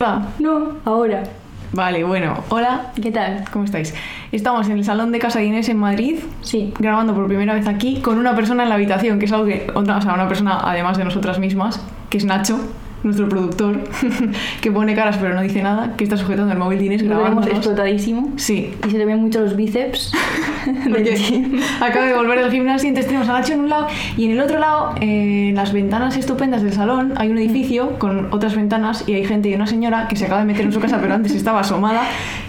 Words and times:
Hola. 0.00 0.28
No, 0.38 0.76
ahora. 0.84 1.24
Vale, 1.72 2.04
bueno, 2.04 2.44
hola, 2.50 2.92
¿Qué 3.02 3.10
tal? 3.10 3.44
¿cómo 3.52 3.64
estáis? 3.64 3.92
Estamos 4.30 4.68
en 4.68 4.78
el 4.78 4.84
salón 4.84 5.10
de 5.10 5.18
casa 5.18 5.40
de 5.40 5.46
Inés 5.46 5.68
en 5.68 5.76
Madrid, 5.76 6.20
Sí. 6.40 6.72
grabando 6.78 7.16
por 7.16 7.26
primera 7.26 7.52
vez 7.52 7.66
aquí 7.66 8.00
con 8.00 8.16
una 8.16 8.36
persona 8.36 8.62
en 8.62 8.68
la 8.68 8.76
habitación, 8.76 9.18
que 9.18 9.24
es 9.24 9.32
algo 9.32 9.46
que, 9.46 9.66
otra, 9.74 9.96
o 9.96 10.00
sea, 10.00 10.14
una 10.14 10.28
persona 10.28 10.60
además 10.62 10.98
de 10.98 11.04
nosotras 11.04 11.40
mismas, 11.40 11.84
que 12.10 12.18
es 12.18 12.24
Nacho, 12.24 12.60
nuestro 13.02 13.28
productor, 13.28 13.80
que 14.60 14.72
pone 14.72 14.94
caras 14.94 15.16
pero 15.18 15.34
no 15.34 15.42
dice 15.42 15.62
nada, 15.62 15.94
que 15.96 16.04
está 16.04 16.16
sujetando 16.16 16.52
el 16.52 16.58
móvil 16.58 16.78
de 16.78 16.86
Inés 16.86 17.02
grabándonos. 17.02 17.48
explotadísimo. 17.48 18.32
Sí, 18.36 18.74
Y 18.86 18.90
se 18.90 18.98
le 18.98 19.04
ven 19.04 19.20
mucho 19.20 19.40
los 19.40 19.56
bíceps. 19.56 20.12
porque 20.90 21.60
acaba 21.80 22.06
de 22.06 22.14
volver 22.14 22.40
del 22.40 22.50
gimnasio, 22.50 22.88
entonces 22.88 23.06
tenemos 23.06 23.28
a 23.28 23.32
Nacho 23.32 23.54
en 23.54 23.60
un 23.60 23.68
lado 23.68 23.86
y 24.16 24.26
en 24.26 24.32
el 24.32 24.40
otro 24.40 24.58
lado, 24.58 24.94
eh, 25.00 25.48
en 25.50 25.54
las 25.54 25.72
ventanas 25.72 26.16
estupendas 26.16 26.62
del 26.62 26.72
salón, 26.72 27.14
hay 27.16 27.30
un 27.30 27.38
edificio 27.38 27.98
con 27.98 28.32
otras 28.32 28.54
ventanas 28.54 29.04
y 29.06 29.14
hay 29.14 29.24
gente 29.24 29.48
y 29.48 29.54
una 29.54 29.66
señora 29.66 30.08
que 30.08 30.16
se 30.16 30.26
acaba 30.26 30.40
de 30.40 30.46
meter 30.46 30.66
en 30.66 30.72
su 30.72 30.80
casa, 30.80 30.98
pero 31.00 31.14
antes 31.14 31.34
estaba 31.34 31.60
asomada, 31.60 32.02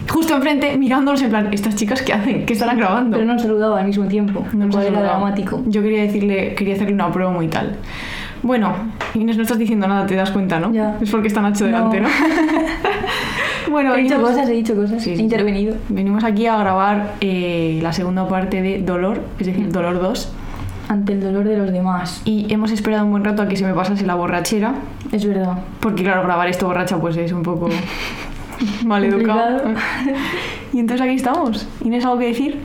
justo 0.09 0.36
enfrente, 0.36 0.77
mirándonos 0.77 1.22
en 1.22 1.30
plan, 1.30 1.50
¿estas 1.52 1.75
chicas 1.75 2.02
qué 2.02 2.13
hacen? 2.13 2.45
¿Qué 2.45 2.53
estarán 2.53 2.77
grabando? 2.77 3.17
Pero 3.17 3.25
no 3.25 3.34
han 3.34 3.39
saludado 3.39 3.75
al 3.75 3.86
mismo 3.86 4.05
tiempo. 4.05 4.45
No 4.53 4.66
lo 4.66 4.72
cual 4.72 4.88
era 4.88 5.02
dramático. 5.02 5.63
Yo 5.67 5.81
quería 5.81 6.03
decirle, 6.03 6.55
quería 6.55 6.75
hacerle 6.75 6.94
una 6.94 7.11
promo 7.11 7.41
y 7.41 7.47
tal. 7.47 7.77
Bueno, 8.41 8.73
Inés, 9.16 9.35
no 9.38 9.43
estás 9.43 9.57
diciendo 9.59 9.88
nada, 9.88 10.05
te 10.05 10.16
das 10.16 10.31
cuenta, 10.31 10.59
¿no? 10.59 10.71
Ya. 10.71 10.97
Es 11.02 11.09
porque 11.11 11.27
está 11.27 11.41
Nacho 11.41 11.66
No. 11.66 11.89
delante, 11.89 11.99
¿no? 12.02 12.07
bueno, 13.71 13.95
he 13.95 14.02
dicho 14.03 14.16
venimos- 14.16 14.30
cosas, 14.31 14.49
he 14.49 14.53
dicho 14.53 14.75
cosas. 14.75 15.03
Sí, 15.03 15.11
he 15.11 15.16
intervenido. 15.16 15.75
Venimos 15.89 16.23
aquí 16.23 16.47
a 16.47 16.57
grabar 16.57 17.16
eh, 17.21 17.80
la 17.83 17.94
segunda 17.94 18.27
parte 18.27 18.61
de 18.61 18.81
Dolor, 18.81 19.21
es 19.39 19.47
decir, 19.47 19.67
Mm. 19.67 19.71
Dolor 19.71 19.99
2. 20.02 20.33
Ante 20.88 21.13
el 21.13 21.21
dolor 21.21 21.44
de 21.44 21.55
los 21.55 21.71
demás. 21.71 22.21
Y 22.25 22.52
hemos 22.52 22.71
esperado 22.71 23.05
un 23.05 23.11
buen 23.11 23.23
rato 23.23 23.44
a 23.44 23.47
que 23.47 23.55
se 23.55 23.63
me 23.63 23.73
pasase 23.75 24.07
la 24.07 24.16
borrachera, 24.16 24.73
Es 25.11 25.23
verdad. 25.23 25.59
porque 25.81 26.02
claro, 26.03 26.23
grabar 26.23 26.47
esto 26.47 26.66
borracha 26.66 26.97
pues 26.97 27.16
es 27.17 27.31
un 27.31 27.44
poco 27.44 27.69
mal 28.85 29.03
educado. 29.03 29.61
Y 30.73 30.80
entonces 30.80 31.03
aquí 31.05 31.16
estamos. 31.16 31.67
¿Inés 31.83 32.05
algo 32.05 32.19
que 32.19 32.27
decir? 32.27 32.59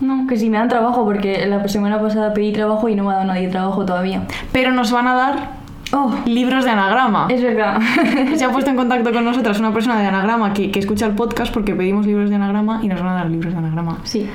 No, 0.00 0.26
que 0.28 0.36
si 0.36 0.48
me 0.50 0.58
dan 0.58 0.68
trabajo, 0.68 1.04
porque 1.04 1.44
la 1.46 1.66
semana 1.68 2.00
pasada 2.00 2.32
pedí 2.34 2.52
trabajo 2.52 2.88
y 2.88 2.94
no 2.94 3.04
me 3.04 3.10
ha 3.10 3.14
dado 3.14 3.26
nadie 3.26 3.48
trabajo 3.48 3.84
todavía. 3.84 4.22
Pero 4.52 4.72
nos 4.72 4.92
van 4.92 5.06
a 5.08 5.14
dar 5.14 5.58
Oh, 5.90 6.12
libros 6.26 6.64
de 6.66 6.70
anagrama. 6.70 7.28
es 7.30 7.42
verdad. 7.42 7.78
Se 8.34 8.44
ha 8.44 8.50
puesto 8.52 8.68
en 8.70 8.76
contacto 8.76 9.10
con 9.10 9.24
nosotras 9.24 9.58
una 9.58 9.72
persona 9.72 9.98
de 9.98 10.06
anagrama 10.06 10.52
que, 10.52 10.70
que 10.70 10.80
escucha 10.80 11.06
el 11.06 11.12
podcast 11.12 11.52
porque 11.52 11.74
pedimos 11.74 12.04
libros 12.06 12.28
de 12.28 12.36
anagrama 12.36 12.80
y 12.82 12.88
nos 12.88 13.00
van 13.00 13.08
a 13.08 13.14
dar 13.14 13.30
libros 13.30 13.52
de 13.54 13.58
anagrama. 13.58 13.98
sí. 14.04 14.28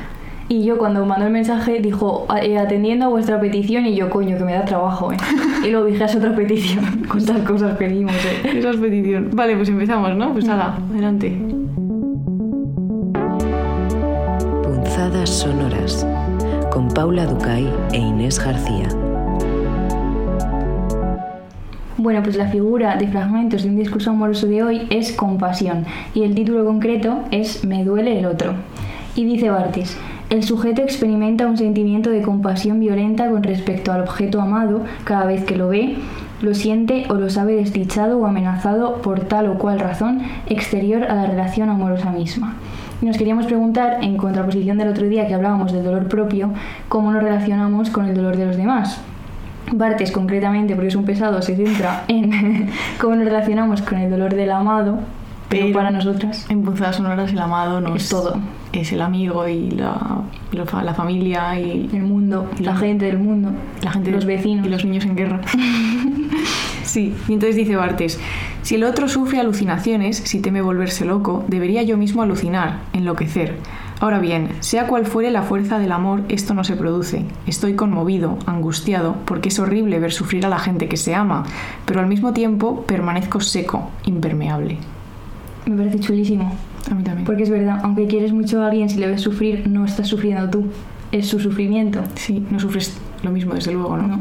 Y 0.49 0.65
yo 0.65 0.77
cuando 0.77 1.05
mandó 1.05 1.25
el 1.25 1.31
mensaje 1.31 1.79
dijo, 1.79 2.25
"A- 2.27 2.41
eh, 2.41 2.57
atendiendo 2.59 3.05
a 3.05 3.07
vuestra 3.07 3.39
petición, 3.39 3.85
y 3.85 3.95
yo, 3.95 4.09
coño, 4.09 4.37
que 4.37 4.43
me 4.43 4.51
da 4.53 4.65
trabajo, 4.65 5.13
¿eh? 5.13 5.17
Y 5.65 5.71
luego 5.71 5.85
dije, 5.85 6.03
es 6.03 6.15
otra 6.17 6.35
petición. 6.35 7.03
¿Cuántas 7.09 7.37
cosas 7.43 7.77
pedimos, 7.77 8.13
eh? 8.13 8.57
Esa 8.59 8.71
es 8.71 8.75
petición. 8.75 9.29
Vale, 9.33 9.55
pues 9.55 9.69
empezamos, 9.69 10.13
¿no? 10.17 10.33
Pues 10.33 10.43
nada, 10.45 10.75
adelante. 10.91 11.29
Sonoras 15.13 16.05
con 16.71 16.89
Paula 16.89 17.25
Ducay 17.25 17.71
e 17.93 17.97
Inés 17.97 18.43
García. 18.43 18.89
Bueno, 21.97 22.21
pues 22.23 22.35
la 22.35 22.47
figura 22.47 22.97
de 22.97 23.07
fragmentos 23.07 23.63
de 23.63 23.69
un 23.69 23.77
discurso 23.77 24.09
amoroso 24.09 24.47
de 24.47 24.63
hoy 24.63 24.87
es 24.89 25.13
compasión 25.13 25.85
y 26.13 26.23
el 26.23 26.35
título 26.35 26.65
concreto 26.65 27.19
es 27.31 27.63
Me 27.63 27.85
duele 27.85 28.19
el 28.19 28.25
otro. 28.25 28.55
Y 29.15 29.23
dice 29.23 29.49
Bartis, 29.49 29.95
el 30.29 30.43
sujeto 30.43 30.81
experimenta 30.81 31.47
un 31.47 31.57
sentimiento 31.57 32.09
de 32.09 32.23
compasión 32.23 32.79
violenta 32.79 33.29
con 33.29 33.43
respecto 33.43 33.93
al 33.93 34.01
objeto 34.01 34.41
amado 34.41 34.81
cada 35.05 35.25
vez 35.25 35.45
que 35.45 35.55
lo 35.55 35.69
ve, 35.69 35.95
lo 36.41 36.53
siente 36.55 37.05
o 37.09 37.13
lo 37.13 37.29
sabe 37.29 37.55
desdichado 37.55 38.17
o 38.17 38.25
amenazado 38.25 39.01
por 39.01 39.21
tal 39.21 39.47
o 39.47 39.57
cual 39.57 39.79
razón 39.79 40.23
exterior 40.47 41.03
a 41.03 41.15
la 41.15 41.27
relación 41.27 41.69
amorosa 41.69 42.11
misma. 42.11 42.55
Y 43.03 43.05
nos 43.05 43.17
queríamos 43.17 43.47
preguntar, 43.47 43.97
en 44.01 44.15
contraposición 44.15 44.77
del 44.77 44.87
otro 44.87 45.05
día 45.09 45.27
que 45.27 45.33
hablábamos 45.33 45.73
del 45.73 45.83
dolor 45.83 46.07
propio, 46.07 46.53
cómo 46.87 47.11
nos 47.11 47.21
relacionamos 47.21 47.89
con 47.89 48.05
el 48.05 48.15
dolor 48.15 48.37
de 48.37 48.45
los 48.45 48.55
demás. 48.55 49.01
Bartes, 49.73 50.09
concretamente, 50.09 50.73
porque 50.73 50.87
es 50.87 50.95
un 50.95 51.03
pesado, 51.03 51.41
se 51.41 51.57
centra 51.57 52.05
en 52.07 52.69
cómo 53.01 53.15
nos 53.17 53.25
relacionamos 53.25 53.81
con 53.81 53.97
el 53.97 54.09
dolor 54.09 54.33
del 54.33 54.49
amado, 54.51 54.99
pero, 55.49 55.65
Pero- 55.65 55.73
para 55.77 55.91
nosotras 55.91 56.45
En 56.49 56.63
Punzadas 56.63 56.95
Sonoras 56.95 57.29
el 57.33 57.39
amado 57.39 57.81
no 57.81 57.93
Es 57.93 58.07
todo. 58.07 58.39
Es 58.71 58.93
el 58.93 59.01
amigo 59.01 59.45
y 59.49 59.69
la, 59.71 60.21
la 60.53 60.93
familia 60.93 61.59
y 61.59 61.89
el 61.91 62.03
mundo, 62.03 62.49
Y 62.57 62.63
la 62.63 62.71
la- 62.71 62.77
gente 62.77 63.03
del 63.07 63.19
mundo, 63.19 63.49
la 63.81 63.91
gente 63.91 64.11
los 64.11 64.23
vecinos. 64.25 64.65
y 64.65 64.69
los 64.69 64.85
niños 64.85 65.03
en 65.03 65.15
guerra. 65.17 65.41
sí, 66.83 67.13
y 67.27 67.33
entonces 67.33 67.55
dice 67.57 67.75
Bartes, 67.75 68.17
si 68.63 68.75
el 68.75 68.83
otro 68.83 69.07
sufre 69.07 69.39
alucinaciones, 69.39 70.17
si 70.17 70.39
teme 70.39 70.61
volverse 70.61 71.05
loco, 71.05 71.45
debería 71.47 71.83
yo 71.83 71.97
mismo 71.97 72.21
alucinar, 72.21 72.79
enloquecer. 72.93 73.57
Ahora 73.99 74.19
bien, 74.19 74.49
sea 74.59 74.87
cual 74.87 75.05
fuere 75.05 75.31
la 75.31 75.43
fuerza 75.43 75.79
del 75.79 75.91
amor, 75.91 76.23
esto 76.27 76.53
no 76.53 76.63
se 76.63 76.75
produce. 76.75 77.25
Estoy 77.47 77.75
conmovido, 77.75 78.37
angustiado, 78.45 79.15
porque 79.25 79.49
es 79.49 79.59
horrible 79.59 79.99
ver 79.99 80.11
sufrir 80.11 80.45
a 80.45 80.49
la 80.49 80.59
gente 80.59 80.89
que 80.89 80.97
se 80.97 81.13
ama, 81.15 81.43
pero 81.85 81.99
al 82.01 82.07
mismo 82.07 82.33
tiempo 82.33 82.81
permanezco 82.83 83.39
seco, 83.39 83.91
impermeable. 84.05 84.77
Me 85.65 85.77
parece 85.77 85.99
chulísimo, 85.99 86.51
A 86.91 86.95
mí 86.95 87.03
también. 87.03 87.25
porque 87.25 87.43
es 87.43 87.49
verdad, 87.49 87.79
aunque 87.83 88.07
quieres 88.07 88.33
mucho 88.33 88.61
a 88.61 88.67
alguien, 88.67 88.89
si 88.89 88.97
le 88.97 89.07
ves 89.07 89.21
sufrir, 89.21 89.69
no 89.69 89.85
estás 89.85 90.07
sufriendo 90.07 90.49
tú, 90.49 90.65
es 91.13 91.27
su 91.27 91.39
sufrimiento. 91.39 92.01
Sí, 92.15 92.45
no 92.49 92.59
sufres 92.59 92.97
lo 93.23 93.31
mismo, 93.31 93.53
desde 93.53 93.71
luego, 93.71 93.95
¿no? 93.95 94.07
No. 94.07 94.19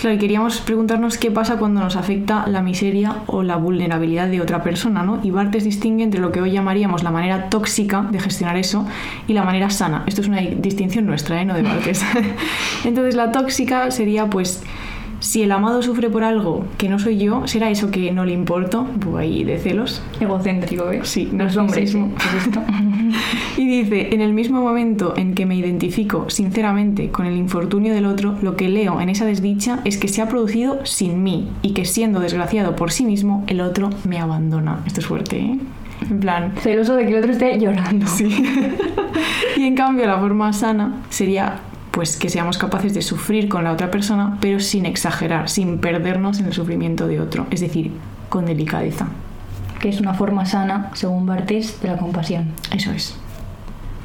Claro, 0.00 0.16
y 0.16 0.18
queríamos 0.18 0.62
preguntarnos 0.62 1.18
qué 1.18 1.30
pasa 1.30 1.58
cuando 1.58 1.82
nos 1.82 1.94
afecta 1.94 2.46
la 2.46 2.62
miseria 2.62 3.16
o 3.26 3.42
la 3.42 3.56
vulnerabilidad 3.56 4.28
de 4.28 4.40
otra 4.40 4.62
persona, 4.62 5.02
¿no? 5.02 5.20
Y 5.22 5.30
Bartes 5.30 5.62
distingue 5.62 6.02
entre 6.02 6.22
lo 6.22 6.32
que 6.32 6.40
hoy 6.40 6.52
llamaríamos 6.52 7.02
la 7.02 7.10
manera 7.10 7.50
tóxica 7.50 8.08
de 8.10 8.18
gestionar 8.18 8.56
eso 8.56 8.86
y 9.28 9.34
la 9.34 9.42
manera 9.42 9.68
sana. 9.68 10.04
Esto 10.06 10.22
es 10.22 10.28
una 10.28 10.40
distinción 10.40 11.04
nuestra, 11.04 11.42
¿eh? 11.42 11.44
No 11.44 11.52
de 11.52 11.62
Bartes. 11.62 12.02
Entonces, 12.84 13.14
la 13.14 13.30
tóxica 13.30 13.90
sería, 13.90 14.24
pues, 14.30 14.62
si 15.18 15.42
el 15.42 15.52
amado 15.52 15.82
sufre 15.82 16.08
por 16.08 16.24
algo 16.24 16.64
que 16.78 16.88
no 16.88 16.98
soy 16.98 17.18
yo, 17.18 17.46
¿será 17.46 17.68
eso 17.68 17.90
que 17.90 18.10
no 18.10 18.24
le 18.24 18.32
importo? 18.32 18.86
Poco 19.00 19.18
ahí 19.18 19.44
de 19.44 19.58
celos. 19.58 20.00
Egocéntrico, 20.18 20.86
¿ves? 20.86 21.08
Sí, 21.10 21.28
los 21.30 21.54
hombres. 21.58 21.94
narcisismo. 21.94 22.06
¿eh? 22.06 22.38
Es 22.38 22.46
esto. 22.46 22.62
Y 23.56 23.66
dice, 23.66 24.14
en 24.14 24.20
el 24.20 24.32
mismo 24.32 24.60
momento 24.60 25.14
en 25.16 25.34
que 25.34 25.46
me 25.46 25.56
identifico 25.56 26.28
sinceramente 26.30 27.10
con 27.10 27.26
el 27.26 27.36
infortunio 27.36 27.92
del 27.94 28.06
otro, 28.06 28.36
lo 28.42 28.56
que 28.56 28.68
leo 28.68 29.00
en 29.00 29.08
esa 29.08 29.26
desdicha 29.26 29.80
es 29.84 29.98
que 29.98 30.08
se 30.08 30.22
ha 30.22 30.28
producido 30.28 30.84
sin 30.84 31.22
mí 31.22 31.48
y 31.62 31.72
que 31.72 31.84
siendo 31.84 32.20
desgraciado 32.20 32.76
por 32.76 32.92
sí 32.92 33.04
mismo, 33.04 33.44
el 33.46 33.60
otro 33.60 33.90
me 34.08 34.18
abandona. 34.18 34.80
Esto 34.86 35.00
es 35.00 35.06
fuerte, 35.06 35.38
¿eh? 35.38 35.58
En 36.08 36.20
plan... 36.20 36.54
Celoso 36.60 36.96
de 36.96 37.04
que 37.04 37.10
el 37.10 37.18
otro 37.18 37.32
esté 37.32 37.58
llorando. 37.58 38.06
Sí. 38.16 38.42
y 39.56 39.64
en 39.64 39.74
cambio 39.74 40.06
la 40.06 40.18
forma 40.18 40.52
sana 40.52 41.02
sería 41.10 41.60
pues 41.90 42.16
que 42.16 42.28
seamos 42.28 42.56
capaces 42.56 42.94
de 42.94 43.02
sufrir 43.02 43.48
con 43.48 43.64
la 43.64 43.72
otra 43.72 43.90
persona, 43.90 44.38
pero 44.40 44.60
sin 44.60 44.86
exagerar, 44.86 45.48
sin 45.48 45.78
perdernos 45.78 46.38
en 46.38 46.46
el 46.46 46.52
sufrimiento 46.52 47.08
de 47.08 47.20
otro, 47.20 47.46
es 47.50 47.60
decir, 47.60 47.90
con 48.28 48.46
delicadeza. 48.46 49.08
Que 49.80 49.88
es 49.88 50.00
una 50.00 50.14
forma 50.14 50.46
sana, 50.46 50.90
según 50.94 51.26
Bartes, 51.26 51.80
de 51.80 51.88
la 51.88 51.96
compasión. 51.96 52.52
Eso 52.74 52.92
es. 52.92 53.16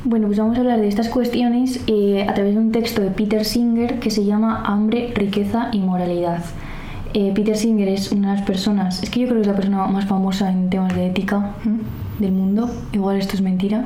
Bueno, 0.06 0.28
pues 0.28 0.38
vamos 0.40 0.56
a 0.58 0.62
hablar 0.62 0.80
de 0.80 0.88
estas 0.88 1.09
cuestiones 1.09 1.84
eh, 1.88 2.25
a 2.30 2.34
través 2.34 2.53
de 2.53 2.59
un 2.59 2.72
texto 2.72 3.02
de 3.02 3.09
Peter 3.09 3.44
Singer 3.44 4.00
que 4.00 4.12
se 4.12 4.24
llama 4.24 4.63
Hambre, 4.66 5.12
riqueza 5.16 5.69
y 5.72 5.80
moralidad. 5.80 6.44
Eh, 7.13 7.31
Peter 7.34 7.58
Singer 7.58 7.88
es 7.88 8.12
una 8.12 8.31
de 8.31 8.38
las 8.38 8.46
personas, 8.46 9.02
es 9.02 9.09
que 9.09 9.22
yo 9.22 9.28
creo 9.28 9.38
que 9.38 9.41
es 9.41 9.47
la 9.47 9.56
persona 9.56 9.88
más 9.88 10.06
famosa 10.06 10.52
en 10.52 10.69
temas 10.69 10.94
de 10.94 11.08
ética 11.08 11.53
¿Mm? 11.63 12.22
del 12.22 12.31
mundo. 12.34 12.69
Igual 12.92 13.18
esto 13.18 13.36
es 13.36 13.42
mentira. 13.42 13.86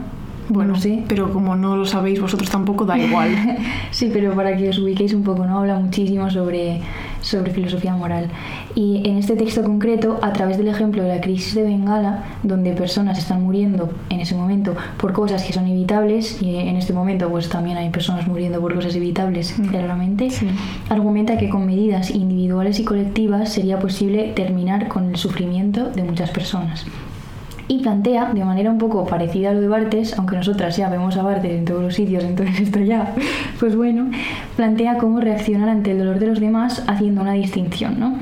Bueno, 0.49 0.73
no 0.73 0.79
sé. 0.79 1.03
pero 1.07 1.31
como 1.31 1.55
no 1.55 1.77
lo 1.77 1.85
sabéis 1.85 2.19
vosotros 2.19 2.49
tampoco, 2.49 2.83
da 2.85 2.97
igual. 2.97 3.29
Sí, 3.91 4.09
pero 4.11 4.33
para 4.33 4.57
que 4.57 4.69
os 4.69 4.79
ubiquéis 4.79 5.13
un 5.13 5.23
poco, 5.23 5.45
¿no? 5.45 5.59
Habla 5.59 5.79
muchísimo 5.79 6.29
sobre, 6.29 6.81
sobre 7.21 7.51
filosofía 7.51 7.95
moral. 7.95 8.29
Y 8.75 9.01
en 9.07 9.17
este 9.17 9.35
texto 9.35 9.63
concreto, 9.63 10.19
a 10.21 10.31
través 10.33 10.57
del 10.57 10.67
ejemplo 10.67 11.03
de 11.03 11.09
la 11.15 11.21
crisis 11.21 11.55
de 11.55 11.63
Bengala, 11.63 12.23
donde 12.43 12.71
personas 12.73 13.17
están 13.17 13.43
muriendo 13.43 13.89
en 14.09 14.19
ese 14.19 14.35
momento 14.35 14.75
por 14.97 15.13
cosas 15.13 15.43
que 15.43 15.53
son 15.53 15.67
evitables, 15.67 16.41
y 16.41 16.55
en 16.55 16.75
este 16.77 16.93
momento 16.93 17.29
pues 17.29 17.49
también 17.49 17.77
hay 17.77 17.89
personas 17.89 18.27
muriendo 18.27 18.59
por 18.61 18.73
cosas 18.75 18.95
evitables, 18.95 19.57
Mm. 19.59 19.65
claramente, 19.67 20.29
Sí. 20.29 20.47
argumenta 20.89 21.37
que 21.37 21.49
con 21.49 21.65
medidas 21.65 22.11
individuales 22.11 22.79
y 22.79 22.83
colectivas 22.85 23.49
sería 23.51 23.79
posible 23.79 24.31
terminar 24.35 24.87
con 24.87 25.09
el 25.09 25.15
sufrimiento 25.17 25.89
de 25.89 26.03
muchas 26.03 26.31
personas. 26.31 26.85
Y 27.71 27.77
plantea, 27.83 28.33
de 28.33 28.43
manera 28.43 28.71
un 28.71 28.79
poco 28.79 29.05
parecida 29.05 29.51
a 29.51 29.53
lo 29.53 29.61
de 29.61 29.67
Bartes, 29.67 30.17
aunque 30.17 30.35
nosotras 30.35 30.75
ya 30.75 30.89
vemos 30.89 31.15
a 31.17 31.21
Bartes 31.21 31.51
en 31.51 31.65
todos 31.65 31.83
los 31.83 31.93
sitios, 31.93 32.23
entonces 32.23 32.59
esto 32.61 32.79
ya, 32.79 33.13
pues 33.59 33.75
bueno, 33.75 34.09
plantea 34.55 34.97
cómo 34.97 35.21
reaccionar 35.21 35.69
ante 35.69 35.91
el 35.91 35.99
dolor 35.99 36.17
de 36.17 36.25
los 36.25 36.39
demás 36.39 36.83
haciendo 36.87 37.21
una 37.21 37.33
distinción, 37.33 37.99
¿no? 37.99 38.17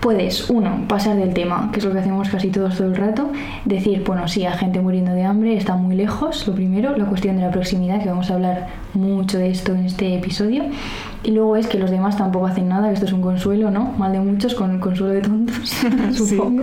Puedes, 0.00 0.48
uno, 0.48 0.86
pasar 0.88 1.16
del 1.16 1.34
tema, 1.34 1.70
que 1.72 1.80
es 1.80 1.84
lo 1.84 1.92
que 1.92 1.98
hacemos 1.98 2.30
casi 2.30 2.48
todos 2.48 2.78
todo 2.78 2.86
el 2.86 2.96
rato, 2.96 3.30
decir, 3.66 4.02
bueno, 4.06 4.28
sí, 4.28 4.46
hay 4.46 4.56
gente 4.56 4.80
muriendo 4.80 5.12
de 5.12 5.24
hambre, 5.24 5.56
está 5.56 5.76
muy 5.76 5.94
lejos, 5.94 6.46
lo 6.46 6.54
primero, 6.54 6.96
la 6.96 7.04
cuestión 7.04 7.36
de 7.36 7.42
la 7.42 7.50
proximidad, 7.50 8.02
que 8.02 8.08
vamos 8.08 8.30
a 8.30 8.34
hablar 8.34 8.68
mucho 8.94 9.36
de 9.36 9.50
esto 9.50 9.74
en 9.74 9.84
este 9.84 10.14
episodio, 10.14 10.64
Y 11.24 11.32
luego 11.32 11.56
es 11.56 11.66
que 11.66 11.78
los 11.78 11.90
demás 11.90 12.16
tampoco 12.16 12.46
hacen 12.46 12.68
nada, 12.68 12.88
que 12.88 12.94
esto 12.94 13.06
es 13.06 13.12
un 13.12 13.22
consuelo, 13.22 13.70
¿no? 13.70 13.94
Mal 13.98 14.12
de 14.12 14.20
muchos, 14.20 14.54
con 14.54 14.78
consuelo 14.78 15.14
de 15.14 15.22
tontos, 15.22 15.76
supongo. 16.12 16.62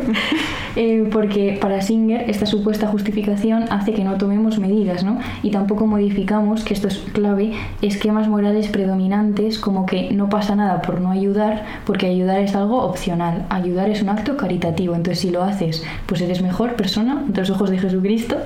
Eh, 0.75 1.07
porque 1.11 1.57
para 1.61 1.81
Singer 1.81 2.29
esta 2.29 2.45
supuesta 2.45 2.87
justificación 2.87 3.65
hace 3.69 3.93
que 3.93 4.03
no 4.03 4.17
tomemos 4.17 4.59
medidas, 4.59 5.03
¿no? 5.03 5.19
Y 5.43 5.51
tampoco 5.51 5.85
modificamos, 5.85 6.63
que 6.63 6.73
esto 6.73 6.87
es 6.87 6.97
clave, 7.13 7.53
esquemas 7.81 8.27
morales 8.27 8.67
predominantes 8.69 9.59
como 9.59 9.85
que 9.85 10.11
no 10.11 10.29
pasa 10.29 10.55
nada 10.55 10.81
por 10.81 11.01
no 11.01 11.11
ayudar, 11.11 11.63
porque 11.85 12.07
ayudar 12.07 12.39
es 12.39 12.55
algo 12.55 12.83
opcional. 12.83 13.45
Ayudar 13.49 13.89
es 13.89 14.01
un 14.01 14.09
acto 14.09 14.37
caritativo. 14.37 14.95
Entonces, 14.95 15.19
si 15.19 15.29
lo 15.29 15.43
haces, 15.43 15.83
pues 16.05 16.21
eres 16.21 16.41
mejor 16.41 16.75
persona 16.75 17.13
ante 17.13 17.41
los 17.41 17.49
ojos 17.49 17.69
de 17.69 17.79
Jesucristo, 17.79 18.37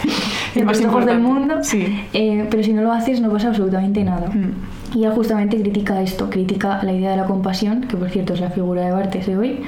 en 0.54 0.66
los 0.66 0.80
ojos 0.84 1.06
del 1.06 1.20
mundo. 1.20 1.56
Sí. 1.62 2.00
Eh, 2.12 2.46
pero 2.50 2.62
si 2.62 2.72
no 2.72 2.82
lo 2.82 2.92
haces, 2.92 3.20
no 3.20 3.30
pasa 3.30 3.48
absolutamente 3.48 4.02
nada. 4.02 4.28
Mm. 4.28 4.77
Y 4.94 5.04
él 5.04 5.12
justamente 5.12 5.60
critica 5.60 6.00
esto, 6.00 6.30
critica 6.30 6.80
la 6.82 6.92
idea 6.92 7.10
de 7.10 7.16
la 7.18 7.24
compasión, 7.26 7.82
que 7.82 7.96
por 7.96 8.08
cierto 8.10 8.32
es 8.34 8.40
la 8.40 8.50
figura 8.50 8.82
de 8.86 8.90
Bartes 8.92 9.26
de 9.26 9.36
hoy, 9.36 9.60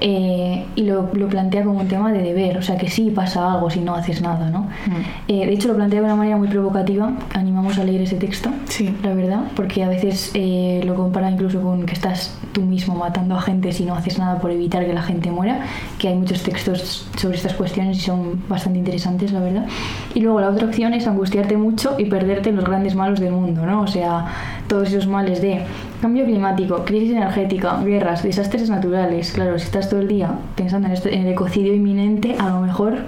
eh, 0.00 0.66
y 0.76 0.82
lo, 0.84 1.08
lo 1.14 1.28
plantea 1.28 1.64
como 1.64 1.80
un 1.80 1.88
tema 1.88 2.12
de 2.12 2.20
deber, 2.22 2.58
o 2.58 2.62
sea 2.62 2.76
que 2.76 2.90
sí 2.90 3.10
pasa 3.10 3.52
algo 3.54 3.70
si 3.70 3.80
no 3.80 3.94
haces 3.94 4.20
nada, 4.20 4.50
¿no? 4.50 4.60
Mm. 4.60 5.28
Eh, 5.28 5.46
de 5.46 5.52
hecho 5.52 5.68
lo 5.68 5.76
plantea 5.76 6.00
de 6.00 6.04
una 6.04 6.16
manera 6.16 6.36
muy 6.36 6.48
provocativa, 6.48 7.12
animamos 7.32 7.78
a 7.78 7.84
leer 7.84 8.02
ese 8.02 8.16
texto, 8.16 8.50
Sí. 8.66 8.94
la 9.02 9.14
verdad, 9.14 9.40
porque 9.54 9.82
a 9.82 9.88
veces 9.88 10.30
eh, 10.34 10.82
lo 10.84 10.94
compara 10.94 11.30
incluso 11.30 11.62
con 11.62 11.86
que 11.86 11.94
estás 11.94 12.38
tú 12.52 12.62
mismo 12.62 12.94
matando 12.94 13.36
a 13.36 13.40
gente 13.40 13.72
si 13.72 13.84
no 13.84 13.94
haces 13.94 14.18
nada 14.18 14.38
por 14.38 14.50
evitar 14.50 14.84
que 14.84 14.92
la 14.92 15.02
gente 15.02 15.30
muera, 15.30 15.60
que 15.98 16.08
hay 16.08 16.14
muchos 16.14 16.42
textos 16.42 17.08
sobre 17.16 17.36
estas 17.36 17.54
cuestiones 17.54 17.96
y 17.98 18.00
son 18.00 18.42
bastante 18.48 18.78
interesantes, 18.78 19.32
la 19.32 19.40
verdad. 19.40 19.66
Y 20.14 20.20
luego 20.20 20.40
la 20.40 20.50
otra 20.50 20.66
opción 20.66 20.92
es 20.92 21.06
angustiarte 21.06 21.56
mucho 21.56 21.94
y 21.98 22.04
perderte 22.04 22.50
en 22.50 22.56
los 22.56 22.64
grandes 22.66 22.94
malos 22.94 23.20
del 23.20 23.32
mundo, 23.32 23.64
¿no? 23.64 23.82
O 23.82 23.86
sea, 23.86 24.26
todos 24.68 24.88
esos 24.88 25.06
males 25.06 25.40
de 25.40 25.62
cambio 26.00 26.24
climático, 26.24 26.84
crisis 26.84 27.12
energética, 27.12 27.80
guerras, 27.82 28.22
desastres 28.22 28.68
naturales. 28.70 29.32
Claro, 29.32 29.58
si 29.58 29.64
estás 29.64 29.88
todo 29.88 30.00
el 30.00 30.08
día 30.08 30.38
pensando 30.56 30.88
en, 30.88 30.94
esto, 30.94 31.08
en 31.08 31.22
el 31.22 31.32
ecocidio 31.32 31.74
inminente, 31.74 32.36
a 32.38 32.50
lo 32.50 32.60
mejor 32.60 32.98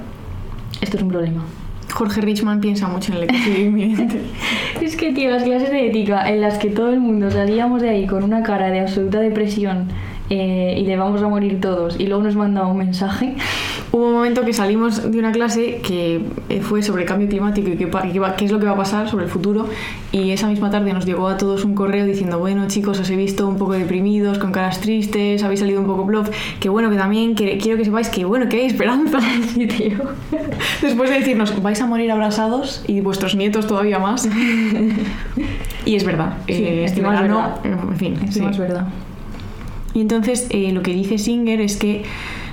esto 0.80 0.96
es 0.96 1.02
un 1.02 1.08
problema. 1.08 1.44
Jorge 1.92 2.20
Richman 2.20 2.60
piensa 2.60 2.86
mucho 2.86 3.12
en 3.12 3.18
el 3.18 3.24
ecocidio 3.24 3.66
inminente. 3.66 4.20
Es 4.80 4.96
que, 4.96 5.12
tío, 5.12 5.30
las 5.30 5.42
clases 5.42 5.70
de 5.70 5.88
ética 5.88 6.28
en 6.28 6.40
las 6.40 6.58
que 6.58 6.70
todo 6.70 6.90
el 6.90 7.00
mundo 7.00 7.30
salíamos 7.30 7.82
de 7.82 7.88
ahí 7.88 8.06
con 8.06 8.22
una 8.22 8.42
cara 8.42 8.70
de 8.70 8.80
absoluta 8.80 9.18
depresión 9.18 9.88
eh, 10.30 10.76
y 10.78 10.84
de 10.84 10.96
vamos 10.96 11.22
a 11.22 11.28
morir 11.28 11.60
todos 11.60 11.98
y 11.98 12.06
luego 12.06 12.22
nos 12.22 12.36
mandaba 12.36 12.68
un 12.68 12.78
mensaje. 12.78 13.34
Hubo 13.98 14.06
un 14.06 14.12
momento 14.12 14.44
que 14.44 14.52
salimos 14.52 15.10
de 15.10 15.18
una 15.18 15.32
clase 15.32 15.80
que 15.82 16.20
eh, 16.48 16.60
fue 16.60 16.84
sobre 16.84 17.04
cambio 17.04 17.26
climático 17.26 17.68
y 17.68 17.76
qué, 17.76 17.90
qué 17.90 18.44
es 18.44 18.52
lo 18.52 18.60
que 18.60 18.66
va 18.66 18.70
a 18.70 18.76
pasar 18.76 19.10
sobre 19.10 19.24
el 19.24 19.30
futuro 19.30 19.66
y 20.12 20.30
esa 20.30 20.46
misma 20.46 20.70
tarde 20.70 20.92
nos 20.92 21.04
llegó 21.04 21.26
a 21.26 21.36
todos 21.36 21.64
un 21.64 21.74
correo 21.74 22.06
diciendo 22.06 22.38
bueno 22.38 22.68
chicos 22.68 23.00
os 23.00 23.10
he 23.10 23.16
visto 23.16 23.48
un 23.48 23.58
poco 23.58 23.72
deprimidos, 23.72 24.38
con 24.38 24.52
caras 24.52 24.80
tristes, 24.80 25.42
habéis 25.42 25.58
salido 25.58 25.80
un 25.80 25.86
poco 25.88 26.04
bluff, 26.04 26.30
que 26.60 26.68
bueno 26.68 26.90
que 26.90 26.96
también 26.96 27.34
que, 27.34 27.58
quiero 27.58 27.76
que 27.76 27.84
sepáis 27.84 28.08
que 28.08 28.24
bueno 28.24 28.48
que 28.48 28.58
hay 28.58 28.66
esperanza. 28.66 29.18
Tío. 29.56 29.98
Después 30.80 31.10
de 31.10 31.18
decirnos 31.18 31.60
vais 31.60 31.80
a 31.80 31.86
morir 31.86 32.12
abrasados 32.12 32.84
y 32.86 33.00
vuestros 33.00 33.34
nietos 33.34 33.66
todavía 33.66 33.98
más. 33.98 34.28
y 35.84 35.96
es 35.96 36.04
verdad. 36.04 36.38
Sí, 36.46 36.52
eh, 36.52 36.84
este 36.84 37.00
es 37.00 37.04
verdad. 37.04 37.58
eh, 37.64 37.76
en 37.82 37.96
fin. 37.96 38.16
Sí. 38.30 38.44
es 38.48 38.58
verdad. 38.58 38.86
Y 39.92 40.02
entonces 40.02 40.46
eh, 40.50 40.70
lo 40.70 40.82
que 40.82 40.92
dice 40.92 41.18
Singer 41.18 41.60
es 41.60 41.76
que 41.76 42.04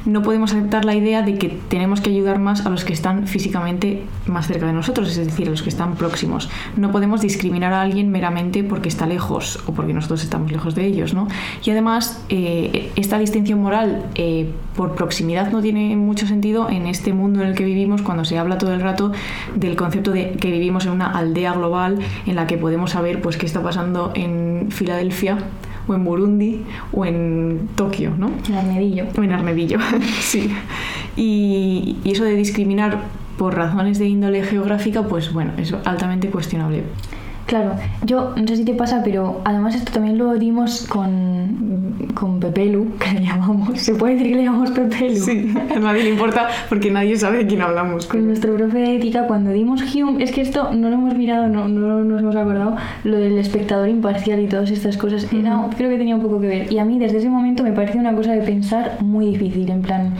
no 0.05 0.21
podemos 0.21 0.53
aceptar 0.53 0.85
la 0.85 0.95
idea 0.95 1.21
de 1.21 1.37
que 1.37 1.49
tenemos 1.67 2.01
que 2.01 2.11
ayudar 2.11 2.39
más 2.39 2.65
a 2.65 2.69
los 2.69 2.85
que 2.85 2.93
están 2.93 3.27
físicamente 3.27 4.03
más 4.27 4.47
cerca 4.47 4.67
de 4.67 4.73
nosotros, 4.73 5.09
es 5.09 5.25
decir, 5.25 5.47
a 5.47 5.51
los 5.51 5.63
que 5.63 5.69
están 5.69 5.95
próximos. 5.95 6.49
No 6.77 6.91
podemos 6.91 7.21
discriminar 7.21 7.73
a 7.73 7.81
alguien 7.81 8.11
meramente 8.11 8.63
porque 8.63 8.89
está 8.89 9.07
lejos 9.07 9.59
o 9.65 9.73
porque 9.73 9.93
nosotros 9.93 10.23
estamos 10.23 10.51
lejos 10.51 10.75
de 10.75 10.85
ellos, 10.85 11.13
¿no? 11.13 11.27
Y 11.63 11.71
además, 11.71 12.23
eh, 12.29 12.91
esta 12.95 13.17
distinción 13.17 13.61
moral 13.61 14.05
eh, 14.15 14.51
por 14.75 14.95
proximidad 14.95 15.51
no 15.51 15.61
tiene 15.61 15.95
mucho 15.95 16.27
sentido 16.27 16.69
en 16.69 16.85
este 16.85 17.13
mundo 17.13 17.41
en 17.41 17.49
el 17.49 17.55
que 17.55 17.63
vivimos 17.63 18.01
cuando 18.01 18.25
se 18.25 18.37
habla 18.37 18.57
todo 18.57 18.73
el 18.73 18.81
rato 18.81 19.11
del 19.55 19.75
concepto 19.75 20.11
de 20.11 20.31
que 20.31 20.51
vivimos 20.51 20.85
en 20.85 20.91
una 20.91 21.11
aldea 21.11 21.53
global 21.53 21.99
en 22.25 22.35
la 22.35 22.45
que 22.47 22.57
podemos 22.57 22.91
saber 22.91 23.21
pues 23.21 23.37
qué 23.37 23.45
está 23.45 23.63
pasando 23.63 24.11
en 24.15 24.67
Filadelfia 24.69 25.37
o 25.87 25.93
en 25.93 26.03
Burundi 26.03 26.61
o 26.91 27.05
en 27.05 27.69
Tokio, 27.75 28.13
¿no? 28.17 28.31
El 28.47 28.55
armedillo. 28.55 29.05
O 29.17 29.23
en 29.23 29.31
Armedillo, 29.31 29.79
sí. 30.19 30.51
Y, 31.15 31.97
y 32.03 32.11
eso 32.11 32.23
de 32.23 32.35
discriminar 32.35 33.03
por 33.37 33.55
razones 33.55 33.99
de 33.99 34.07
índole 34.07 34.43
geográfica, 34.43 35.03
pues 35.03 35.33
bueno, 35.33 35.51
es 35.57 35.73
altamente 35.85 36.29
cuestionable. 36.29 36.83
Claro, 37.45 37.75
yo 38.03 38.33
no 38.35 38.47
sé 38.47 38.57
si 38.57 38.65
te 38.65 38.73
pasa, 38.73 39.01
pero 39.03 39.41
además 39.45 39.75
esto 39.75 39.91
también 39.91 40.17
lo 40.17 40.33
dimos 40.33 40.87
con, 40.87 42.09
con 42.15 42.39
Pepelu, 42.39 42.87
que 42.99 43.19
le 43.19 43.25
llamamos. 43.25 43.79
¿Se 43.79 43.93
puede 43.93 44.15
decir 44.15 44.31
que 44.31 44.37
le 44.37 44.43
llamamos 44.45 44.71
Pepelu? 44.71 45.15
Sí, 45.17 45.53
a 45.75 45.79
nadie 45.79 46.03
le 46.03 46.09
importa 46.09 46.47
porque 46.69 46.89
nadie 46.89 47.15
sabe 47.17 47.39
de 47.39 47.47
quién 47.47 47.61
hablamos. 47.61 48.07
Con 48.07 48.25
nuestro 48.25 48.55
profe 48.55 48.79
de 48.79 48.95
ética, 48.95 49.27
cuando 49.27 49.51
dimos 49.51 49.83
Hume, 49.93 50.23
es 50.23 50.31
que 50.31 50.41
esto 50.41 50.73
no 50.73 50.89
lo 50.89 50.95
hemos 50.95 51.15
mirado, 51.15 51.47
no, 51.47 51.67
no 51.67 52.03
nos 52.03 52.21
hemos 52.21 52.35
acordado, 52.35 52.77
lo 53.03 53.17
del 53.17 53.37
espectador 53.37 53.89
imparcial 53.89 54.39
y 54.39 54.47
todas 54.47 54.71
estas 54.71 54.97
cosas, 54.97 55.31
era, 55.31 55.69
creo 55.77 55.91
que 55.91 55.97
tenía 55.97 56.15
un 56.15 56.21
poco 56.21 56.41
que 56.41 56.47
ver. 56.47 56.73
Y 56.73 56.79
a 56.79 56.85
mí 56.85 56.97
desde 56.97 57.17
ese 57.17 57.29
momento 57.29 57.61
me 57.61 57.73
parece 57.73 57.99
una 57.99 58.15
cosa 58.15 58.31
de 58.31 58.41
pensar 58.41 58.97
muy 59.01 59.27
difícil, 59.27 59.69
en 59.69 59.81
plan, 59.83 60.15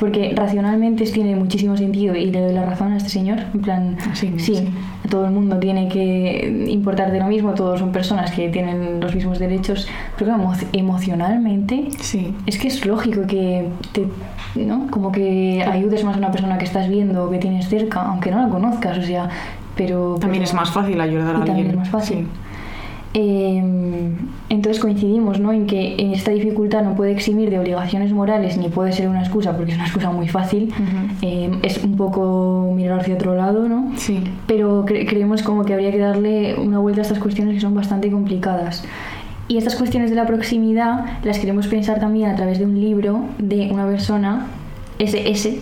porque 0.00 0.32
racionalmente 0.34 1.04
tiene 1.04 1.36
muchísimo 1.36 1.76
sentido 1.76 2.16
y 2.16 2.26
le 2.30 2.40
doy 2.40 2.52
la 2.54 2.64
razón 2.64 2.92
a 2.92 2.96
este 2.96 3.10
señor, 3.10 3.38
en 3.54 3.60
plan, 3.60 3.96
Sí, 4.14 4.32
sí, 4.38 4.56
sí. 4.56 4.68
todo 5.10 5.26
el 5.26 5.30
mundo 5.32 5.58
tiene 5.58 5.88
que 5.88 6.66
importar 6.68 7.12
de 7.12 7.18
lo 7.20 7.26
mismo, 7.26 7.52
todos 7.52 7.78
son 7.80 7.92
personas 7.92 8.30
que 8.32 8.48
tienen 8.48 8.98
los 8.98 9.14
mismos 9.14 9.38
derechos, 9.38 9.86
pero 10.18 10.32
emo- 10.34 10.54
emocionalmente 10.72 11.88
Sí, 12.00 12.34
es 12.46 12.58
que 12.58 12.68
es 12.68 12.84
lógico 12.86 13.26
que 13.26 13.68
te, 13.92 14.06
¿no? 14.64 14.86
Como 14.90 15.12
que 15.12 15.62
ayudes 15.70 16.02
más 16.04 16.14
a 16.16 16.18
una 16.18 16.30
persona 16.32 16.56
que 16.58 16.64
estás 16.64 16.88
viendo 16.88 17.24
o 17.26 17.30
que 17.30 17.38
tienes 17.38 17.68
cerca, 17.68 18.00
aunque 18.02 18.30
no 18.30 18.40
la 18.42 18.48
conozcas, 18.48 18.96
o 18.98 19.02
sea, 19.02 19.28
pero... 19.76 20.16
también 20.20 20.42
pero- 20.42 20.50
es 20.50 20.54
más 20.54 20.70
fácil 20.70 21.00
ayudar 21.00 21.36
a 21.36 21.38
y 21.38 21.44
también 21.44 21.56
alguien. 21.56 21.70
es 21.70 21.76
más 21.76 21.88
fácil. 21.90 22.18
Sí. 22.18 22.26
Eh, 23.12 23.60
entonces 24.50 24.80
coincidimos 24.80 25.40
¿no? 25.40 25.52
en 25.52 25.66
que 25.66 25.96
en 25.98 26.12
esta 26.12 26.30
dificultad 26.30 26.84
no 26.84 26.94
puede 26.94 27.10
eximir 27.10 27.50
de 27.50 27.58
obligaciones 27.58 28.12
morales 28.12 28.56
ni 28.56 28.68
puede 28.68 28.92
ser 28.92 29.08
una 29.08 29.20
excusa, 29.20 29.56
porque 29.56 29.72
es 29.72 29.76
una 29.76 29.86
excusa 29.86 30.10
muy 30.12 30.28
fácil. 30.28 30.68
Ujú. 30.72 31.16
Eh, 31.22 31.50
es 31.62 31.82
un 31.82 31.96
poco 31.96 32.72
mirar 32.74 33.00
hacia 33.00 33.14
otro 33.14 33.34
lado, 33.34 33.68
¿no? 33.68 33.92
Sí. 33.96 34.22
pero 34.46 34.84
cre- 34.86 35.08
creemos 35.08 35.42
como 35.42 35.64
que 35.64 35.74
habría 35.74 35.90
que 35.90 35.98
darle 35.98 36.54
una 36.54 36.78
vuelta 36.78 37.00
a 37.00 37.02
estas 37.02 37.18
cuestiones 37.18 37.54
que 37.54 37.60
son 37.60 37.74
bastante 37.74 38.10
complicadas. 38.10 38.84
Y 39.48 39.56
estas 39.58 39.74
cuestiones 39.74 40.10
de 40.10 40.16
la 40.16 40.26
proximidad 40.26 41.04
las 41.24 41.40
queremos 41.40 41.66
pensar 41.66 41.98
también 41.98 42.30
a 42.30 42.36
través 42.36 42.60
de 42.60 42.64
un 42.66 42.80
libro 42.80 43.24
de 43.38 43.68
una 43.72 43.84
persona, 43.86 44.46
SS, 45.00 45.58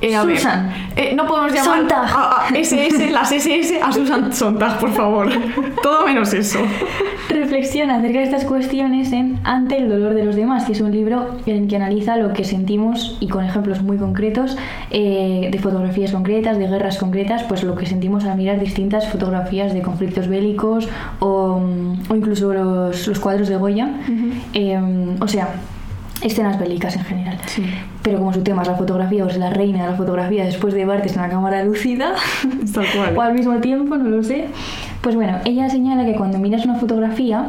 Eh, 0.00 0.14
a 0.14 0.24
ver, 0.24 0.36
Susan. 0.36 0.70
eh, 0.94 1.14
no 1.16 1.26
podemos 1.26 1.52
llamar 1.52 1.78
Sontag. 1.78 2.04
a, 2.14 2.46
a 2.46 2.48
SS, 2.50 3.10
las 3.10 3.32
SS 3.32 3.80
a 3.82 3.90
Susan 3.92 4.32
Sontag, 4.32 4.78
por 4.78 4.92
favor. 4.92 5.28
Todo 5.82 6.04
menos 6.06 6.32
eso. 6.34 6.58
reflexiona 7.30 7.96
acerca 7.96 8.18
de 8.18 8.24
estas 8.24 8.44
cuestiones 8.44 9.12
en 9.12 9.38
Ante 9.44 9.78
el 9.78 9.88
dolor 9.88 10.14
de 10.14 10.24
los 10.24 10.36
demás, 10.36 10.64
que 10.64 10.72
es 10.72 10.80
un 10.80 10.92
libro 10.92 11.36
en 11.46 11.62
el 11.62 11.68
que 11.68 11.76
analiza 11.76 12.16
lo 12.16 12.32
que 12.32 12.44
sentimos 12.44 13.16
y 13.20 13.28
con 13.28 13.44
ejemplos 13.44 13.82
muy 13.82 13.96
concretos 13.96 14.56
eh, 14.90 15.48
de 15.50 15.58
fotografías 15.58 16.12
concretas, 16.12 16.58
de 16.58 16.66
guerras 16.66 16.98
concretas, 16.98 17.42
pues 17.44 17.62
lo 17.62 17.74
que 17.74 17.86
sentimos 17.86 18.24
al 18.24 18.36
mirar 18.36 18.60
distintas 18.60 19.08
fotografías 19.08 19.72
de 19.72 19.82
conflictos 19.82 20.28
bélicos 20.28 20.88
o, 21.20 21.58
mm, 21.58 22.10
o 22.10 22.14
incluso 22.16 22.52
los, 22.52 23.06
los 23.08 23.18
cuadros 23.18 23.48
de 23.48 23.56
Goya. 23.56 23.88
Eh, 24.52 24.78
o 25.20 25.28
sea, 25.28 25.48
escenas 26.22 26.58
bélicas 26.58 26.96
en 26.96 27.04
general. 27.04 27.38
Sí. 27.46 27.62
Pero 28.02 28.18
como 28.18 28.32
su 28.32 28.42
tema 28.42 28.62
es 28.62 28.68
la 28.68 28.74
fotografía 28.76 29.24
o 29.24 29.28
es 29.28 29.36
la 29.36 29.50
reina 29.50 29.84
de 29.84 29.90
la 29.90 29.96
fotografía 29.96 30.44
después 30.44 30.72
de 30.74 30.84
Bartes 30.84 31.14
en 31.16 31.22
la 31.22 31.28
cámara 31.28 31.64
cual. 32.94 33.16
o 33.16 33.20
al 33.20 33.34
mismo 33.34 33.56
tiempo, 33.56 33.96
no 33.96 34.08
lo 34.08 34.22
sé. 34.22 34.46
Pues 35.02 35.14
bueno, 35.14 35.38
ella 35.44 35.68
señala 35.68 36.04
que 36.04 36.14
cuando 36.14 36.38
miras 36.38 36.64
una 36.64 36.76
fotografía 36.76 37.48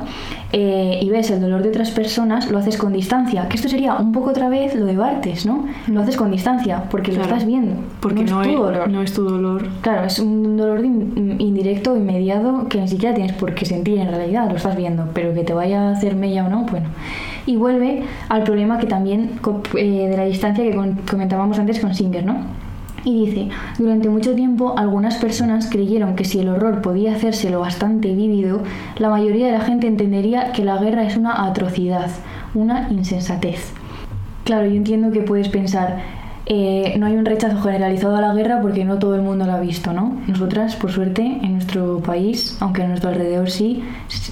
eh, 0.53 0.99
y 1.01 1.09
ves 1.09 1.31
el 1.31 1.41
dolor 1.41 1.63
de 1.63 1.69
otras 1.69 1.89
personas, 1.91 2.51
lo 2.51 2.57
haces 2.59 2.77
con 2.77 2.93
distancia. 2.93 3.47
Que 3.47 3.55
esto 3.55 3.67
sería 3.69 3.95
un 3.95 4.11
poco 4.11 4.29
otra 4.31 4.47
vez 4.49 4.75
lo 4.75 4.85
de 4.85 4.95
Bartes, 4.95 5.45
¿no? 5.45 5.65
Lo 5.87 6.01
haces 6.01 6.17
con 6.17 6.29
distancia, 6.31 6.83
porque 6.91 7.11
Claro. 7.11 7.29
lo 7.29 7.33
estás 7.33 7.47
viendo. 7.47 7.75
Porque 7.99 8.23
no, 8.23 8.43
no, 8.43 8.43
es 8.43 8.47
tu 8.55 8.63
dolor. 8.63 8.89
no 8.89 9.01
es 9.01 9.13
tu 9.13 9.23
dolor. 9.23 9.67
Claro, 9.81 10.05
es 10.05 10.19
un 10.19 10.55
dolor 10.57 10.83
in- 10.85 11.35
indirecto, 11.39 11.95
inmediato, 11.97 12.67
que 12.69 12.79
ni 12.81 12.87
siquiera 12.87 13.15
tienes 13.15 13.33
por 13.33 13.55
qué 13.55 13.65
sentir 13.65 13.97
en 13.99 14.09
realidad, 14.09 14.49
lo 14.49 14.55
estás 14.57 14.75
viendo, 14.75 15.07
pero 15.13 15.33
que 15.33 15.43
te 15.43 15.53
vaya 15.53 15.89
a 15.89 15.91
hacer 15.93 16.15
mella 16.15 16.45
o 16.45 16.49
no, 16.49 16.63
bueno. 16.63 16.87
Y 17.47 17.55
vuelve 17.55 18.03
al 18.29 18.43
problema 18.43 18.77
que 18.77 18.85
también 18.85 19.39
eh, 19.75 20.07
de 20.09 20.17
la 20.17 20.25
distancia 20.25 20.63
que 20.63 20.75
comentábamos 21.09 21.57
antes 21.57 21.79
con 21.79 21.95
Singer, 21.95 22.23
¿no? 22.23 22.45
Y 23.03 23.25
dice, 23.25 23.47
durante 23.79 24.09
mucho 24.09 24.35
tiempo 24.35 24.77
algunas 24.77 25.15
personas 25.15 25.69
creyeron 25.71 26.15
que 26.15 26.25
si 26.25 26.39
el 26.39 26.49
horror 26.49 26.81
podía 26.81 27.15
hacérselo 27.15 27.61
bastante 27.61 28.13
vívido, 28.13 28.63
la 28.97 29.09
mayoría 29.09 29.45
de 29.45 29.53
la 29.53 29.61
gente 29.61 29.87
entendería 29.87 30.51
que 30.51 30.65
la 30.65 30.77
guerra 30.77 31.03
es 31.03 31.15
una 31.15 31.45
atrocidad, 31.45 32.09
una 32.53 32.89
insensatez. 32.89 33.71
Claro, 34.43 34.65
yo 34.65 34.75
entiendo 34.75 35.11
que 35.11 35.21
puedes 35.21 35.47
pensar, 35.47 36.01
eh, 36.49 36.95
no 36.97 37.05
hay 37.07 37.15
un 37.15 37.25
rechazo 37.25 37.61
generalizado 37.61 38.15
a 38.15 38.21
la 38.21 38.33
guerra 38.33 38.61
porque 38.61 38.85
no 38.85 38.99
todo 38.99 39.15
el 39.15 39.21
mundo 39.21 39.45
la 39.45 39.55
ha 39.55 39.59
visto, 39.59 39.91
¿no? 39.91 40.17
Nosotras, 40.27 40.77
por 40.77 40.91
suerte, 40.91 41.21
en 41.21 41.53
nuestro 41.53 41.99
país, 41.99 42.57
aunque 42.61 42.83
a 42.83 42.87
nuestro 42.87 43.09
alrededor 43.09 43.49
sí, 43.49 43.83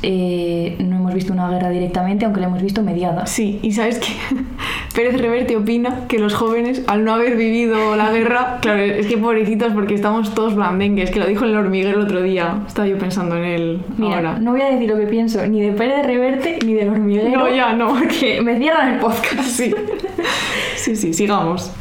eh, 0.01 0.77
no 0.79 0.95
hemos 0.95 1.13
visto 1.13 1.33
una 1.33 1.49
guerra 1.49 1.69
directamente, 1.69 2.23
aunque 2.23 2.39
la 2.39 2.47
hemos 2.47 2.61
visto 2.61 2.81
mediada. 2.81 3.25
Sí, 3.25 3.59
y 3.61 3.73
sabes 3.73 3.99
que 3.99 4.07
Pérez 4.95 5.19
Reverte 5.19 5.57
opina 5.57 6.07
que 6.07 6.17
los 6.17 6.33
jóvenes, 6.33 6.83
al 6.87 7.03
no 7.03 7.13
haber 7.13 7.35
vivido 7.35 7.97
la 7.97 8.09
guerra, 8.11 8.59
claro, 8.61 8.79
es 8.79 9.07
que 9.07 9.17
pobrecitos 9.17 9.73
porque 9.73 9.93
estamos 9.93 10.33
todos 10.33 10.55
blandengues, 10.55 11.11
que 11.11 11.19
lo 11.19 11.27
dijo 11.27 11.43
el 11.43 11.55
hormiguero 11.57 11.99
el 11.99 12.05
otro 12.05 12.21
día. 12.21 12.61
Estaba 12.65 12.87
yo 12.87 12.97
pensando 12.97 13.35
en 13.35 13.43
él 13.43 13.81
Mira, 13.97 14.15
ahora. 14.15 14.39
no 14.39 14.51
voy 14.51 14.61
a 14.61 14.69
decir 14.69 14.89
lo 14.89 14.97
que 14.97 15.07
pienso 15.07 15.45
ni 15.47 15.59
de 15.61 15.73
Pérez 15.73 16.05
Reverte 16.05 16.59
ni 16.65 16.75
del 16.75 16.89
hormiguero. 16.89 17.39
No, 17.39 17.53
ya 17.53 17.73
no, 17.73 17.89
porque 17.89 18.41
Me 18.45 18.57
cierran 18.57 18.93
el 18.93 18.99
podcast. 18.99 19.43
sí. 19.49 19.73
Sí, 20.77 20.95
sí, 20.95 21.13
sigamos. 21.13 21.71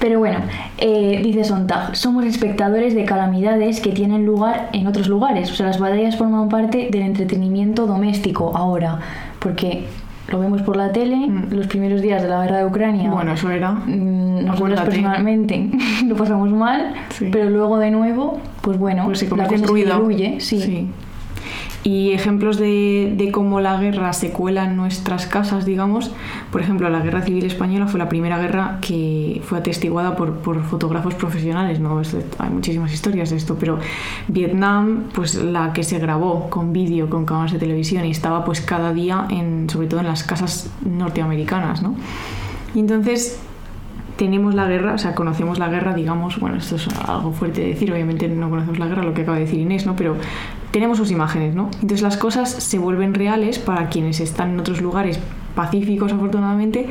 Pero 0.00 0.20
bueno, 0.20 0.38
eh, 0.78 1.20
dice 1.24 1.42
Sontag, 1.42 1.96
somos 1.96 2.24
espectadores 2.24 2.94
de 2.94 3.04
calamidades 3.04 3.80
que 3.80 3.90
tienen 3.90 4.24
lugar 4.24 4.68
en 4.72 4.86
otros 4.86 5.08
lugares. 5.08 5.50
O 5.50 5.54
sea, 5.54 5.66
las 5.66 5.80
batallas 5.80 6.16
forman 6.16 6.48
parte 6.48 6.88
del 6.92 7.02
entretenimiento 7.02 7.86
doméstico 7.86 8.56
ahora, 8.56 9.00
porque 9.40 9.84
lo 10.28 10.38
vemos 10.38 10.62
por 10.62 10.76
la 10.76 10.92
tele, 10.92 11.16
Mm. 11.16 11.52
los 11.52 11.66
primeros 11.66 12.00
días 12.00 12.22
de 12.22 12.28
la 12.28 12.42
guerra 12.42 12.58
de 12.58 12.66
Ucrania. 12.66 13.10
Bueno, 13.10 13.32
eso 13.32 13.50
era. 13.50 13.72
mm, 13.72 14.44
nosotros 14.46 14.80
personalmente 14.82 15.70
lo 16.06 16.14
pasamos 16.16 16.50
mal, 16.50 16.92
Sí. 17.10 17.28
pero 17.32 17.50
luego 17.50 17.78
de 17.78 17.90
nuevo, 17.90 18.38
pues 18.60 18.78
bueno, 18.78 19.04
Pues 19.06 19.18
se 19.20 19.24
la 19.36 19.46
cosa 19.48 19.66
se 19.66 19.74
diluye, 19.74 20.36
sí. 20.40 20.86
Y 21.84 22.12
ejemplos 22.12 22.58
de, 22.58 23.14
de 23.16 23.30
cómo 23.30 23.60
la 23.60 23.80
guerra 23.80 24.12
se 24.12 24.30
cuela 24.30 24.64
en 24.64 24.76
nuestras 24.76 25.26
casas, 25.26 25.64
digamos. 25.64 26.10
Por 26.50 26.60
ejemplo, 26.60 26.88
la 26.90 27.00
Guerra 27.00 27.22
Civil 27.22 27.44
Española 27.44 27.86
fue 27.86 27.98
la 27.98 28.08
primera 28.08 28.38
guerra 28.38 28.78
que 28.80 29.40
fue 29.44 29.58
atestiguada 29.58 30.16
por, 30.16 30.38
por 30.38 30.62
fotógrafos 30.64 31.14
profesionales. 31.14 31.80
¿no? 31.80 32.02
Hay 32.38 32.50
muchísimas 32.50 32.92
historias 32.92 33.30
de 33.30 33.36
esto, 33.36 33.56
pero 33.58 33.78
Vietnam, 34.26 35.04
pues 35.14 35.36
la 35.36 35.72
que 35.72 35.84
se 35.84 35.98
grabó 35.98 36.50
con 36.50 36.72
vídeo, 36.72 37.08
con 37.08 37.24
cámaras 37.24 37.52
de 37.52 37.58
televisión 37.58 38.04
y 38.04 38.10
estaba 38.10 38.44
pues 38.44 38.60
cada 38.60 38.92
día, 38.92 39.26
en, 39.30 39.70
sobre 39.70 39.86
todo 39.86 40.00
en 40.00 40.06
las 40.06 40.24
casas 40.24 40.70
norteamericanas. 40.84 41.82
¿no? 41.82 41.94
Y 42.74 42.80
entonces 42.80 43.40
tenemos 44.18 44.54
la 44.54 44.66
guerra, 44.66 44.94
o 44.94 44.98
sea, 44.98 45.14
conocemos 45.14 45.58
la 45.60 45.68
guerra, 45.68 45.94
digamos, 45.94 46.40
bueno, 46.40 46.56
esto 46.56 46.74
es 46.74 46.88
algo 47.06 47.32
fuerte 47.32 47.60
de 47.60 47.68
decir, 47.68 47.92
obviamente 47.92 48.28
no 48.28 48.50
conocemos 48.50 48.78
la 48.80 48.86
guerra, 48.86 49.04
lo 49.04 49.14
que 49.14 49.22
acaba 49.22 49.36
de 49.38 49.44
decir 49.44 49.60
Inés, 49.60 49.86
¿no? 49.86 49.94
Pero 49.94 50.16
tenemos 50.70 50.98
sus 50.98 51.10
imágenes, 51.10 51.54
¿no? 51.54 51.70
Entonces 51.74 52.02
las 52.02 52.16
cosas 52.16 52.50
se 52.50 52.78
vuelven 52.78 53.14
reales 53.14 53.58
para 53.58 53.88
quienes 53.88 54.20
están 54.20 54.50
en 54.50 54.60
otros 54.60 54.80
lugares 54.80 55.18
pacíficos, 55.54 56.12
afortunadamente, 56.12 56.86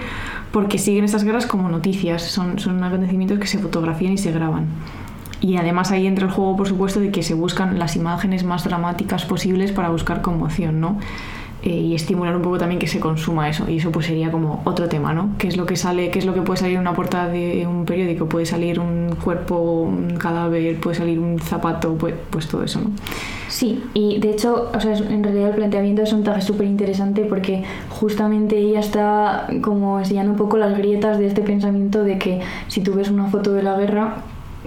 porque 0.52 0.78
siguen 0.78 1.06
estas 1.06 1.24
guerras 1.24 1.46
como 1.46 1.70
noticias, 1.70 2.24
son, 2.24 2.60
son 2.60 2.84
acontecimientos 2.84 3.40
que 3.40 3.48
se 3.48 3.60
fotografían 3.60 4.14
y 4.14 4.18
se 4.18 4.32
graban. 4.32 4.68
Y 5.40 5.58
además 5.58 5.92
ahí 5.92 6.08
entra 6.08 6.26
el 6.26 6.32
juego, 6.32 6.58
por 6.58 6.68
supuesto, 6.68 7.00
de 7.00 7.12
que 7.12 7.22
se 7.24 7.34
buscan 7.34 7.78
las 7.78 7.96
imágenes 7.96 8.44
más 8.44 8.64
dramáticas 8.64 9.26
posibles 9.26 9.72
para 9.72 9.90
buscar 9.90 10.22
conmoción, 10.22 10.82
¿no? 10.82 10.98
Eh, 11.64 11.70
y 11.70 11.96
estimular 11.96 12.36
un 12.36 12.42
poco 12.42 12.58
también 12.58 12.80
que 12.80 12.88
se 12.88 13.00
consuma 13.00 13.50
eso. 13.50 13.70
Y 13.70 13.78
eso 13.78 13.92
pues 13.92 14.06
sería 14.06 14.32
como 14.32 14.62
otro 14.66 14.88
tema, 14.88 15.14
¿no? 15.14 15.32
¿Qué 15.38 15.48
es 15.48 15.58
lo 15.58 15.66
que 15.66 15.76
sale, 15.76 16.10
qué 16.12 16.20
es 16.20 16.26
lo 16.26 16.34
que 16.34 16.42
puede 16.42 16.60
salir 16.60 16.76
en 16.76 16.82
una 16.82 16.94
portada 16.94 17.30
de 17.30 17.68
un 17.68 17.86
periódico? 17.86 18.28
Puede 18.28 18.46
salir 18.46 18.80
un 18.80 19.16
cuerpo, 19.24 19.82
un 19.82 20.18
cadáver, 20.18 20.80
puede 20.80 20.98
salir 20.98 21.20
un 21.20 21.40
zapato, 21.40 21.96
pues, 21.96 22.16
pues 22.30 22.48
todo 22.48 22.64
eso, 22.64 22.82
¿no? 22.82 22.92
Sí, 23.58 23.84
y 23.96 24.20
de 24.20 24.30
hecho, 24.30 24.70
o 24.72 24.80
sea, 24.80 24.96
en 24.96 25.24
realidad 25.24 25.50
el 25.50 25.56
planteamiento 25.56 26.04
de 26.04 26.08
Sontag 26.08 26.38
es 26.38 26.44
súper 26.44 26.68
interesante 26.68 27.26
porque 27.26 27.64
justamente 27.90 28.56
ella 28.56 28.80
está 28.80 29.48
como 29.64 29.98
enseñando 29.98 30.34
un 30.34 30.38
poco 30.38 30.58
las 30.58 30.78
grietas 30.78 31.18
de 31.18 31.26
este 31.26 31.42
pensamiento 31.42 32.04
de 32.04 32.20
que 32.20 32.40
si 32.68 32.82
tú 32.82 32.94
ves 32.94 33.10
una 33.10 33.32
foto 33.32 33.54
de 33.54 33.64
la 33.64 33.76
guerra, 33.76 34.18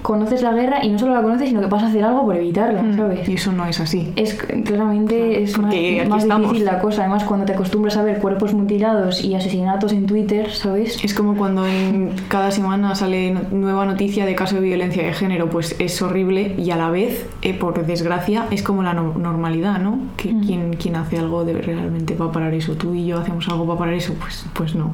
conoces 0.02 0.42
la 0.42 0.52
guerra 0.52 0.84
y 0.84 0.88
no 0.90 0.98
solo 0.98 1.14
la 1.14 1.22
conoces, 1.22 1.48
sino 1.48 1.60
que 1.60 1.66
vas 1.66 1.82
a 1.82 1.86
hacer 1.86 2.04
algo 2.04 2.24
por 2.24 2.36
evitarla, 2.36 2.82
¿sabes? 2.96 3.28
Y 3.28 3.34
eso 3.34 3.52
no 3.52 3.66
es 3.66 3.80
así. 3.80 4.12
Es 4.16 4.34
claramente 4.34 5.42
es 5.42 5.58
más, 5.58 5.66
porque 5.74 6.06
más 6.08 6.26
difícil 6.40 6.64
la 6.64 6.78
cosa. 6.80 7.02
Además, 7.02 7.24
cuando 7.24 7.46
te 7.46 7.52
acostumbras 7.52 7.96
a 7.96 8.02
ver 8.02 8.18
cuerpos 8.18 8.54
mutilados 8.54 9.22
y 9.24 9.34
asesinatos 9.34 9.92
en 9.92 10.06
Twitter, 10.06 10.50
¿sabes? 10.50 11.02
Es 11.04 11.14
como 11.14 11.36
cuando 11.36 11.66
en 11.66 12.12
cada 12.28 12.50
semana 12.50 12.94
sale 12.94 13.34
nueva 13.50 13.84
noticia 13.86 14.26
de 14.26 14.34
caso 14.34 14.56
de 14.56 14.62
violencia 14.62 15.02
de 15.02 15.12
género, 15.12 15.50
pues 15.50 15.76
es 15.78 16.00
horrible 16.02 16.54
y 16.58 16.70
a 16.70 16.76
la 16.76 16.90
vez, 16.90 17.26
eh, 17.42 17.54
por 17.54 17.84
desgracia, 17.86 18.46
es 18.50 18.62
como 18.62 18.82
la 18.82 18.94
no- 18.94 19.14
normalidad, 19.18 19.78
¿no? 19.80 19.98
Que 20.16 20.32
Mm. 20.32 20.40
quien, 20.46 20.72
quien 20.76 20.96
hace 20.96 21.18
algo 21.18 21.44
de 21.44 21.54
realmente 21.54 22.14
va 22.14 22.26
a 22.26 22.32
parar 22.32 22.54
eso. 22.54 22.74
Tú 22.74 22.94
y 22.94 23.06
yo 23.06 23.18
hacemos 23.18 23.48
algo 23.48 23.66
para 23.66 23.78
parar 23.78 23.94
eso, 23.94 24.14
pues, 24.20 24.46
pues 24.54 24.74
no. 24.74 24.92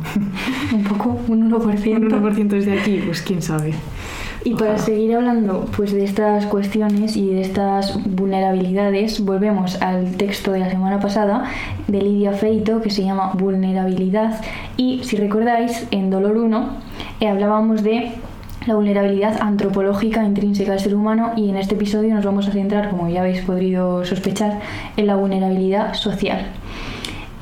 Un 0.72 0.84
poco, 0.84 1.18
un 1.28 1.42
1%. 1.52 1.96
Un 1.96 2.08
1% 2.08 2.56
desde 2.56 2.78
aquí, 2.78 3.02
pues 3.04 3.22
quién 3.22 3.42
sabe. 3.42 3.74
Y 4.46 4.54
para 4.54 4.78
seguir 4.78 5.12
hablando 5.16 5.66
pues, 5.76 5.92
de 5.92 6.04
estas 6.04 6.46
cuestiones 6.46 7.16
y 7.16 7.30
de 7.30 7.40
estas 7.40 7.98
vulnerabilidades, 8.04 9.24
volvemos 9.24 9.82
al 9.82 10.12
texto 10.12 10.52
de 10.52 10.60
la 10.60 10.70
semana 10.70 11.00
pasada 11.00 11.50
de 11.88 12.00
Lidia 12.00 12.30
Feito 12.30 12.80
que 12.80 12.90
se 12.90 13.02
llama 13.02 13.32
Vulnerabilidad. 13.34 14.40
Y 14.76 15.02
si 15.02 15.16
recordáis, 15.16 15.88
en 15.90 16.10
Dolor 16.10 16.36
1 16.36 16.68
eh, 17.18 17.26
hablábamos 17.26 17.82
de 17.82 18.12
la 18.68 18.76
vulnerabilidad 18.76 19.36
antropológica 19.40 20.22
intrínseca 20.22 20.70
del 20.70 20.80
ser 20.80 20.94
humano 20.94 21.32
y 21.34 21.50
en 21.50 21.56
este 21.56 21.74
episodio 21.74 22.14
nos 22.14 22.24
vamos 22.24 22.46
a 22.46 22.52
centrar, 22.52 22.90
como 22.90 23.08
ya 23.08 23.22
habéis 23.22 23.40
podido 23.40 24.04
sospechar, 24.04 24.60
en 24.96 25.08
la 25.08 25.16
vulnerabilidad 25.16 25.94
social. 25.94 26.46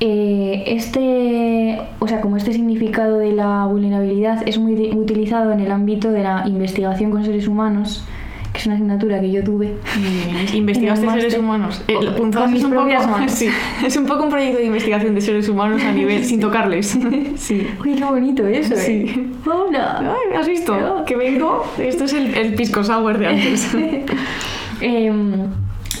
Eh, 0.07 0.63
este, 0.67 1.79
o 1.97 2.07
sea, 2.07 2.21
como 2.21 2.37
este 2.37 2.53
significado 2.53 3.17
de 3.17 3.31
la 3.31 3.65
vulnerabilidad 3.65 4.47
es 4.47 4.59
muy 4.59 4.91
utilizado 4.93 5.51
en 5.51 5.61
el 5.61 5.71
ámbito 5.71 6.11
de 6.11 6.21
la 6.21 6.43
investigación 6.45 7.09
con 7.09 7.25
seres 7.25 7.47
humanos, 7.47 8.05
que 8.53 8.59
es 8.59 8.65
una 8.67 8.75
asignatura 8.75 9.19
que 9.19 9.31
yo 9.31 9.43
tuve. 9.43 9.73
¿Investigaste 10.53 11.09
seres 11.09 11.35
humanos? 11.39 11.83
Eh, 11.87 11.95
Con- 11.95 12.51
mis 12.51 12.59
es 12.59 12.63
un 12.65 12.69
poco, 12.69 12.81
propias 12.83 13.09
manos. 13.09 13.31
sí, 13.39 13.47
es 13.83 13.97
un 13.97 14.05
poco 14.05 14.25
un 14.25 14.29
proyecto 14.29 14.59
de 14.59 14.65
investigación 14.65 15.15
de 15.15 15.21
seres 15.21 15.49
humanos 15.49 15.81
a 15.83 15.91
nivel 15.91 16.23
sin 16.29 16.39
tocarles. 16.39 16.95
Sí. 17.37 17.65
Uy, 17.83 17.95
qué 17.95 18.03
bonito 18.03 18.45
eso, 18.45 18.75
¿eh? 18.75 18.77
Sí. 18.77 19.31
Hola. 19.49 20.01
Ay, 20.01 20.37
¿Has 20.37 20.47
visto? 20.47 21.03
Que 21.07 21.15
vengo. 21.15 21.63
Esto 21.79 22.03
es 22.03 22.13
el, 22.13 22.35
el 22.35 22.53
pisco 22.53 22.83
sour 22.83 23.17
de 23.17 23.25
antes. 23.27 23.75
Em, 24.81 25.31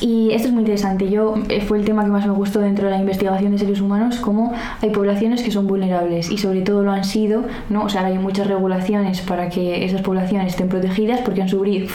y 0.01 0.31
esto 0.31 0.47
es 0.47 0.53
muy 0.53 0.61
interesante. 0.61 1.09
Yo 1.09 1.35
eh, 1.49 1.61
fue 1.61 1.77
el 1.77 1.85
tema 1.85 2.03
que 2.03 2.11
más 2.11 2.25
me 2.25 2.33
gustó 2.33 2.59
dentro 2.59 2.85
de 2.85 2.91
la 2.91 2.99
investigación 2.99 3.51
de 3.51 3.57
seres 3.57 3.81
humanos, 3.81 4.17
cómo 4.17 4.53
hay 4.81 4.89
poblaciones 4.89 5.43
que 5.43 5.51
son 5.51 5.67
vulnerables 5.67 6.31
y 6.31 6.37
sobre 6.37 6.61
todo 6.61 6.83
lo 6.83 6.91
han 6.91 7.03
sido, 7.03 7.43
¿no? 7.69 7.83
O 7.83 7.89
sea, 7.89 8.05
hay 8.05 8.17
muchas 8.17 8.47
regulaciones 8.47 9.21
para 9.21 9.49
que 9.49 9.85
esas 9.85 10.01
poblaciones 10.01 10.53
estén 10.53 10.69
protegidas 10.69 11.21
porque 11.21 11.41
han 11.41 11.49
sufrido, 11.55 11.87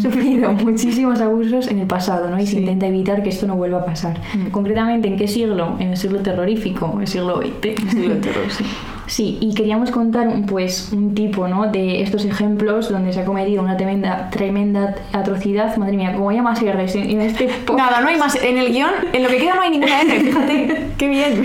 sufrido 0.00 0.52
muchísimos 0.64 1.20
abusos 1.20 1.68
en 1.68 1.80
el 1.80 1.86
pasado, 1.86 2.30
¿no? 2.30 2.38
Y 2.38 2.46
se 2.46 2.58
intenta 2.58 2.86
evitar 2.86 3.22
que 3.22 3.30
esto 3.30 3.46
no 3.46 3.56
vuelva 3.56 3.80
a 3.80 3.84
pasar. 3.84 4.20
Mm. 4.34 4.50
Concretamente, 4.50 5.08
¿en 5.08 5.16
qué 5.16 5.28
siglo? 5.28 5.76
En 5.78 5.90
el 5.90 5.96
siglo 5.96 6.20
terrorífico, 6.20 6.98
el 7.00 7.06
siglo 7.06 7.40
XX. 7.40 7.90
Siglo 7.90 8.14
terror, 8.16 8.50
sí. 8.50 8.64
Sí, 9.06 9.38
y 9.40 9.54
queríamos 9.54 9.90
contar 9.90 10.28
un, 10.28 10.46
pues, 10.46 10.90
un 10.92 11.14
tipo 11.14 11.48
¿no? 11.48 11.66
de 11.66 12.02
estos 12.02 12.24
ejemplos 12.24 12.90
donde 12.90 13.12
se 13.12 13.20
ha 13.20 13.24
cometido 13.24 13.62
una 13.62 13.76
tremenda, 13.76 14.30
tremenda 14.30 14.94
atrocidad. 15.12 15.76
Madre 15.76 15.96
mía, 15.96 16.12
como 16.14 16.32
llamas 16.32 16.60
R's 16.60 16.94
en, 16.94 17.10
en 17.10 17.20
este 17.22 17.48
Nada, 17.76 18.00
no 18.00 18.08
hay 18.08 18.16
más. 18.16 18.36
En 18.42 18.56
el 18.58 18.72
guion, 18.72 18.90
en 19.12 19.22
lo 19.22 19.28
que 19.28 19.38
queda 19.38 19.54
no 19.54 19.62
hay 19.62 19.70
ninguna 19.70 20.00
R, 20.02 20.20
fíjate. 20.20 20.86
Qué 20.98 21.08
bien. 21.08 21.42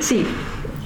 Sí. 0.00 0.24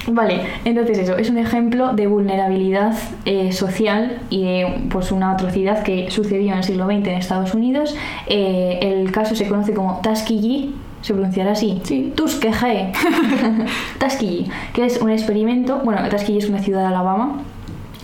Vale, 0.07 0.41
entonces 0.65 0.97
eso, 0.97 1.17
es 1.17 1.29
un 1.29 1.37
ejemplo 1.37 1.93
de 1.93 2.07
vulnerabilidad 2.07 2.93
eh, 3.23 3.53
social 3.53 4.19
y 4.29 4.43
de 4.43 4.87
pues, 4.89 5.13
una 5.13 5.31
atrocidad 5.31 5.83
que 5.83 6.11
sucedió 6.11 6.51
en 6.51 6.57
el 6.57 6.63
siglo 6.63 6.85
XX 6.85 7.07
en 7.07 7.09
Estados 7.15 7.53
Unidos. 7.53 7.95
Eh, 8.27 8.79
el 8.81 9.11
caso 9.11 9.33
se 9.35 9.47
conoce 9.47 9.73
como 9.73 10.01
Tuskegee, 10.01 10.71
se 11.03 11.13
pronunciará 11.13 11.51
así. 11.51 11.81
Sí. 11.83 12.11
Tuskegee. 12.15 12.91
Tuskegee, 13.99 14.49
que 14.73 14.85
es 14.85 14.99
un 14.99 15.11
experimento. 15.11 15.81
Bueno, 15.83 16.01
Tuskegee 16.09 16.39
es 16.39 16.49
una 16.49 16.59
ciudad 16.59 16.81
de 16.81 16.87
Alabama, 16.87 17.43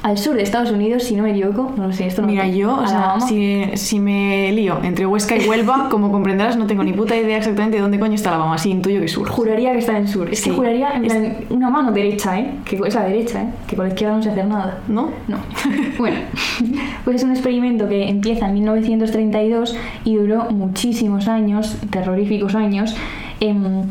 al 0.01 0.17
sur 0.17 0.35
de 0.35 0.43
Estados 0.43 0.71
Unidos, 0.71 1.03
si 1.03 1.15
no 1.15 1.23
me 1.23 1.31
equivoco. 1.31 1.73
No 1.75 1.87
lo 1.87 1.93
sé, 1.93 2.07
esto 2.07 2.21
no 2.21 2.27
Mira, 2.29 2.47
yo, 2.47 2.73
o 2.77 2.87
sea, 2.87 3.15
si, 3.19 3.63
si 3.75 3.99
me 3.99 4.51
lío 4.53 4.79
entre 4.83 5.05
Huesca 5.05 5.35
y 5.35 5.47
Huelva, 5.47 5.87
como 5.91 6.11
comprenderás, 6.11 6.55
no 6.57 6.67
tengo 6.67 6.83
ni 6.83 6.93
puta 6.93 7.15
idea 7.17 7.37
exactamente 7.37 7.77
de 7.77 7.81
dónde 7.81 7.99
coño 7.99 8.13
está 8.15 8.29
Alabama. 8.29 8.57
Sí, 8.57 8.69
intuyo 8.71 9.01
que 9.01 9.07
sur. 9.07 9.27
Juraría 9.29 9.71
que 9.73 9.79
está 9.79 9.91
en 9.97 10.03
el 10.03 10.07
sur. 10.07 10.29
Es 10.29 10.39
Sí. 10.39 10.49
que 10.51 10.55
juraría 10.55 10.91
en 10.91 11.05
Es- 11.05 11.13
plan, 11.13 11.35
una 11.49 11.69
mano 11.69 11.91
derecha, 11.91 12.39
¿eh? 12.39 12.51
Que 12.65 12.77
es 12.77 12.95
la 12.95 13.03
derecha, 13.03 13.41
¿eh? 13.43 13.47
Que 13.67 13.75
con 13.75 13.85
la 13.85 13.89
izquierda 13.89 14.15
no 14.15 14.23
se 14.23 14.29
hace 14.31 14.43
nada. 14.43 14.79
¿No? 14.87 15.09
No. 15.27 15.37
bueno, 15.99 16.17
pues 17.03 17.17
es 17.17 17.23
un 17.23 17.31
experimento 17.31 17.87
que 17.89 18.07
empieza 18.07 18.47
en 18.47 18.53
1932 18.55 19.75
y 20.05 20.15
duró 20.15 20.49
muchísimos 20.51 21.27
años, 21.27 21.77
terroríficos 21.89 22.55
años. 22.55 22.95
em, 23.41 23.83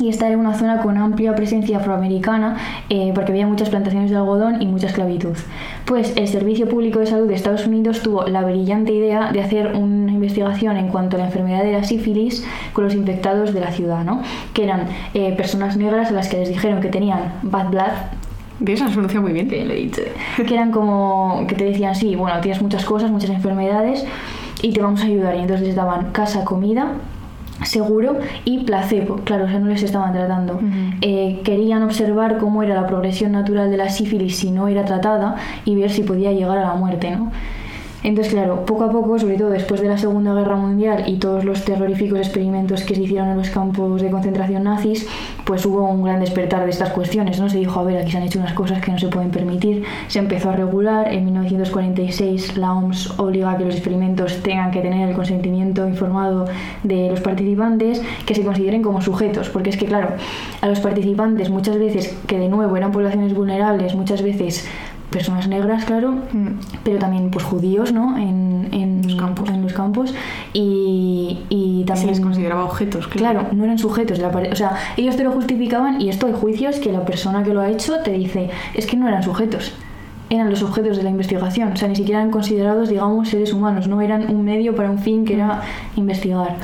y 0.00 0.08
está 0.08 0.28
en 0.28 0.38
una 0.38 0.54
zona 0.54 0.82
con 0.82 0.96
amplia 0.98 1.34
presencia 1.34 1.78
afroamericana 1.78 2.56
eh, 2.88 3.12
porque 3.14 3.32
había 3.32 3.46
muchas 3.46 3.70
plantaciones 3.70 4.10
de 4.10 4.16
algodón 4.16 4.60
y 4.60 4.66
mucha 4.66 4.86
esclavitud. 4.88 5.36
Pues 5.84 6.16
el 6.16 6.28
Servicio 6.28 6.68
Público 6.68 6.98
de 6.98 7.06
Salud 7.06 7.28
de 7.28 7.34
Estados 7.34 7.66
Unidos 7.66 8.02
tuvo 8.02 8.24
la 8.26 8.42
brillante 8.42 8.92
idea 8.92 9.32
de 9.32 9.42
hacer 9.42 9.74
una 9.74 10.12
investigación 10.12 10.76
en 10.76 10.88
cuanto 10.88 11.16
a 11.16 11.20
la 11.20 11.26
enfermedad 11.26 11.62
de 11.62 11.72
la 11.72 11.84
sífilis 11.84 12.44
con 12.72 12.84
los 12.84 12.94
infectados 12.94 13.54
de 13.54 13.60
la 13.60 13.70
ciudad, 13.72 14.04
¿no? 14.04 14.22
que 14.54 14.64
eran 14.64 14.86
eh, 15.14 15.34
personas 15.36 15.76
negras 15.76 16.10
a 16.10 16.12
las 16.12 16.28
que 16.28 16.38
les 16.38 16.48
dijeron 16.48 16.80
que 16.80 16.88
tenían 16.88 17.32
bad 17.42 17.70
blood, 17.70 17.92
¿Ves? 18.58 18.80
Has 18.80 18.92
pronunciado 18.92 19.22
muy 19.22 19.34
bien. 19.34 19.48
Bien, 19.48 19.68
lo 19.68 19.74
he 19.74 19.76
dicho. 19.76 20.00
Que 20.36 20.54
eran 20.54 20.72
como, 20.72 21.44
que 21.46 21.54
te 21.54 21.64
decían, 21.64 21.94
sí, 21.94 22.16
bueno, 22.16 22.40
tienes 22.40 22.62
muchas 22.62 22.86
cosas, 22.86 23.10
muchas 23.10 23.28
enfermedades 23.28 24.06
y 24.62 24.72
te 24.72 24.80
vamos 24.80 25.02
a 25.02 25.04
ayudar. 25.04 25.36
Y 25.36 25.40
entonces 25.40 25.66
les 25.66 25.76
daban 25.76 26.12
casa, 26.12 26.44
comida, 26.44 26.92
seguro 27.64 28.18
y 28.44 28.64
placebo. 28.64 29.16
Claro, 29.24 29.44
o 29.44 29.48
sea, 29.48 29.58
no 29.58 29.66
les 29.66 29.82
estaban 29.82 30.12
tratando. 30.12 30.60
Eh, 31.00 31.40
querían 31.44 31.82
observar 31.82 32.38
cómo 32.38 32.62
era 32.62 32.74
la 32.74 32.86
progresión 32.86 33.32
natural 33.32 33.70
de 33.70 33.76
la 33.76 33.88
sífilis 33.88 34.36
si 34.36 34.50
no 34.50 34.68
era 34.68 34.84
tratada 34.84 35.36
y 35.64 35.74
ver 35.74 35.90
si 35.90 36.02
podía 36.02 36.32
llegar 36.32 36.58
a 36.58 36.62
la 36.62 36.74
muerte, 36.74 37.10
¿no? 37.10 37.32
Entonces, 38.06 38.34
claro, 38.34 38.64
poco 38.64 38.84
a 38.84 38.90
poco, 38.92 39.18
sobre 39.18 39.36
todo 39.36 39.50
después 39.50 39.80
de 39.80 39.88
la 39.88 39.98
Segunda 39.98 40.32
Guerra 40.32 40.54
Mundial 40.54 41.02
y 41.08 41.16
todos 41.16 41.44
los 41.44 41.64
terroríficos 41.64 42.20
experimentos 42.20 42.84
que 42.84 42.94
se 42.94 43.02
hicieron 43.02 43.30
en 43.30 43.38
los 43.38 43.50
campos 43.50 44.00
de 44.00 44.12
concentración 44.12 44.62
nazis, 44.62 45.08
pues 45.44 45.66
hubo 45.66 45.82
un 45.82 46.04
gran 46.04 46.20
despertar 46.20 46.62
de 46.62 46.70
estas 46.70 46.92
cuestiones, 46.92 47.40
¿no? 47.40 47.48
Se 47.48 47.58
dijo, 47.58 47.80
a 47.80 47.82
ver, 47.82 47.98
aquí 47.98 48.12
se 48.12 48.18
han 48.18 48.22
hecho 48.22 48.38
unas 48.38 48.52
cosas 48.52 48.80
que 48.80 48.92
no 48.92 48.98
se 49.00 49.08
pueden 49.08 49.32
permitir, 49.32 49.82
se 50.06 50.20
empezó 50.20 50.50
a 50.50 50.52
regular, 50.52 51.12
en 51.12 51.24
1946 51.24 52.56
la 52.56 52.74
OMS 52.74 53.18
obliga 53.18 53.50
a 53.50 53.58
que 53.58 53.64
los 53.64 53.74
experimentos 53.74 54.40
tengan 54.40 54.70
que 54.70 54.82
tener 54.82 55.08
el 55.08 55.16
consentimiento 55.16 55.88
informado 55.88 56.44
de 56.84 57.10
los 57.10 57.20
participantes, 57.20 58.02
que 58.24 58.36
se 58.36 58.44
consideren 58.44 58.82
como 58.82 59.00
sujetos, 59.00 59.48
porque 59.48 59.70
es 59.70 59.76
que, 59.76 59.86
claro, 59.86 60.10
a 60.60 60.68
los 60.68 60.78
participantes 60.78 61.50
muchas 61.50 61.76
veces, 61.76 62.16
que 62.28 62.38
de 62.38 62.48
nuevo 62.48 62.76
eran 62.76 62.92
poblaciones 62.92 63.34
vulnerables, 63.34 63.96
muchas 63.96 64.22
veces 64.22 64.64
personas 65.18 65.48
negras, 65.48 65.84
claro, 65.84 66.10
Mm. 66.32 66.48
pero 66.84 66.98
también 66.98 67.30
pues 67.30 67.44
judíos, 67.44 67.92
¿no? 67.92 68.16
En, 68.18 68.68
en 68.72 69.02
Los 69.06 69.16
campos. 69.16 69.48
En 69.48 69.62
los 69.62 69.72
campos 69.72 70.14
y, 70.52 71.38
y 71.48 71.80
Se 71.80 71.86
también... 71.86 72.08
les 72.08 72.20
consideraba 72.20 72.64
objetos, 72.64 73.08
claro. 73.08 73.40
Claro, 73.40 73.54
no 73.56 73.64
eran 73.64 73.78
sujetos 73.78 74.18
de 74.18 74.24
la 74.24 74.30
O 74.52 74.56
sea, 74.56 74.72
ellos 74.96 75.16
te 75.16 75.24
lo 75.24 75.30
justificaban 75.32 76.00
y 76.00 76.08
esto 76.08 76.26
hay 76.26 76.34
juicios 76.34 76.78
que 76.78 76.92
la 76.92 77.04
persona 77.04 77.42
que 77.44 77.52
lo 77.54 77.60
ha 77.60 77.68
hecho 77.70 77.92
te 78.04 78.12
dice, 78.12 78.50
es 78.74 78.86
que 78.86 78.96
no 78.96 79.08
eran 79.08 79.22
sujetos. 79.22 79.72
Eran 80.28 80.50
los 80.50 80.62
objetos 80.62 80.96
de 80.96 81.02
la 81.04 81.10
investigación, 81.10 81.72
o 81.72 81.76
sea, 81.76 81.88
ni 81.88 81.94
siquiera 81.96 82.18
eran 82.20 82.32
considerados, 82.32 82.88
digamos, 82.88 83.28
seres 83.28 83.52
humanos, 83.52 83.86
no 83.86 84.00
eran 84.00 84.28
un 84.34 84.44
medio 84.44 84.74
para 84.74 84.90
un 84.90 84.98
fin 84.98 85.24
que 85.24 85.34
era 85.34 85.62
investigar. 85.94 86.56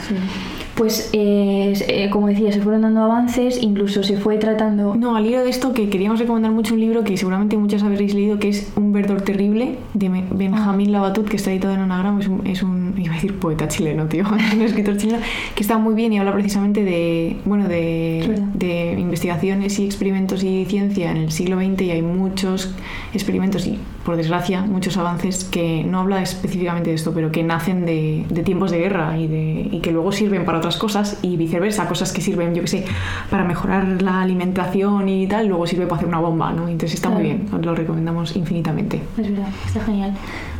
Pues, 0.75 1.11
eh, 1.13 1.75
eh, 1.89 2.11
como 2.11 2.29
decía, 2.29 2.51
se 2.51 2.61
fueron 2.61 2.83
dando 2.83 3.03
avances, 3.03 3.63
incluso 3.63 4.03
se 4.03 4.17
fue 4.17 4.39
tratando... 4.39 4.95
No, 4.95 5.17
al 5.17 5.27
hilo 5.27 5.43
de 5.43 5.51
esto, 5.51 5.75
que 5.75 5.91
queríamos 5.91 6.19
recomendar 6.19 6.51
mucho 6.51 6.75
un 6.75 6.81
libro 6.81 7.05
que 7.05 7.17
seguramente 7.17 7.57
muchos 7.59 7.83
habréis 7.83 8.15
leído, 8.15 8.39
que 8.39 8.49
es 8.49 8.73
Un 8.77 8.93
verdor 8.93 9.23
terrible, 9.23 9.79
de 9.93 10.09
Benjamín 10.31 10.93
Labatut, 10.93 11.29
que 11.29 11.37
está 11.37 11.51
editado 11.51 11.75
en 11.75 11.81
Anagram. 11.81 12.21
Es 12.21 12.29
un, 12.29 12.47
es 12.47 12.63
un, 12.63 12.95
iba 12.97 13.13
a 13.13 13.17
decir 13.17 13.39
poeta 13.39 13.69
chileno, 13.69 14.07
tío, 14.07 14.25
es 14.39 14.55
un 14.55 14.63
escritor 14.63 14.97
chileno, 14.97 15.19
que 15.55 15.63
está 15.63 15.77
muy 15.77 15.95
bien 15.95 16.13
y 16.13 16.19
habla 16.19 16.33
precisamente 16.33 16.85
de, 16.85 17.37
bueno, 17.45 17.69
de, 17.69 18.43
de 18.55 18.99
investigaciones 18.99 19.79
y 19.79 19.85
experimentos 19.85 20.43
y 20.43 20.65
ciencia 20.65 21.11
en 21.11 21.19
el 21.19 21.33
siglo 21.33 21.59
XX 21.59 21.83
y 21.83 21.91
hay 21.91 22.03
muchos 22.03 22.75
experimentos 23.13 23.67
y, 23.67 23.79
por 24.05 24.17
desgracia, 24.17 24.63
muchos 24.63 24.97
avances 24.97 25.45
que 25.45 25.85
no 25.85 26.01
habla 26.01 26.23
específicamente 26.23 26.91
de 26.91 26.97
esto, 26.97 27.13
pero 27.13 27.31
que 27.31 27.43
nacen 27.43 27.87
de, 27.87 28.27
de 28.29 28.43
tiempos 28.43 28.71
de 28.71 28.79
guerra 28.79 29.19
y, 29.19 29.27
de, 29.29 29.69
y 29.71 29.81
que 29.81 29.93
luego 29.93 30.13
sirven 30.13 30.45
para 30.45 30.59
otras 30.59 30.77
cosas 30.77 31.19
y 31.23 31.37
viceversa, 31.37 31.87
cosas 31.87 32.13
que 32.13 32.21
sirven, 32.21 32.55
yo 32.55 32.63
que 32.63 32.69
sé, 32.69 32.85
para 33.31 33.45
mejorar 33.45 34.03
la 34.03 34.21
alimentación 34.21 35.09
y 35.09 35.27
tal, 35.27 35.47
luego 35.47 35.67
sirve 35.67 35.87
para 35.87 35.97
hacer 35.97 36.09
una 36.09 36.21
bomba, 36.21 36.53
¿no? 36.53 36.69
Entonces 36.69 36.95
está 36.95 37.11
muy 37.11 37.23
bien, 37.23 37.47
os 37.53 37.65
lo 37.65 37.75
recomendamos 37.75 38.37
infinitamente. 38.37 39.01
Es 39.19 39.31
verdad, 39.31 39.49
está 39.67 39.81
genial. 39.81 40.15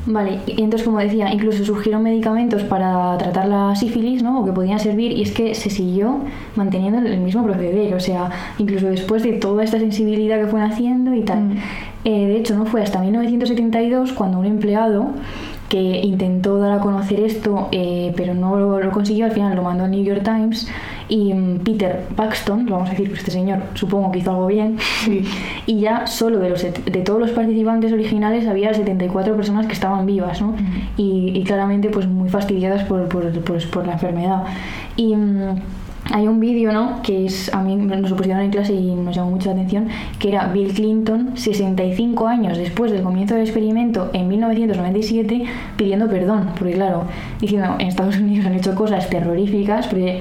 Vale, 0.05 0.41
y 0.47 0.63
entonces 0.63 0.83
como 0.85 0.99
decía, 0.99 1.33
incluso 1.33 1.65
surgieron 1.65 2.03
medicamentos 2.03 2.65
para 2.65 3.17
tratar 3.19 3.47
la 3.47 3.77
sífilis, 3.77 4.23
¿no? 4.23 4.41
O 4.41 4.45
que 4.45 4.53
podían 4.53 4.81
servir 4.81 5.13
y 5.13 5.23
es 5.23 5.31
que 5.31 5.55
se 5.55 5.71
siguió 5.71 6.19
manteniendo 6.57 6.99
el 6.99 7.21
mismo 7.21 7.45
proceder, 7.45 7.95
o 7.95 8.01
sea, 8.01 8.31
incluso 8.59 8.89
después 8.89 9.23
de 9.23 9.35
toda 9.35 9.63
esta 9.63 9.79
sensibilidad 9.79 10.41
que 10.41 10.49
fue 10.49 10.59
naciendo 10.59 11.15
y 11.15 11.23
tal. 11.23 11.45
Mm. 11.45 11.57
Eh, 12.05 12.27
de 12.27 12.37
hecho, 12.37 12.57
no 12.57 12.67
fue 12.67 12.83
hasta 12.83 12.99
1972 12.99 14.13
cuando 14.13 14.41
un 14.41 14.47
empleado 14.47 15.11
que 15.69 16.01
intentó 16.03 16.59
dar 16.59 16.73
a 16.73 16.81
conocer 16.81 17.21
esto, 17.21 17.69
eh, 17.71 18.13
pero 18.17 18.35
no 18.35 18.57
lo, 18.57 18.81
lo 18.81 18.91
consiguió, 18.91 19.27
al 19.27 19.33
final 19.33 19.55
lo 19.55 19.63
mandó 19.63 19.85
al 19.85 19.93
New 19.93 20.03
York 20.03 20.23
Times 20.25 20.69
y 21.13 21.35
mm, 21.35 21.59
Peter 21.59 22.01
Paxton, 22.17 22.65
vamos 22.67 22.89
a 22.89 22.93
decir, 22.93 23.09
pues 23.09 23.19
este 23.21 23.33
señor 23.33 23.59
supongo 23.75 24.11
que 24.13 24.21
hizo 24.21 24.31
algo 24.31 24.47
bien, 24.47 24.79
Sí. 25.05 25.23
y 25.67 25.81
ya 25.81 26.07
solo 26.07 26.39
de, 26.39 26.49
los, 26.49 26.63
de 26.63 27.01
todos 27.03 27.21
los 27.21 27.31
participantes 27.33 27.93
originales 27.93 28.47
había 28.49 28.73
74 28.73 29.37
personas 29.37 29.67
que 29.67 29.75
estaban 29.75 30.07
vivas, 30.07 30.41
¿no? 30.41 30.55
y, 30.97 31.33
y 31.35 31.45
claramente 31.45 31.91
pues 31.91 32.07
muy 32.07 32.31
fastidiadas 32.31 32.85
por, 32.85 33.09
por, 33.09 33.31
por- 33.41 33.71
por 33.71 33.87
la 33.87 33.93
enfermedad. 33.93 34.45
Y 34.97 35.15
mm, 35.15 35.57
hay 36.13 36.27
un 36.27 36.41
vídeo, 36.41 36.73
¿no? 36.73 37.01
Que 37.03 37.27
es, 37.27 37.53
a 37.55 37.63
mí 37.63 37.77
nos 37.77 38.11
lo 38.11 38.17
pusieron 38.17 38.43
en 38.43 38.51
clase 38.51 38.73
y 38.75 38.95
nos 38.95 39.15
llamó 39.15 39.31
mucho 39.33 39.49
la 39.51 39.55
atención, 39.55 39.89
que 40.19 40.31
era 40.31 40.47
Bill 40.49 40.73
Clinton, 40.73 41.31
65 41.35 42.27
años 42.27 42.59
después 42.59 42.91
del 42.91 43.03
comienzo 43.03 43.35
del 43.35 43.45
experimento, 43.45 44.11
en 44.13 44.27
1997, 44.29 45.45
pidiendo 45.77 46.09
perdón, 46.09 46.49
porque 46.59 46.73
claro, 46.75 47.05
diciendo, 47.41 47.77
en 47.79 47.87
Estados 47.87 48.17
Unidos 48.19 48.47
han 48.47 48.55
hecho 48.55 48.75
cosas 48.75 49.09
terroríficas, 49.11 49.87
porque 49.87 50.21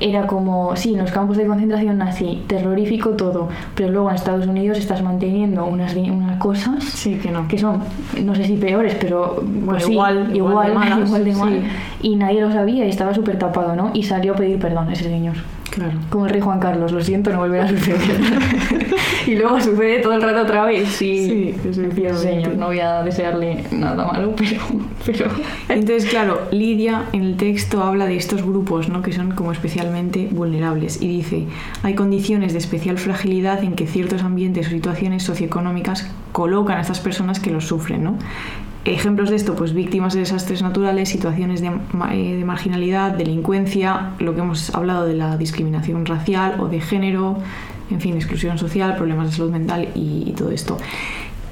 era 0.00 0.26
como, 0.26 0.74
sí, 0.76 0.94
en 0.94 1.00
los 1.00 1.10
campos 1.12 1.36
de 1.36 1.46
concentración 1.46 1.98
nazi, 1.98 2.42
terrorífico 2.46 3.10
todo, 3.10 3.48
pero 3.74 3.90
luego 3.90 4.08
en 4.10 4.16
Estados 4.16 4.46
Unidos 4.46 4.78
estás 4.78 5.02
manteniendo 5.02 5.64
unas, 5.66 5.94
unas 5.94 6.38
cosas 6.38 6.82
Sí, 6.84 7.16
que 7.16 7.30
no. 7.30 7.46
que 7.48 7.58
son, 7.58 7.80
no 8.24 8.34
sé 8.34 8.44
si 8.44 8.56
peores, 8.56 8.96
pero 9.00 9.42
pues 9.66 9.84
sí, 9.84 9.92
igual- 9.92 10.34
igual 10.34 10.68
de 10.68 10.74
malas, 10.74 10.98
igual 11.06 11.24
de 11.24 11.32
mal. 11.34 11.48
sí. 11.52 12.08
Y 12.08 12.16
nadie 12.16 12.40
lo 12.40 12.50
sabía 12.50 12.86
y 12.86 12.88
estaba 12.88 13.12
súper 13.14 13.38
tapado, 13.38 13.76
¿no? 13.76 13.90
Y 13.94 14.02
salió 14.04 14.32
a 14.32 14.36
pedir 14.36 14.58
perdón 14.58 14.90
ese 14.90 15.04
señor. 15.04 15.36
Claro. 15.70 15.98
Como 16.08 16.26
el 16.26 16.32
rey 16.32 16.40
Juan 16.40 16.58
Carlos, 16.58 16.92
lo 16.92 17.02
siento, 17.02 17.30
no 17.30 17.38
volverá 17.38 17.64
a 17.64 17.68
suceder. 17.68 18.00
y 19.26 19.36
luego 19.36 19.60
sucede 19.60 20.00
todo 20.00 20.14
el 20.14 20.22
rato 20.22 20.42
otra 20.42 20.64
vez. 20.64 20.88
Sí, 20.88 21.54
Sí, 21.72 21.84
señor, 22.14 22.56
no 22.56 22.66
voy 22.66 22.80
a 22.80 23.02
desearle 23.02 23.64
nada 23.70 24.04
malo, 24.04 24.34
pero... 24.36 24.60
pero... 25.06 25.26
Entonces, 25.68 26.10
claro, 26.10 26.40
Lidia 26.50 27.04
en 27.12 27.22
el 27.22 27.36
texto 27.36 27.82
habla 27.82 28.06
de 28.06 28.16
estos 28.16 28.42
grupos, 28.42 28.88
¿no? 28.88 29.02
Que 29.02 29.12
son 29.12 29.32
como 29.32 29.52
especialmente 29.52 30.28
vulnerables 30.30 31.00
y 31.00 31.08
dice, 31.08 31.46
hay 31.82 31.94
condiciones 31.94 32.52
de 32.52 32.58
especial 32.58 32.98
fragilidad 32.98 33.62
en 33.62 33.74
que 33.74 33.86
ciertos 33.86 34.22
ambientes 34.22 34.66
o 34.66 34.70
situaciones 34.70 35.22
socioeconómicas 35.22 36.10
colocan 36.32 36.78
a 36.78 36.80
estas 36.80 37.00
personas 37.00 37.40
que 37.40 37.50
los 37.50 37.66
sufren, 37.66 38.04
¿no? 38.04 38.18
Ejemplos 38.86 39.28
de 39.28 39.36
esto, 39.36 39.54
pues 39.54 39.74
víctimas 39.74 40.14
de 40.14 40.20
desastres 40.20 40.62
naturales, 40.62 41.10
situaciones 41.10 41.60
de, 41.60 41.68
eh, 42.12 42.36
de 42.36 42.44
marginalidad, 42.46 43.12
delincuencia, 43.12 44.12
lo 44.18 44.34
que 44.34 44.40
hemos 44.40 44.74
hablado 44.74 45.04
de 45.06 45.14
la 45.14 45.36
discriminación 45.36 46.06
racial 46.06 46.58
o 46.60 46.68
de 46.68 46.80
género, 46.80 47.36
en 47.90 48.00
fin, 48.00 48.14
exclusión 48.16 48.56
social, 48.56 48.96
problemas 48.96 49.26
de 49.30 49.36
salud 49.36 49.50
mental 49.50 49.88
y- 49.94 50.24
y 50.28 50.32
todo 50.32 50.50
esto. 50.50 50.78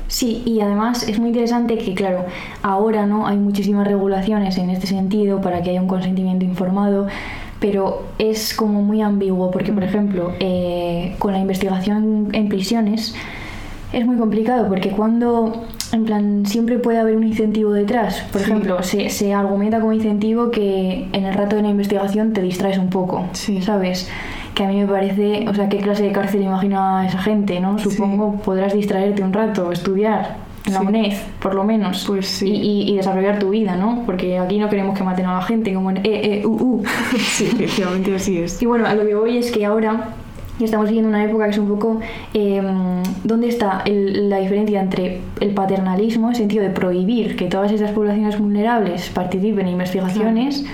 Sí, 0.07 0.43
y 0.47 0.61
además 0.63 1.07
es 1.07 1.19
muy 1.19 1.29
interesante 1.29 1.77
que, 1.77 1.93
claro, 1.93 2.25
ahora 2.63 3.05
no 3.05 3.27
hay 3.27 3.37
muchísimas 3.37 3.87
regulaciones 3.87 4.57
en 4.57 4.71
este 4.71 4.87
sentido 4.87 5.43
para 5.43 5.63
que 5.63 5.69
haya 5.71 5.83
un 5.83 5.89
consentimiento 5.89 6.47
informado, 6.47 7.09
pero 7.61 8.05
es 8.19 8.55
como 8.55 8.81
muy 8.83 9.03
ambiguo 9.03 9.51
porque, 9.51 9.71
por 9.71 9.85
ejemplo, 9.85 10.33
eh, 10.41 11.15
con 11.19 11.33
la 11.35 11.41
investigación 11.41 12.29
en 12.33 12.49
prisiones 12.49 13.15
es 13.93 14.07
muy 14.07 14.17
complicado 14.17 14.67
porque 14.69 14.91
cuando, 14.91 15.65
en 15.93 16.05
plan, 16.05 16.45
siempre 16.47 16.79
puede 16.79 16.99
haber 16.99 17.17
un 17.17 17.25
incentivo 17.25 17.73
detrás. 17.73 18.21
Por 18.33 18.41
Sí. 18.43 18.51
ejemplo, 18.51 18.83
se, 18.83 19.11
se 19.11 19.33
argumenta 19.35 19.81
como 19.81 19.93
incentivo 19.93 20.51
que 20.51 21.09
en 21.13 21.25
el 21.25 21.35
rato 21.35 21.57
de 21.57 21.63
la 21.63 21.69
investigación 21.69 22.33
te 22.33 22.43
distraes 22.43 22.79
un 22.79 22.91
poco, 22.91 23.25
Sí. 23.33 23.63
¿sabes? 23.63 24.09
Que 24.55 24.65
a 24.65 24.69
mí 24.69 24.77
me 24.81 24.87
parece, 24.87 25.47
o 25.49 25.55
sea, 25.55 25.69
qué 25.69 25.79
clase 25.79 26.03
de 26.03 26.13
cárcel 26.13 26.43
imagina 26.43 27.07
esa 27.07 27.19
gente, 27.19 27.61
¿no? 27.61 27.79
Sí. 27.79 27.91
Supongo 27.91 28.35
podrás 28.45 28.75
distraerte 28.75 29.23
un 29.23 29.33
rato, 29.33 29.71
estudiar 29.73 30.37
en 30.67 30.75
la 30.75 30.81
Sí. 30.81 30.87
UNED, 30.87 31.13
por 31.41 31.55
lo 31.55 31.65
menos. 31.65 32.05
Pues 32.07 32.27
sí. 32.27 32.49
y, 32.51 32.57
y- 32.83 32.93
y 32.93 32.97
desarrollar 32.97 33.39
tu 33.39 33.51
vida, 33.51 33.77
¿no? 33.77 34.03
Porque 34.05 34.39
aquí 34.39 34.59
no 34.59 34.69
queremos 34.69 34.99
que 34.99 35.05
maten 35.05 35.27
a 35.27 35.35
la 35.35 35.43
gente 35.43 35.73
como 35.73 35.91
en 35.91 35.99
E, 35.99 36.41
E, 36.43 36.47
U, 36.47 36.51
U. 36.51 36.83
Sí, 37.19 37.45
efectivamente 37.47 38.15
así 38.17 38.39
es. 38.39 38.61
Y 38.61 38.67
bueno, 38.67 38.87
a 38.87 38.95
lo 38.95 39.07
que 39.07 39.15
voy 39.15 39.39
es 39.39 39.51
que 39.53 39.65
ahora 39.65 40.09
ya 40.59 40.65
estamos 40.65 40.87
viviendo 40.89 41.09
una 41.09 41.25
época 41.25 41.45
que 41.45 41.51
es 41.51 41.59
un 41.59 41.69
poco... 41.69 42.01
eh, 42.35 42.63
¿Dónde 43.25 43.49
está 43.49 43.83
el- 43.85 44.29
la 44.31 44.39
diferencia 44.39 44.81
entre 44.81 45.21
el 45.41 45.51
paternalismo, 45.55 46.27
en 46.27 46.31
el 46.31 46.37
sentido 46.37 46.63
de 46.63 46.71
prohibir 46.71 47.37
que 47.37 47.47
todas 47.47 47.71
estas 47.73 47.91
poblaciones 47.93 48.39
vulnerables 48.39 49.09
participen 49.11 49.67
en 49.67 49.73
investigaciones, 49.73 50.65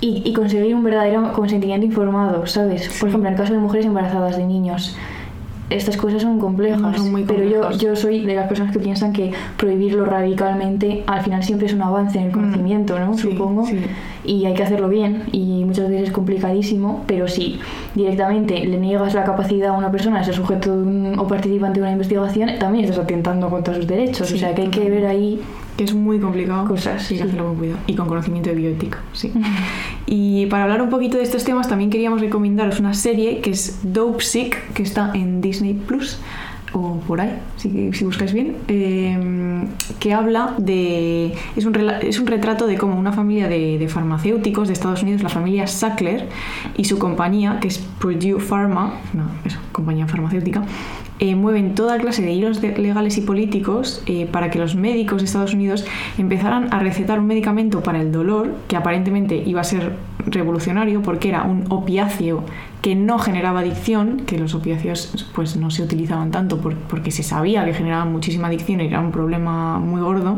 y, 0.00 0.22
y 0.24 0.32
conseguir 0.34 0.74
un 0.74 0.84
verdadero 0.84 1.32
consentimiento 1.32 1.86
informado, 1.86 2.46
¿sabes? 2.46 2.88
Por 3.00 3.08
ejemplo, 3.08 3.28
en 3.28 3.34
el 3.34 3.40
caso 3.40 3.52
de 3.54 3.58
mujeres 3.58 3.86
embarazadas, 3.86 4.36
de 4.36 4.44
niños. 4.44 4.96
Estas 5.70 5.96
cosas 5.96 6.20
son 6.20 6.38
complejas, 6.38 6.78
No, 6.80 6.94
son 6.94 7.10
muy 7.10 7.24
pero 7.24 7.42
yo, 7.42 7.70
yo 7.72 7.96
soy 7.96 8.20
de 8.26 8.34
las 8.34 8.46
personas 8.48 8.70
que 8.72 8.78
piensan 8.78 9.12
que 9.14 9.32
prohibirlo 9.56 10.04
radicalmente 10.04 11.04
al 11.06 11.22
final 11.22 11.42
siempre 11.42 11.66
es 11.66 11.72
un 11.72 11.80
avance 11.82 12.18
en 12.18 12.24
el 12.24 12.30
Mm, 12.30 12.34
conocimiento, 12.34 12.98
¿no? 12.98 13.14
sí, 13.14 13.22
Supongo 13.30 13.64
sí. 13.66 13.80
y 14.24 14.44
hay 14.44 14.52
que 14.54 14.62
hacerlo 14.62 14.88
bien 14.90 15.22
y 15.32 15.64
muchas 15.64 15.88
veces 15.88 16.08
es 16.08 16.12
complicadísimo, 16.12 17.02
pero 17.06 17.28
si 17.28 17.58
directamente 17.94 18.64
le 18.66 18.78
niegas 18.78 19.14
la 19.14 19.24
capacidad 19.24 19.70
a 19.70 19.72
una 19.78 19.90
persona 19.90 20.18
de 20.18 20.24
ser 20.26 20.34
sujeto 20.34 20.76
de 20.76 20.82
un- 20.82 21.18
o 21.18 21.26
participante 21.26 21.80
de 21.80 21.84
una 21.84 21.92
investigación, 21.92 22.50
también 22.58 22.84
estás 22.84 22.98
atentando 23.02 23.48
contra 23.48 23.74
sus 23.74 23.86
derechos. 23.86 24.28
Sí, 24.28 24.34
o 24.34 24.38
sea 24.38 24.54
que 24.54 24.62
hay 24.62 24.68
que 24.68 24.90
ver 24.90 25.06
ahí 25.06 25.40
que 25.76 25.84
es 25.84 25.94
muy 25.94 26.18
complicado. 26.20 26.66
Cosas, 26.68 27.06
que 27.08 27.16
sí. 27.16 27.20
hacerlo 27.20 27.46
con 27.46 27.56
cuidado. 27.56 27.78
Y 27.86 27.94
con 27.94 28.06
conocimiento 28.06 28.50
de 28.50 28.56
bioética, 28.56 29.00
sí. 29.12 29.32
Y 30.06 30.46
para 30.46 30.64
hablar 30.64 30.82
un 30.82 30.90
poquito 30.90 31.16
de 31.16 31.22
estos 31.22 31.44
temas, 31.44 31.68
también 31.68 31.90
queríamos 31.90 32.20
recomendaros 32.20 32.80
una 32.80 32.94
serie 32.94 33.40
que 33.40 33.50
es 33.50 33.80
Dope 33.82 34.22
Sick, 34.22 34.72
que 34.72 34.82
está 34.82 35.10
en 35.14 35.40
Disney 35.40 35.74
Plus. 35.74 36.18
o 36.72 36.98
por 37.06 37.20
ahí, 37.20 37.38
si, 37.56 37.92
si 37.92 38.04
buscáis 38.04 38.32
bien, 38.32 38.56
eh, 38.66 39.64
que 40.00 40.12
habla 40.12 40.54
de... 40.58 41.32
Es 41.54 41.64
un, 41.66 41.76
es 42.02 42.18
un 42.18 42.26
retrato 42.26 42.66
de 42.66 42.76
cómo 42.76 42.98
una 42.98 43.12
familia 43.12 43.48
de, 43.48 43.78
de, 43.78 43.88
farmacéuticos 43.88 44.66
de 44.66 44.74
Estados 44.74 45.02
Unidos, 45.04 45.22
la 45.22 45.28
familia 45.28 45.68
Sackler 45.68 46.28
y 46.76 46.84
su 46.84 46.98
compañía, 46.98 47.58
que 47.60 47.68
es 47.68 47.78
Purdue 47.78 48.40
Pharma, 48.40 48.94
no, 49.12 49.24
eso, 49.44 49.60
compañía 49.70 50.08
farmacéutica, 50.08 50.64
eh, 51.20 51.36
mueven 51.36 51.74
toda 51.74 51.96
clase 51.98 52.22
de 52.22 52.32
hilos 52.32 52.60
legales 52.60 53.16
y 53.18 53.20
políticos 53.20 54.02
eh, 54.06 54.26
para 54.30 54.50
que 54.50 54.58
los 54.58 54.74
médicos 54.74 55.18
de 55.18 55.26
Estados 55.26 55.54
Unidos 55.54 55.86
empezaran 56.18 56.72
a 56.74 56.80
recetar 56.80 57.20
un 57.20 57.26
medicamento 57.26 57.82
para 57.82 58.00
el 58.00 58.10
dolor 58.10 58.52
que 58.66 58.76
aparentemente 58.76 59.36
iba 59.36 59.60
a 59.60 59.64
ser 59.64 59.92
revolucionario 60.26 61.02
porque 61.02 61.28
era 61.28 61.44
un 61.44 61.66
opiáceo 61.68 62.44
que 62.82 62.94
no 62.94 63.18
generaba 63.18 63.60
adicción, 63.60 64.22
que 64.26 64.38
los 64.38 64.54
opiáceos 64.54 65.30
pues 65.34 65.56
no 65.56 65.70
se 65.70 65.82
utilizaban 65.82 66.30
tanto 66.30 66.60
porque 66.60 67.10
se 67.10 67.22
sabía 67.22 67.64
que 67.64 67.74
generaban 67.74 68.10
muchísima 68.10 68.48
adicción 68.48 68.80
y 68.80 68.86
era 68.86 69.00
un 69.00 69.12
problema 69.12 69.78
muy 69.78 70.00
gordo. 70.00 70.36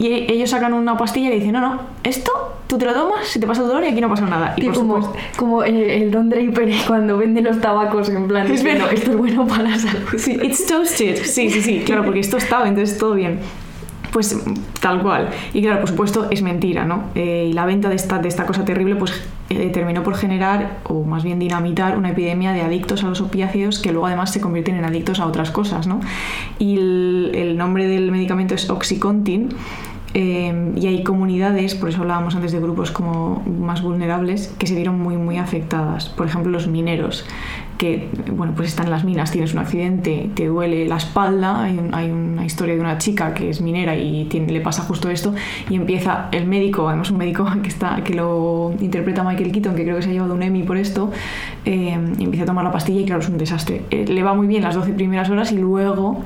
Y 0.00 0.32
ellos 0.32 0.48
sacan 0.48 0.72
una 0.72 0.96
pastilla 0.96 1.28
y 1.28 1.34
dicen, 1.34 1.52
no, 1.52 1.60
no, 1.60 1.78
esto 2.02 2.32
tú 2.66 2.78
te 2.78 2.86
lo 2.86 2.94
tomas, 2.94 3.28
se 3.28 3.38
te 3.38 3.46
pasa 3.46 3.60
el 3.60 3.68
dolor 3.68 3.84
y 3.84 3.88
aquí 3.88 4.00
no 4.00 4.08
pasa 4.08 4.24
nada. 4.24 4.54
Y, 4.56 4.68
como, 4.68 5.12
como 5.36 5.62
el, 5.62 6.10
Don 6.10 6.30
Draper 6.30 6.72
cuando 6.86 7.18
vende 7.18 7.42
los 7.42 7.60
tabacos 7.60 8.08
en 8.08 8.26
plan, 8.26 8.50
es 8.50 8.62
bueno, 8.62 8.88
esto 8.88 9.10
es 9.10 9.16
bueno 9.18 9.46
para 9.46 9.64
la 9.64 9.78
salud. 9.78 10.08
Sí, 10.16 10.38
it's 10.42 10.66
toasted. 10.66 11.22
Sí, 11.24 11.50
sí, 11.50 11.60
sí, 11.60 11.82
claro, 11.84 12.04
porque 12.04 12.20
esto 12.20 12.38
estaba, 12.38 12.66
entonces 12.66 12.96
todo 12.96 13.12
bien. 13.12 13.40
Pues 14.10 14.36
tal 14.80 15.02
cual. 15.02 15.28
Y 15.52 15.60
claro, 15.62 15.80
por 15.80 15.90
supuesto, 15.90 16.28
es 16.30 16.42
mentira, 16.42 16.84
¿no? 16.84 17.04
Eh, 17.14 17.48
y 17.50 17.52
la 17.52 17.66
venta 17.66 17.90
de 17.90 17.96
esta, 17.96 18.18
de 18.18 18.28
esta 18.28 18.46
cosa 18.46 18.64
terrible, 18.64 18.96
pues 18.96 19.22
eh, 19.50 19.68
terminó 19.68 20.02
por 20.02 20.16
generar, 20.16 20.78
o 20.84 21.04
más 21.04 21.24
bien 21.24 21.38
dinamitar, 21.38 21.98
una 21.98 22.10
epidemia 22.10 22.52
de 22.52 22.62
adictos 22.62 23.04
a 23.04 23.08
los 23.08 23.20
opiáceos 23.20 23.78
que 23.78 23.92
luego 23.92 24.06
además 24.06 24.32
se 24.32 24.40
convierten 24.40 24.76
en 24.76 24.84
adictos 24.84 25.20
a 25.20 25.26
otras 25.26 25.50
cosas, 25.50 25.86
¿no? 25.86 26.00
Y 26.58 26.78
el, 26.78 27.32
el 27.34 27.56
nombre 27.56 27.86
del 27.86 28.10
medicamento 28.10 28.54
es 28.54 28.68
Oxycontin 28.70 29.50
eh, 30.14 30.72
y 30.76 30.86
hay 30.86 31.02
comunidades, 31.04 31.74
por 31.74 31.88
eso 31.88 32.00
hablábamos 32.00 32.34
antes 32.34 32.52
de 32.52 32.60
grupos 32.60 32.90
como 32.90 33.42
más 33.46 33.82
vulnerables, 33.82 34.48
que 34.58 34.66
se 34.66 34.74
vieron 34.74 34.98
muy, 34.98 35.16
muy 35.16 35.38
afectadas. 35.38 36.08
Por 36.08 36.26
ejemplo, 36.26 36.50
los 36.50 36.66
mineros 36.66 37.24
que 37.80 38.10
bueno, 38.32 38.52
pues 38.54 38.68
están 38.68 38.86
en 38.86 38.90
las 38.90 39.04
minas, 39.04 39.30
tienes 39.30 39.54
un 39.54 39.60
accidente, 39.60 40.28
te 40.34 40.48
duele 40.48 40.86
la 40.86 40.98
espalda, 40.98 41.62
hay, 41.62 41.80
hay 41.92 42.10
una 42.10 42.44
historia 42.44 42.74
de 42.74 42.80
una 42.80 42.98
chica 42.98 43.32
que 43.32 43.48
es 43.48 43.62
minera 43.62 43.96
y 43.96 44.26
tiene, 44.26 44.52
le 44.52 44.60
pasa 44.60 44.82
justo 44.82 45.08
esto 45.08 45.34
y 45.70 45.76
empieza 45.76 46.28
el 46.30 46.46
médico, 46.46 46.88
además 46.88 47.10
un 47.10 47.16
médico 47.16 47.46
que, 47.62 47.68
está, 47.70 48.04
que 48.04 48.12
lo 48.12 48.74
interpreta 48.80 49.24
Michael 49.24 49.50
Keaton, 49.50 49.74
que 49.74 49.84
creo 49.84 49.96
que 49.96 50.02
se 50.02 50.10
ha 50.10 50.12
llevado 50.12 50.34
un 50.34 50.42
Emmy 50.42 50.62
por 50.62 50.76
esto, 50.76 51.10
eh, 51.64 51.92
empieza 51.92 52.44
a 52.44 52.46
tomar 52.46 52.64
la 52.64 52.72
pastilla 52.72 53.00
y 53.00 53.04
claro, 53.04 53.20
es 53.20 53.28
un 53.28 53.38
desastre. 53.38 53.82
Eh, 53.90 54.06
le 54.06 54.22
va 54.22 54.34
muy 54.34 54.46
bien 54.46 54.62
las 54.62 54.74
12 54.74 54.92
primeras 54.92 55.28
horas 55.30 55.52
y 55.52 55.58
luego... 55.58 56.22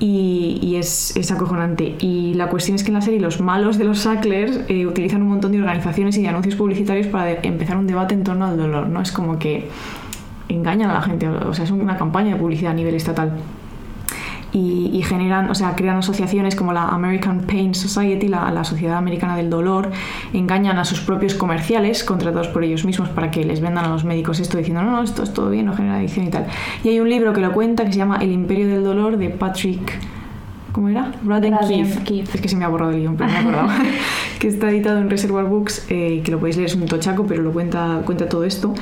Y, 0.00 0.58
y 0.60 0.76
es, 0.76 1.16
es, 1.16 1.30
acojonante. 1.30 1.94
Y 2.00 2.34
la 2.34 2.48
cuestión 2.48 2.74
es 2.74 2.82
que 2.82 2.88
en 2.88 2.94
la 2.94 3.00
serie 3.00 3.20
los 3.20 3.40
malos 3.40 3.78
de 3.78 3.84
los 3.84 4.00
Sacklers 4.00 4.60
eh, 4.68 4.86
utilizan 4.86 5.22
un 5.22 5.28
montón 5.28 5.52
de 5.52 5.60
organizaciones 5.60 6.18
y 6.18 6.22
de 6.22 6.28
anuncios 6.28 6.56
publicitarios 6.56 7.06
para 7.06 7.40
empezar 7.42 7.78
un 7.78 7.86
debate 7.86 8.12
en 8.12 8.24
torno 8.24 8.44
al 8.44 8.56
dolor, 8.56 8.88
¿no? 8.88 9.00
Es 9.00 9.12
como 9.12 9.38
que 9.38 9.68
engañan 10.48 10.90
a 10.90 10.94
la 10.94 11.00
gente, 11.00 11.28
o 11.28 11.54
sea, 11.54 11.64
es 11.64 11.70
una 11.70 11.96
campaña 11.96 12.34
de 12.34 12.40
publicidad 12.40 12.72
a 12.72 12.74
nivel 12.74 12.96
estatal. 12.96 13.34
Y, 14.56 15.02
generan, 15.02 15.50
o 15.50 15.54
sea, 15.56 15.74
crean 15.74 15.96
asociaciones 15.96 16.54
como 16.54 16.72
la 16.72 16.84
American 16.84 17.40
Pain 17.40 17.74
Society, 17.74 18.28
la, 18.28 18.52
la, 18.52 18.62
Sociedad 18.62 18.96
Americana 18.96 19.36
del 19.36 19.50
Dolor, 19.50 19.90
engañan 20.32 20.78
a 20.78 20.84
sus 20.84 21.00
propios 21.00 21.34
comerciales 21.34 22.04
contratados 22.04 22.46
por 22.46 22.62
ellos 22.62 22.84
mismos 22.84 23.08
para 23.08 23.32
que 23.32 23.44
les 23.44 23.60
vendan 23.60 23.84
a 23.84 23.88
los 23.88 24.04
médicos 24.04 24.38
esto 24.38 24.56
diciendo, 24.56 24.82
no, 24.82 24.92
no, 24.92 25.02
esto 25.02 25.24
es 25.24 25.34
todo 25.34 25.50
bien, 25.50 25.66
no 25.66 25.74
genera 25.74 25.96
adicción 25.96 26.26
y 26.26 26.30
tal. 26.30 26.46
Y 26.84 26.90
hay 26.90 27.00
un 27.00 27.10
libro 27.10 27.32
que 27.32 27.40
lo 27.40 27.52
cuenta 27.52 27.84
que 27.84 27.92
se 27.92 27.98
llama 27.98 28.18
El 28.18 28.30
Imperio 28.30 28.68
del 28.68 28.84
Dolor 28.84 29.16
de 29.16 29.30
Patrick 29.30 29.98
¿Cómo 30.74 30.88
era? 30.88 31.12
Braden 31.22 31.54
Keith. 32.04 32.34
Es 32.34 32.40
que 32.40 32.48
se 32.48 32.56
me 32.56 32.64
ha 32.64 32.68
borrado 32.68 32.90
el 32.90 32.98
guion, 32.98 33.16
pero 33.16 33.30
me 33.30 33.36
he 33.36 33.40
acordado. 33.42 33.68
que 34.40 34.48
está 34.48 34.70
editado 34.70 34.98
en 34.98 35.08
Reservoir 35.08 35.44
Books, 35.44 35.86
eh, 35.88 36.20
que 36.24 36.32
lo 36.32 36.40
podéis 36.40 36.56
leer, 36.56 36.68
es 36.68 36.74
un 36.74 36.86
tochaco, 36.86 37.26
pero 37.28 37.44
lo 37.44 37.52
cuenta, 37.52 38.02
cuenta 38.04 38.28
todo 38.28 38.42
esto. 38.42 38.74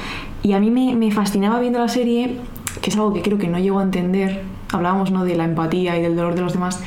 Y 0.43 0.55
a 0.55 0.59
mí 0.59 0.71
me, 0.71 0.97
me, 0.97 1.11
fascinaba 1.11 1.61
viendo 1.61 1.79
la 1.79 1.89
serie, 1.89 2.39
que 2.81 2.89
es 2.89 2.97
algo 2.97 3.13
que 3.13 3.21
creo 3.21 3.37
que 3.37 3.47
no 3.47 3.59
llego 3.59 3.79
a 3.79 3.83
entender. 3.83 4.41
Hablábamos 4.73 5.11
¿no? 5.11 5.25
de 5.25 5.37
la 5.37 5.45
empatía 5.45 5.97
y 5.99 6.03
del 6.03 6.17
dolor 6.17 6.35
de 6.35 6.41
los 6.41 6.53
demás. 6.53 6.83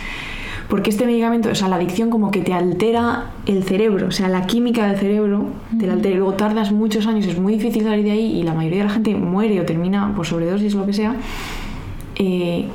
Porque 0.68 0.90
este 0.90 1.06
medicamento, 1.06 1.50
o 1.50 1.56
sea, 1.56 1.68
la 1.68 1.76
adicción 1.76 2.10
como 2.10 2.32
que 2.32 2.42
te 2.42 2.54
altera 2.54 3.32
el 3.46 3.64
cerebro, 3.64 4.08
o 4.08 4.12
sea, 4.12 4.30
la 4.30 4.48
química 4.48 4.88
del 4.88 4.98
cerebro 4.98 5.46
te 5.78 5.86
la 5.86 5.94
altera. 5.94 6.16
Y 6.16 6.18
luego 6.18 6.34
tardas 6.34 6.72
muchos 6.72 7.06
años, 7.06 7.28
es 7.28 7.40
muy 7.40 7.54
difícil 7.54 7.84
salir 7.84 8.04
de 8.04 8.12
ahí 8.12 8.40
y 8.40 8.44
la 8.44 8.54
mayoría 8.54 8.80
de 8.80 8.86
la 8.86 8.90
gente 8.90 9.16
muere 9.16 9.62
o 9.62 9.66
termina 9.66 10.14
por 10.16 10.26
sobredosis 10.26 10.74
o 10.74 10.80
lo 10.80 10.86
que 10.88 10.94
sea. 10.94 11.16
Eh, 12.16 12.68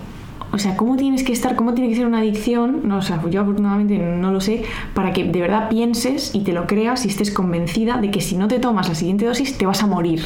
o 0.53 0.59
sea, 0.59 0.77
¿cómo 0.77 0.97
tienes 0.97 1.23
que 1.23 1.33
estar, 1.33 1.55
cómo 1.55 1.75
tiene 1.75 1.91
que 1.91 1.97
ser 1.97 2.07
una 2.07 2.19
adicción? 2.19 2.81
No, 2.85 2.99
o 2.99 3.03
sea, 3.03 3.21
yo 3.31 3.41
afortunadamente 3.41 3.99
no 3.99 4.33
lo 4.33 4.41
sé, 4.41 4.65
para 4.95 5.13
que 5.13 5.25
de 5.25 5.41
verdad 5.41 5.69
pienses 5.69 6.35
y 6.35 6.41
te 6.41 6.53
lo 6.53 6.67
creas 6.67 7.05
y 7.05 7.09
estés 7.09 7.31
convencida 7.31 7.99
de 8.01 8.11
que 8.11 8.21
si 8.21 8.37
no 8.37 8.49
te 8.49 8.59
tomas 8.59 8.89
la 8.89 8.95
siguiente 8.95 9.27
dosis 9.27 9.57
te 9.59 9.67
vas 9.67 9.83
a 9.83 9.87
morir. 9.87 10.23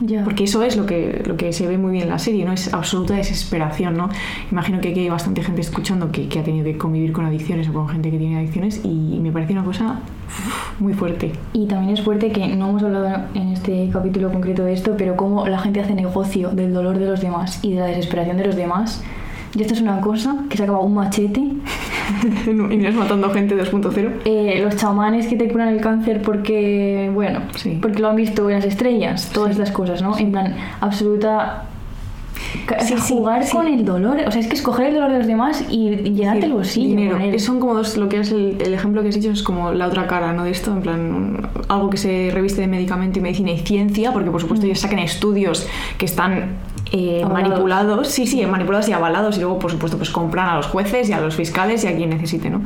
Ya. 0.00 0.24
Porque 0.24 0.44
eso 0.44 0.62
es 0.62 0.76
lo 0.76 0.86
que, 0.86 1.22
lo 1.26 1.36
que 1.36 1.52
se 1.52 1.66
ve 1.66 1.78
muy 1.78 1.92
bien 1.92 2.04
en 2.04 2.10
la 2.10 2.18
serie, 2.18 2.44
¿no? 2.44 2.52
Es 2.52 2.72
absoluta 2.72 3.14
desesperación, 3.14 3.96
¿no? 3.96 4.08
Imagino 4.50 4.80
que 4.80 4.90
aquí 4.90 5.00
hay 5.00 5.08
bastante 5.08 5.42
gente 5.42 5.60
escuchando 5.60 6.12
que, 6.12 6.28
que 6.28 6.38
ha 6.38 6.44
tenido 6.44 6.64
que 6.64 6.78
convivir 6.78 7.12
con 7.12 7.24
adicciones 7.26 7.68
o 7.68 7.72
con 7.72 7.88
gente 7.88 8.10
que 8.10 8.18
tiene 8.18 8.38
adicciones 8.38 8.80
y 8.84 9.18
me 9.20 9.32
parece 9.32 9.52
una 9.52 9.64
cosa 9.64 10.00
muy 10.78 10.94
fuerte. 10.94 11.32
Y 11.52 11.66
también 11.66 11.94
es 11.94 12.02
fuerte 12.02 12.30
que 12.30 12.46
no 12.48 12.68
hemos 12.68 12.82
hablado 12.82 13.24
en 13.34 13.48
este 13.48 13.88
capítulo 13.92 14.30
concreto 14.30 14.64
de 14.64 14.72
esto, 14.72 14.94
pero 14.96 15.16
cómo 15.16 15.46
la 15.46 15.58
gente 15.58 15.80
hace 15.80 15.94
negocio 15.94 16.50
del 16.50 16.72
dolor 16.72 16.98
de 16.98 17.06
los 17.06 17.20
demás 17.20 17.60
y 17.62 17.74
de 17.74 17.80
la 17.80 17.86
desesperación 17.86 18.36
de 18.36 18.46
los 18.46 18.56
demás 18.56 19.02
y 19.58 19.62
esto 19.62 19.74
es 19.74 19.80
una 19.80 20.00
cosa 20.00 20.36
que 20.48 20.56
se 20.56 20.62
acaba 20.62 20.80
un 20.80 20.94
machete. 20.94 21.40
y 22.70 22.86
es 22.86 22.94
matando 22.94 23.30
gente 23.30 23.56
2.0. 23.56 24.20
Eh, 24.24 24.60
los 24.62 24.76
chamanes 24.76 25.26
que 25.26 25.36
te 25.36 25.48
curan 25.48 25.68
el 25.68 25.80
cáncer 25.80 26.22
porque, 26.22 27.10
bueno, 27.12 27.40
sí. 27.56 27.78
porque 27.82 28.00
lo 28.00 28.08
han 28.08 28.16
visto 28.16 28.48
en 28.48 28.56
las 28.56 28.64
estrellas, 28.64 29.30
todas 29.32 29.54
sí. 29.54 29.60
estas 29.60 29.74
cosas, 29.74 30.00
¿no? 30.00 30.16
En 30.16 30.30
plan, 30.30 30.54
absoluta 30.80 31.64
Sí, 32.80 32.94
jugar 33.14 33.44
sí, 33.44 33.52
con 33.52 33.66
el 33.66 33.84
dolor, 33.84 34.18
o 34.26 34.30
sea, 34.30 34.40
es 34.40 34.46
que 34.46 34.54
escoger 34.54 34.88
el 34.88 34.94
dolor 34.94 35.12
de 35.12 35.18
los 35.18 35.26
demás 35.26 35.64
y 35.68 35.90
llenarte 35.96 36.46
el 36.46 36.52
bolsillo. 36.52 36.88
Dinero. 36.88 37.38
Son 37.38 37.60
como 37.60 37.74
dos, 37.74 37.96
lo 37.96 38.08
que 38.08 38.20
es 38.20 38.30
el, 38.30 38.60
el, 38.60 38.74
ejemplo 38.74 39.02
que 39.02 39.08
has 39.08 39.14
dicho 39.14 39.30
es 39.30 39.42
como 39.42 39.72
la 39.72 39.86
otra 39.86 40.06
cara, 40.06 40.32
¿no? 40.32 40.44
De 40.44 40.50
esto, 40.50 40.72
en 40.72 40.82
plan, 40.82 41.48
algo 41.68 41.90
que 41.90 41.96
se 41.96 42.30
reviste 42.32 42.60
de 42.60 42.66
medicamento 42.66 43.18
y 43.18 43.22
medicina 43.22 43.50
y 43.50 43.58
ciencia, 43.58 44.12
porque 44.12 44.30
por 44.30 44.40
supuesto 44.40 44.64
mm. 44.64 44.68
ellos 44.68 44.80
saquen 44.80 44.98
estudios 44.98 45.66
que 45.98 46.04
están 46.04 46.56
eh, 46.92 47.24
manipulados, 47.30 48.08
sí, 48.08 48.26
sí, 48.26 48.44
manipulados 48.46 48.88
y 48.88 48.92
avalados 48.92 49.36
y 49.36 49.40
luego 49.40 49.58
por 49.58 49.70
supuesto 49.70 49.96
pues 49.96 50.10
compran 50.10 50.48
a 50.48 50.56
los 50.56 50.66
jueces 50.66 51.08
y 51.08 51.12
a 51.12 51.20
los 51.20 51.34
fiscales 51.34 51.84
y 51.84 51.88
a 51.88 51.96
quien 51.96 52.10
necesite, 52.10 52.50
¿no? 52.50 52.62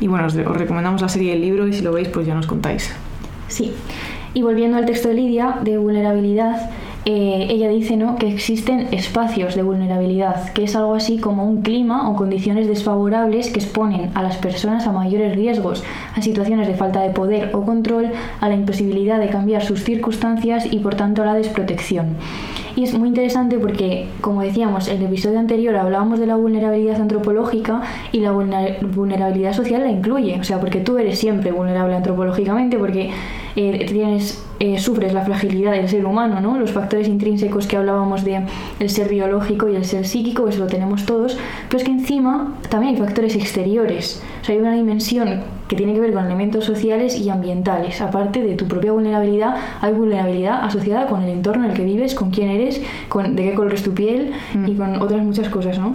Y 0.00 0.08
bueno, 0.08 0.26
os, 0.26 0.34
os 0.34 0.56
recomendamos 0.56 1.00
la 1.00 1.08
serie 1.08 1.32
del 1.32 1.40
libro 1.40 1.66
y 1.66 1.72
si 1.72 1.82
lo 1.82 1.92
veis 1.92 2.08
pues 2.08 2.26
ya 2.26 2.34
nos 2.34 2.46
contáis. 2.46 2.92
Sí. 3.48 3.72
Y 4.32 4.42
volviendo 4.42 4.76
al 4.76 4.86
texto 4.86 5.08
de 5.08 5.14
Lidia, 5.14 5.58
de 5.62 5.76
vulnerabilidad, 5.76 6.70
eh, 7.06 7.46
ella 7.48 7.70
dice 7.70 7.96
¿no? 7.96 8.16
que 8.16 8.28
existen 8.28 8.88
espacios 8.92 9.54
de 9.54 9.62
vulnerabilidad, 9.62 10.52
que 10.52 10.64
es 10.64 10.76
algo 10.76 10.94
así 10.94 11.18
como 11.18 11.46
un 11.46 11.62
clima 11.62 12.10
o 12.10 12.14
condiciones 12.14 12.68
desfavorables 12.68 13.48
que 13.48 13.58
exponen 13.58 14.10
a 14.14 14.22
las 14.22 14.36
personas 14.36 14.86
a 14.86 14.92
mayores 14.92 15.34
riesgos, 15.34 15.82
a 16.14 16.20
situaciones 16.20 16.68
de 16.68 16.74
falta 16.74 17.00
de 17.00 17.10
poder 17.10 17.50
o 17.54 17.64
control, 17.64 18.10
a 18.40 18.48
la 18.48 18.54
imposibilidad 18.54 19.18
de 19.18 19.30
cambiar 19.30 19.64
sus 19.64 19.82
circunstancias 19.82 20.66
y 20.70 20.78
por 20.80 20.94
tanto 20.94 21.22
a 21.22 21.26
la 21.26 21.34
desprotección. 21.34 22.16
Y 22.76 22.84
es 22.84 22.96
muy 22.96 23.08
interesante 23.08 23.58
porque, 23.58 24.06
como 24.20 24.42
decíamos, 24.42 24.88
en 24.88 24.98
el 24.98 25.06
episodio 25.06 25.38
anterior 25.38 25.76
hablábamos 25.76 26.20
de 26.20 26.26
la 26.26 26.36
vulnerabilidad 26.36 27.00
antropológica 27.00 27.82
y 28.12 28.20
la 28.20 28.32
vulnerabilidad 28.32 29.52
social 29.52 29.82
la 29.82 29.90
incluye. 29.90 30.38
O 30.40 30.44
sea, 30.44 30.60
porque 30.60 30.80
tú 30.80 30.98
eres 30.98 31.18
siempre 31.18 31.52
vulnerable 31.52 31.94
antropológicamente 31.96 32.78
porque 32.78 33.10
eh, 33.60 33.86
tienes, 33.86 34.42
eh, 34.58 34.78
sufres 34.78 35.12
la 35.12 35.22
fragilidad 35.22 35.72
del 35.72 35.88
ser 35.88 36.06
humano, 36.06 36.40
¿no? 36.40 36.58
Los 36.58 36.72
factores 36.72 37.08
intrínsecos 37.08 37.66
que 37.66 37.76
hablábamos 37.76 38.24
de 38.24 38.42
el 38.78 38.88
ser 38.90 39.08
biológico 39.08 39.68
y 39.68 39.76
el 39.76 39.84
ser 39.84 40.06
psíquico, 40.06 40.48
eso 40.48 40.60
lo 40.60 40.66
tenemos 40.66 41.04
todos, 41.04 41.36
pero 41.68 41.78
es 41.78 41.84
que 41.84 41.90
encima 41.90 42.54
también 42.70 42.94
hay 42.94 43.00
factores 43.00 43.36
exteriores. 43.36 44.22
O 44.40 44.44
sea, 44.44 44.54
hay 44.54 44.60
una 44.60 44.72
dimensión 44.72 45.42
que 45.68 45.76
tiene 45.76 45.92
que 45.92 46.00
ver 46.00 46.12
con 46.12 46.24
elementos 46.24 46.64
sociales 46.64 47.18
y 47.18 47.28
ambientales. 47.28 48.00
Aparte 48.00 48.42
de 48.42 48.54
tu 48.54 48.66
propia 48.66 48.92
vulnerabilidad, 48.92 49.56
hay 49.80 49.92
vulnerabilidad 49.92 50.64
asociada 50.64 51.06
con 51.06 51.22
el 51.22 51.28
entorno 51.28 51.64
en 51.64 51.72
el 51.72 51.76
que 51.76 51.84
vives, 51.84 52.14
con 52.14 52.30
quién 52.30 52.48
eres, 52.48 52.80
con 53.08 53.36
de 53.36 53.42
qué 53.42 53.54
color 53.54 53.74
es 53.74 53.82
tu 53.82 53.92
piel 53.92 54.32
mm. 54.54 54.68
y 54.68 54.74
con 54.74 55.02
otras 55.02 55.22
muchas 55.22 55.48
cosas, 55.48 55.78
¿no? 55.78 55.94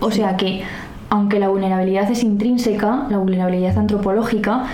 O 0.00 0.10
sea 0.10 0.36
que, 0.36 0.62
aunque 1.10 1.38
la 1.38 1.48
vulnerabilidad 1.48 2.10
es 2.10 2.22
intrínseca, 2.22 3.06
la 3.10 3.18
vulnerabilidad 3.18 3.78
antropológica, 3.78 4.64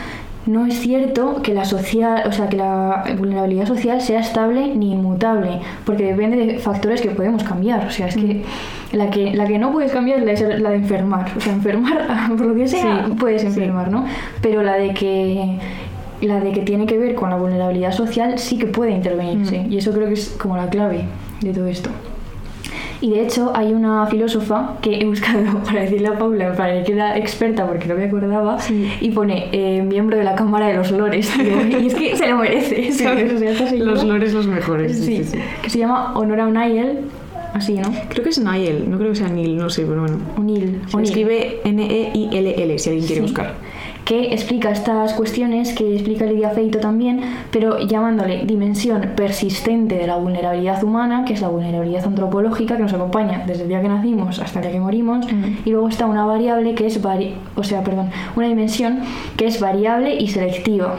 no 0.47 0.67
es 0.67 0.81
cierto 0.81 1.41
que 1.43 1.55
la, 1.55 1.65
social, 1.65 2.23
o 2.27 2.33
sea, 2.33 2.49
que 2.49 2.57
la 2.57 3.05
vulnerabilidad 3.17 3.67
social 3.67 4.01
sea 4.01 4.21
estable 4.21 4.75
ni 4.75 4.93
inmutable, 4.93 5.61
porque 5.85 6.05
depende 6.05 6.37
de 6.37 6.59
factores 6.59 7.01
que 7.01 7.11
podemos 7.11 7.45
cambiar. 7.45 7.87
O 7.87 7.91
sea, 7.91 8.09
es 8.09 8.17
que 8.17 8.43
mm. 8.93 8.97
la 8.97 9.11
que, 9.11 9.35
la 9.35 9.47
que 9.47 9.59
no 9.59 9.73
puedes 9.73 9.93
cambiar 9.93 10.27
es 10.29 10.41
la 10.61 10.71
de 10.71 10.77
enfermar. 10.77 11.31
O 11.37 11.41
sea, 11.41 11.53
enfermar, 11.53 12.29
por 12.37 12.47
lo 12.47 12.55
que 12.55 12.67
sea, 12.67 13.07
sí, 13.07 13.13
puedes 13.19 13.45
enfermar, 13.45 13.87
sí. 13.87 13.93
¿no? 13.93 14.05
Pero 14.41 14.63
la 14.63 14.75
de 14.75 14.95
que 14.95 15.59
la 16.21 16.39
de 16.39 16.53
que 16.53 16.61
tiene 16.61 16.87
que 16.87 16.99
ver 16.99 17.17
con 17.17 17.31
la 17.31 17.37
vulnerabilidad 17.37 17.93
social 17.93 18.39
sí 18.39 18.59
que 18.59 18.67
puede 18.67 18.93
intervenirse. 18.93 19.61
Mm. 19.61 19.73
Y 19.73 19.79
eso 19.79 19.93
creo 19.93 20.09
que 20.09 20.15
es 20.15 20.29
como 20.41 20.57
la 20.57 20.69
clave 20.69 21.05
de 21.41 21.53
todo 21.53 21.67
esto. 21.67 21.91
Y 23.03 23.11
de 23.11 23.23
hecho 23.23 23.51
hay 23.55 23.73
una 23.75 24.07
filósofa 24.07 24.77
que 24.81 25.01
he 25.01 25.05
buscado 25.05 25.59
para 25.65 25.81
decirle 25.83 26.07
a 26.09 26.19
Paula, 26.19 26.55
para 26.55 26.85
que 26.85 26.93
era 26.93 27.19
experta 27.19 27.67
porque 27.67 27.87
no 27.89 27.97
me 27.97 28.05
acordaba, 28.05 28.57
y 29.01 29.11
pone 29.11 29.49
eh, 29.51 29.83
miembro 29.83 30.17
de 30.17 30.23
la 30.25 30.37
Cámara 30.37 30.69
de 30.69 30.75
los 30.75 30.93
Lores. 30.93 31.31
y 31.83 31.87
es 31.89 31.95
que 31.95 32.17
se 32.17 32.29
lo 32.29 32.39
merece, 32.39 32.93
¿sabes? 32.93 33.33
O 33.35 33.39
sea, 33.39 33.73
Los 33.75 34.05
lores 34.05 34.33
los 34.33 34.47
mejores. 34.47 34.97
sí, 34.97 35.25
Sí, 35.25 35.39
que 35.63 35.69
se 35.69 35.79
llama 35.79 36.15
Honora 36.15 36.47
O'Neill, 36.47 37.01
así, 37.55 37.75
¿no? 37.75 37.93
Creo 38.09 38.23
que 38.23 38.31
es 38.31 38.39
Niall, 38.39 38.89
no 38.89 38.99
creo 38.99 39.11
que 39.11 39.17
sea 39.17 39.29
Neil, 39.29 39.57
no 39.57 39.69
sé, 39.69 39.85
pero 39.85 40.03
bueno. 40.03 40.19
O'Neill. 40.39 40.81
Se 40.87 41.03
escribe 41.03 41.61
N-E-I-L-L 41.65 42.79
si 42.79 42.89
alguien 42.89 43.07
quiere 43.07 43.23
buscar. 43.23 43.55
Que 44.13 44.35
explica 44.35 44.71
estas 44.71 45.15
cuestiones 45.15 45.73
que 45.73 45.95
explica 45.95 46.27
Lidia 46.27 46.51
Feito 46.51 46.79
también, 46.81 47.23
pero 47.51 47.79
llamándole 47.79 48.45
dimensión 48.45 49.13
persistente 49.17 49.95
de 49.95 50.07
la 50.07 50.17
vulnerabilidad 50.17 50.85
humana, 50.85 51.25
que 51.25 51.33
es 51.33 51.41
la 51.41 51.49
vulnerabilidad 51.49 52.05
antropológica 52.05 52.77
que 52.77 52.83
nos 52.83 52.93
acompaña 52.93 53.45
desde 53.47 53.63
el 53.63 53.69
día 53.71 53.81
que 53.81 53.89
nacimos 53.89 54.39
hasta 54.39 54.59
el 54.59 54.65
día 54.65 54.73
que 54.73 54.81
morimos, 54.81 55.27
y 55.65 55.71
luego 55.71 55.89
está 55.89 56.05
una 56.05 56.27
variable 56.27 56.75
que 56.75 56.85
es 56.85 57.01
vari 57.01 57.37
o 57.57 57.65
sea, 57.65 57.83
perdón, 57.83 58.11
una 58.37 58.49
dimensión 58.49 59.01
que 59.39 59.47
es 59.47 59.59
variable 59.59 60.15
y 60.17 60.29
selectiva. 60.29 60.97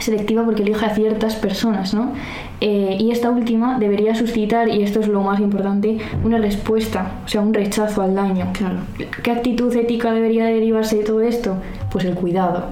Selectiva 0.00 0.44
porque 0.44 0.62
elige 0.62 0.84
a 0.84 0.94
ciertas 0.94 1.36
personas, 1.36 1.94
¿no? 1.94 2.12
Eh, 2.60 2.96
y 3.00 3.10
esta 3.10 3.30
última 3.30 3.78
debería 3.78 4.14
suscitar, 4.14 4.68
y 4.68 4.82
esto 4.82 5.00
es 5.00 5.08
lo 5.08 5.22
más 5.22 5.40
importante, 5.40 5.98
una 6.24 6.38
respuesta, 6.38 7.12
o 7.24 7.28
sea, 7.28 7.40
un 7.40 7.52
rechazo 7.52 8.02
al 8.02 8.14
daño. 8.14 8.48
Claro. 8.52 8.76
¿Qué 9.22 9.30
actitud 9.30 9.74
ética 9.74 10.12
debería 10.12 10.46
derivarse 10.46 10.96
de 10.96 11.04
todo 11.04 11.20
esto? 11.20 11.56
Pues 11.90 12.04
el 12.04 12.14
cuidado. 12.14 12.70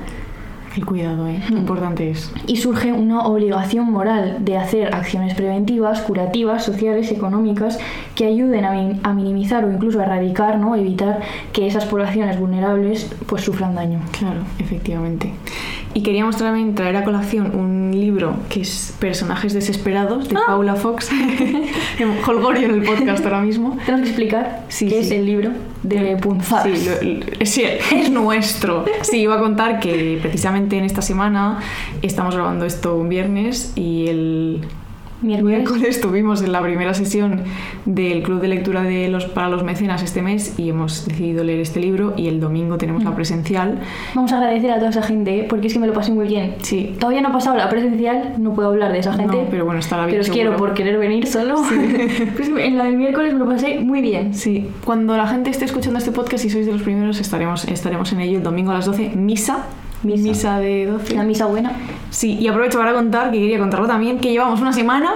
El 0.77 0.85
cuidado, 0.85 1.29
¿eh? 1.29 1.41
Qué 1.47 1.55
importante 1.55 2.11
es. 2.11 2.33
Y 2.49 2.57
surge 2.57 2.93
una 2.93 3.23
obligación 3.23 3.93
moral 3.93 4.39
de 4.41 4.57
hacer 4.57 4.93
acciones 4.93 5.35
preventivas, 5.35 6.01
curativas, 6.01 6.65
sociales, 6.65 7.13
económicas, 7.13 7.79
que 8.17 8.27
ayuden 8.27 8.65
a, 8.65 9.09
a 9.09 9.13
minimizar 9.15 9.65
o 9.65 9.71
incluso 9.71 10.01
a 10.01 10.05
erradicar, 10.05 10.59
¿no? 10.59 10.75
evitar 10.75 11.21
que 11.53 11.69
esas 11.69 11.85
poblaciones 11.85 12.41
vulnerables 12.41 13.09
pues, 13.27 13.45
sufran 13.45 13.77
daño. 13.77 14.01
Claro, 14.19 14.41
efectivamente. 14.59 15.33
Y 15.97 16.03
queríamos 16.03 16.37
también 16.37 16.75
traer 16.75 16.97
a 16.97 17.05
colación 17.05 17.57
un 17.57 17.93
libro 17.93 18.35
que 18.49 18.63
es 18.63 18.93
Personajes 18.99 19.55
Desesperados 19.55 20.29
de 20.29 20.35
Paula 20.35 20.75
Fox. 20.75 21.09
Holgorio 22.27 22.65
en 22.69 22.75
el 22.75 22.83
podcast 22.83 23.25
ahora 23.25 23.41
mismo. 23.43 23.77
Tenemos 23.87 24.03
que 24.03 24.09
explicar 24.09 24.65
Sí, 24.69 24.87
qué 24.89 24.97
sí. 24.97 25.07
es 25.07 25.11
el 25.13 25.25
libro 25.27 25.51
de 25.85 26.17
punzadas. 26.17 26.67
Sí, 26.79 26.89
lo- 27.05 27.21
lo- 27.39 27.47
sí, 27.47 27.63
es 27.93 28.11
nuestro. 28.11 28.85
Sí, 29.03 29.19
iba 29.21 29.37
a 29.37 29.39
contar 29.39 29.79
que 29.79 30.19
precisamente 30.21 30.77
en 30.79 30.85
esta 30.85 31.01
semana 31.01 31.61
estamos 32.03 32.35
grabando 32.35 32.65
esto 32.65 32.97
un 32.97 33.09
viernes 33.09 33.73
y 33.77 34.09
el 34.09 34.61
Miércoles. 35.25 35.59
miércoles 35.59 35.89
estuvimos 35.89 36.43
en 36.43 36.53
la 36.53 36.61
primera 36.61 36.93
sesión 36.93 37.43
del 37.87 38.23
Club 38.23 38.41
de 38.41 38.49
Lectura 38.49 38.83
de 38.83 39.09
los, 39.09 39.25
para 39.25 39.49
los 39.49 39.65
Mecenas 39.65 40.03
este 40.03 40.21
mes 40.21 40.59
y 40.59 40.69
hemos 40.69 41.07
decidido 41.07 41.43
leer 41.45 41.61
este 41.61 41.81
libro 41.81 42.13
y 42.17 42.29
el 42.29 42.41
domingo 42.41 42.77
tenemos 42.77 43.05
la 43.05 43.15
presencial. 43.15 43.81
Vamos 44.15 44.33
a 44.33 44.39
agradecer 44.39 44.71
a 44.71 44.79
toda 44.79 44.91
esa 44.91 45.03
gente, 45.03 45.41
¿eh? 45.41 45.47
porque 45.49 45.69
es 45.69 45.73
que 45.73 45.79
me 45.79 45.87
lo 45.87 45.95
pasé 45.95 46.13
muy 46.13 46.29
bien. 46.29 46.57
Sí. 46.63 46.95
Todavía 46.99 47.23
no 47.23 47.29
ha 47.29 47.33
pasado 47.33 47.57
la 47.57 47.69
presencial, 47.71 48.35
no 48.39 48.55
puedo 48.55 48.69
hablar 48.69 48.93
de 48.93 48.99
esa 48.99 49.15
gente. 49.15 49.37
No, 49.37 49.49
pero 49.51 49.65
bueno, 49.65 49.81
estará 49.81 50.07
bien 50.07 50.19
Pero 50.19 50.23
os 50.23 50.31
quiero 50.31 50.57
por 50.57 50.75
querer 50.75 50.99
venir 50.99 51.27
solo. 51.27 51.63
Pues 52.35 52.49
en 52.49 52.79
la 52.79 52.85
del 52.85 52.97
miércoles 52.97 53.33
me 53.33 53.39
lo 53.39 53.47
pasé 53.47 53.81
muy 53.81 54.01
bien. 54.01 54.35
Sí, 54.35 54.69
cuando 54.85 55.17
la 55.17 55.27
gente 55.27 55.51
esté 55.51 55.65
escuchando 55.65 55.99
este 55.99 56.11
podcast 56.11 56.45
y 56.45 56.51
sois 56.51 56.67
de 56.67 56.73
los 56.73 56.83
primeros 56.83 57.21
estaremos, 57.21 57.65
estaremos 57.67 58.13
en 58.13 58.21
ello 58.21 58.39
el 58.39 58.43
domingo 58.43 58.71
a 58.71 58.75
las 58.75 58.87
12, 58.87 59.11
misa. 59.11 59.67
Misa. 60.05 60.59
de 60.59 60.87
12. 60.87 61.15
La 61.15 61.23
misa 61.25 61.47
buena. 61.47 61.73
Sí, 62.11 62.39
y 62.39 62.47
aprovecho 62.49 62.79
para 62.79 62.93
contar, 62.93 63.31
que 63.33 63.39
quería 63.39 63.59
contarlo 63.59 63.87
también, 63.87 64.19
que 64.19 64.31
llevamos 64.31 64.61
una 64.61 64.73
semana, 64.73 65.11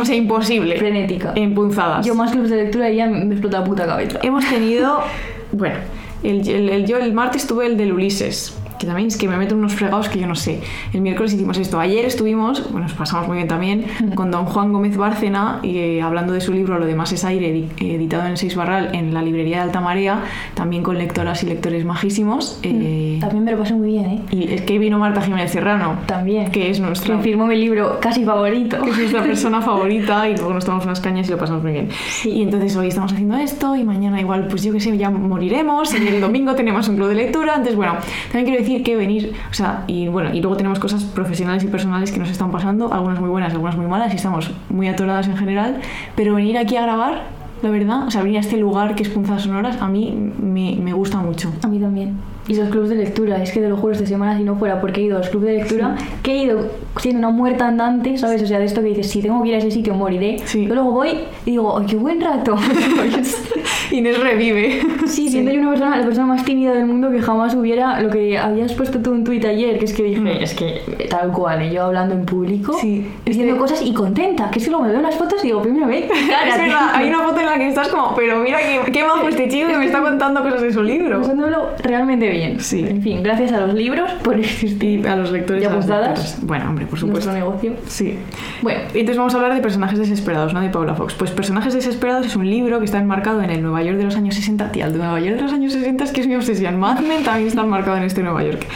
o 0.00 0.04
sea, 0.04 0.14
imposible. 0.16 0.76
Frenética. 0.78 1.32
En 1.36 1.54
punzadas. 1.54 2.04
Yo 2.06 2.14
más 2.14 2.32
clubes 2.32 2.50
de 2.50 2.56
lectura 2.64 2.90
y 2.90 2.96
ya 2.96 3.06
me 3.06 3.22
explota 3.32 3.60
la 3.60 3.64
puta 3.64 3.86
cabeza. 3.86 4.18
Hemos 4.22 4.44
tenido, 4.48 5.00
bueno, 5.52 5.76
el, 6.22 6.48
el- 6.48 6.68
el- 6.70 6.86
yo 6.86 6.96
el 6.98 7.12
martes 7.12 7.46
tuve 7.46 7.66
el 7.66 7.76
del 7.76 7.92
Ulises, 7.92 8.56
que 8.80 8.86
también 8.86 9.08
es 9.08 9.16
que 9.18 9.28
me 9.28 9.36
meto 9.36 9.54
unos 9.54 9.74
fregados 9.74 10.08
que 10.08 10.18
yo 10.18 10.26
no 10.26 10.34
sé. 10.34 10.60
El 10.94 11.02
miércoles 11.02 11.34
hicimos 11.34 11.58
esto. 11.58 11.78
Ayer 11.78 12.04
estuvimos, 12.06 12.62
bueno, 12.72 12.86
nos 12.88 12.94
pasamos 12.96 13.28
muy 13.28 13.36
bien 13.36 13.46
también, 13.46 13.84
con 14.14 14.30
don 14.30 14.46
Juan 14.46 14.72
Gómez 14.72 14.96
Bárcena, 14.96 15.60
y, 15.62 15.76
eh, 15.76 16.02
hablando 16.02 16.32
de 16.32 16.40
su 16.40 16.52
libro 16.54 16.78
Lo 16.78 16.86
demás 16.86 17.12
es 17.12 17.24
aire, 17.24 17.54
edi- 17.54 17.68
editado 17.94 18.26
en 18.26 18.36
Seis 18.38 18.56
Barral 18.56 18.94
en 18.94 19.12
la 19.12 19.20
librería 19.22 19.56
de 19.58 19.62
Alta 19.64 19.80
Marea, 19.82 20.22
también 20.54 20.82
con 20.82 20.96
lectoras 20.96 21.42
y 21.42 21.46
lectores 21.46 21.84
majísimos. 21.84 22.58
eh, 22.62 23.18
También 23.20 23.44
me 23.44 23.52
lo 23.52 23.58
pasé 23.58 23.74
muy 23.74 23.88
bien, 23.88 24.06
¿eh? 24.06 24.20
y 24.30 24.52
es 24.54 24.62
que 24.62 24.78
vino 24.78 24.98
Marta 24.98 25.20
Jiménez 25.20 25.50
Serrano, 25.52 25.96
También. 26.06 26.50
que 26.50 26.70
es 26.70 26.80
nuestra 26.80 27.16
Que 27.18 27.22
firmó 27.22 27.46
mi 27.46 27.56
libro 27.56 27.98
casi 28.00 28.24
favorito. 28.24 28.80
que 28.82 28.90
es 28.90 28.96
nuestra 28.96 29.22
persona 29.22 29.60
favorita 29.70 30.26
y 30.28 30.36
luego 30.36 30.54
nos 30.54 30.64
tomamos 30.64 30.86
unas 30.86 31.00
cañas 31.00 31.28
y 31.28 31.32
lo 31.32 31.36
pasamos 31.38 31.62
muy 31.62 31.72
bien. 31.72 31.88
Y 32.24 32.40
entonces 32.42 32.74
hoy 32.76 32.88
estamos 32.88 33.12
haciendo 33.12 33.36
esto 33.36 33.76
y 33.76 33.84
mañana 33.84 34.18
igual, 34.20 34.46
pues 34.48 34.62
yo 34.62 34.72
que 34.72 34.80
sé, 34.80 34.96
ya 34.96 35.10
moriremos 35.10 35.92
y 35.94 36.08
el 36.08 36.20
domingo 36.20 36.54
tenemos 36.54 36.88
un 36.88 36.96
club 36.96 37.08
de 37.08 37.14
lectura. 37.16 37.52
Entonces, 37.56 37.76
bueno, 37.76 37.96
también 38.32 38.44
quiero 38.46 38.60
decir 38.60 38.69
que 38.78 38.96
venir, 38.96 39.32
o 39.50 39.54
sea, 39.54 39.84
y 39.86 40.08
bueno, 40.08 40.32
y 40.32 40.40
luego 40.40 40.56
tenemos 40.56 40.78
cosas 40.78 41.04
profesionales 41.04 41.64
y 41.64 41.66
personales 41.66 42.12
que 42.12 42.18
nos 42.18 42.30
están 42.30 42.50
pasando, 42.50 42.92
algunas 42.92 43.20
muy 43.20 43.28
buenas, 43.28 43.52
algunas 43.52 43.76
muy 43.76 43.86
malas 43.86 44.12
y 44.12 44.16
estamos 44.16 44.50
muy 44.68 44.88
atoradas 44.88 45.26
en 45.28 45.36
general, 45.36 45.80
pero 46.16 46.34
venir 46.34 46.56
aquí 46.58 46.76
a 46.76 46.82
grabar, 46.82 47.24
la 47.62 47.70
verdad, 47.70 48.06
o 48.06 48.10
sea, 48.10 48.22
venir 48.22 48.38
a 48.38 48.40
este 48.40 48.56
lugar 48.56 48.94
que 48.94 49.02
es 49.02 49.08
Punzadas 49.08 49.42
Sonoras, 49.42 49.80
a 49.82 49.88
mí 49.88 50.14
me, 50.40 50.76
me 50.76 50.92
gusta 50.92 51.18
mucho. 51.18 51.52
A 51.62 51.68
mí 51.68 51.78
también. 51.78 52.16
Y 52.50 52.54
los 52.56 52.68
clubes 52.68 52.88
de 52.90 52.96
lectura, 52.96 53.40
es 53.40 53.52
que 53.52 53.60
te 53.60 53.68
lo 53.68 53.76
juro, 53.76 53.92
esta 53.92 54.06
semana 54.06 54.36
si 54.36 54.42
no 54.42 54.56
fuera 54.56 54.80
porque 54.80 55.00
he 55.00 55.04
ido 55.04 55.14
a 55.16 55.18
los 55.20 55.28
clubes 55.28 55.50
de 55.50 55.54
lectura, 55.58 55.94
que 56.22 56.32
he 56.32 56.42
ido 56.42 56.66
siendo 57.00 57.20
una 57.20 57.30
muerta 57.30 57.68
andante, 57.68 58.18
¿sabes? 58.18 58.42
O 58.42 58.46
sea, 58.46 58.58
de 58.58 58.64
esto 58.64 58.80
que 58.82 58.88
dices, 58.88 59.08
si 59.08 59.22
tengo 59.22 59.40
que 59.42 59.50
ir 59.50 59.54
a 59.54 59.58
ese 59.58 59.70
sitio 59.70 59.94
moriré. 59.94 60.38
Sí. 60.46 60.66
Yo 60.66 60.74
luego 60.74 60.90
voy 60.90 61.10
y 61.46 61.52
digo, 61.52 61.78
¡ay, 61.78 61.86
qué 61.86 61.94
buen 61.96 62.20
rato! 62.20 62.56
Inés 63.92 64.18
revive. 64.20 64.80
sí, 65.06 65.28
siendo 65.28 65.50
yo 65.52 65.60
una 65.60 65.70
persona, 65.70 65.96
la 65.96 66.04
persona 66.04 66.26
más 66.26 66.44
tímida 66.44 66.72
del 66.72 66.86
mundo 66.86 67.10
que 67.10 67.20
jamás 67.20 67.54
hubiera 67.54 68.00
lo 68.00 68.10
que 68.10 68.38
habías 68.38 68.72
puesto 68.74 69.00
tú 69.00 69.14
en 69.14 69.24
tuit 69.24 69.44
ayer, 69.44 69.78
que 69.78 69.84
es 69.84 69.92
que 69.92 70.02
dije, 70.04 70.20
Mm. 70.20 70.26
es 70.26 70.54
que 70.54 71.06
tal 71.08 71.32
cual, 71.32 71.62
¿eh? 71.62 71.72
yo 71.72 71.84
hablando 71.84 72.14
en 72.14 72.24
público, 72.26 72.72
Sí, 72.80 73.06
diciendo 73.24 73.54
este- 73.54 73.60
cosas 73.60 73.82
y 73.86 73.92
contenta, 73.94 74.50
que 74.50 74.58
es 74.58 74.64
que 74.64 74.70
luego 74.70 74.84
me 74.86 74.92
veo 74.92 75.00
las 75.00 75.14
fotos 75.16 75.42
y 75.44 75.48
digo, 75.48 75.62
primero 75.62 75.86
ve, 75.86 76.08
Es 76.48 76.58
verdad, 76.58 76.90
hay 76.94 77.08
una 77.08 77.20
foto 77.20 77.40
en 77.40 77.46
la 77.46 77.54
que 77.58 77.68
estás 77.68 77.88
como, 77.88 78.14
pero 78.14 78.38
mira 78.38 78.58
qué, 78.58 78.92
qué 78.92 79.02
majo 79.04 79.28
este 79.28 79.48
chico 79.48 79.68
que 79.68 79.76
me 79.78 79.86
está 79.86 80.00
contando 80.00 80.42
cosas 80.42 80.62
de 80.62 80.72
su 80.72 80.82
libro. 80.82 81.20
pasándolo 81.20 81.70
realmente 81.82 82.28
bien. 82.28 82.39
Sí. 82.58 82.86
En 82.88 83.02
fin, 83.02 83.22
gracias 83.22 83.52
a 83.52 83.60
los 83.60 83.74
libros 83.74 84.10
por 84.22 84.38
existir. 84.38 85.00
Y 85.00 85.06
a 85.06 85.16
los 85.16 85.30
lectores. 85.30 85.62
¿Y 85.62 85.66
a 85.66 85.70
las. 85.70 86.44
Bueno, 86.44 86.68
hombre, 86.68 86.86
por 86.86 86.98
supuesto. 86.98 87.30
Nuestro 87.30 87.32
negocio. 87.32 87.74
Sí. 87.86 88.18
Bueno, 88.62 88.80
Entonces 88.88 89.16
vamos 89.16 89.34
a 89.34 89.36
hablar 89.38 89.54
de 89.54 89.60
personajes 89.60 89.98
desesperados, 89.98 90.54
¿no? 90.54 90.60
De 90.60 90.68
Paula 90.68 90.94
Fox. 90.94 91.14
Pues 91.14 91.30
Personajes 91.30 91.74
desesperados 91.74 92.26
es 92.26 92.36
un 92.36 92.48
libro 92.48 92.78
que 92.78 92.84
está 92.84 92.98
enmarcado 92.98 93.42
en 93.42 93.50
el 93.50 93.62
Nueva 93.62 93.82
York 93.82 93.96
de 93.96 94.04
los 94.04 94.16
años 94.16 94.34
60. 94.34 94.72
Tía, 94.72 94.86
el 94.86 94.92
de 94.92 94.98
Nueva 94.98 95.20
York 95.20 95.36
de 95.36 95.42
los 95.42 95.52
años 95.52 95.72
60 95.72 96.04
es 96.04 96.12
que 96.12 96.20
es 96.20 96.26
mi 96.26 96.36
obsesión. 96.36 96.78
Mad 96.78 97.00
Men 97.00 97.24
también 97.24 97.48
está 97.48 97.62
enmarcado 97.62 97.96
en 97.96 98.04
este 98.04 98.22
Nueva 98.22 98.42
York. 98.42 98.66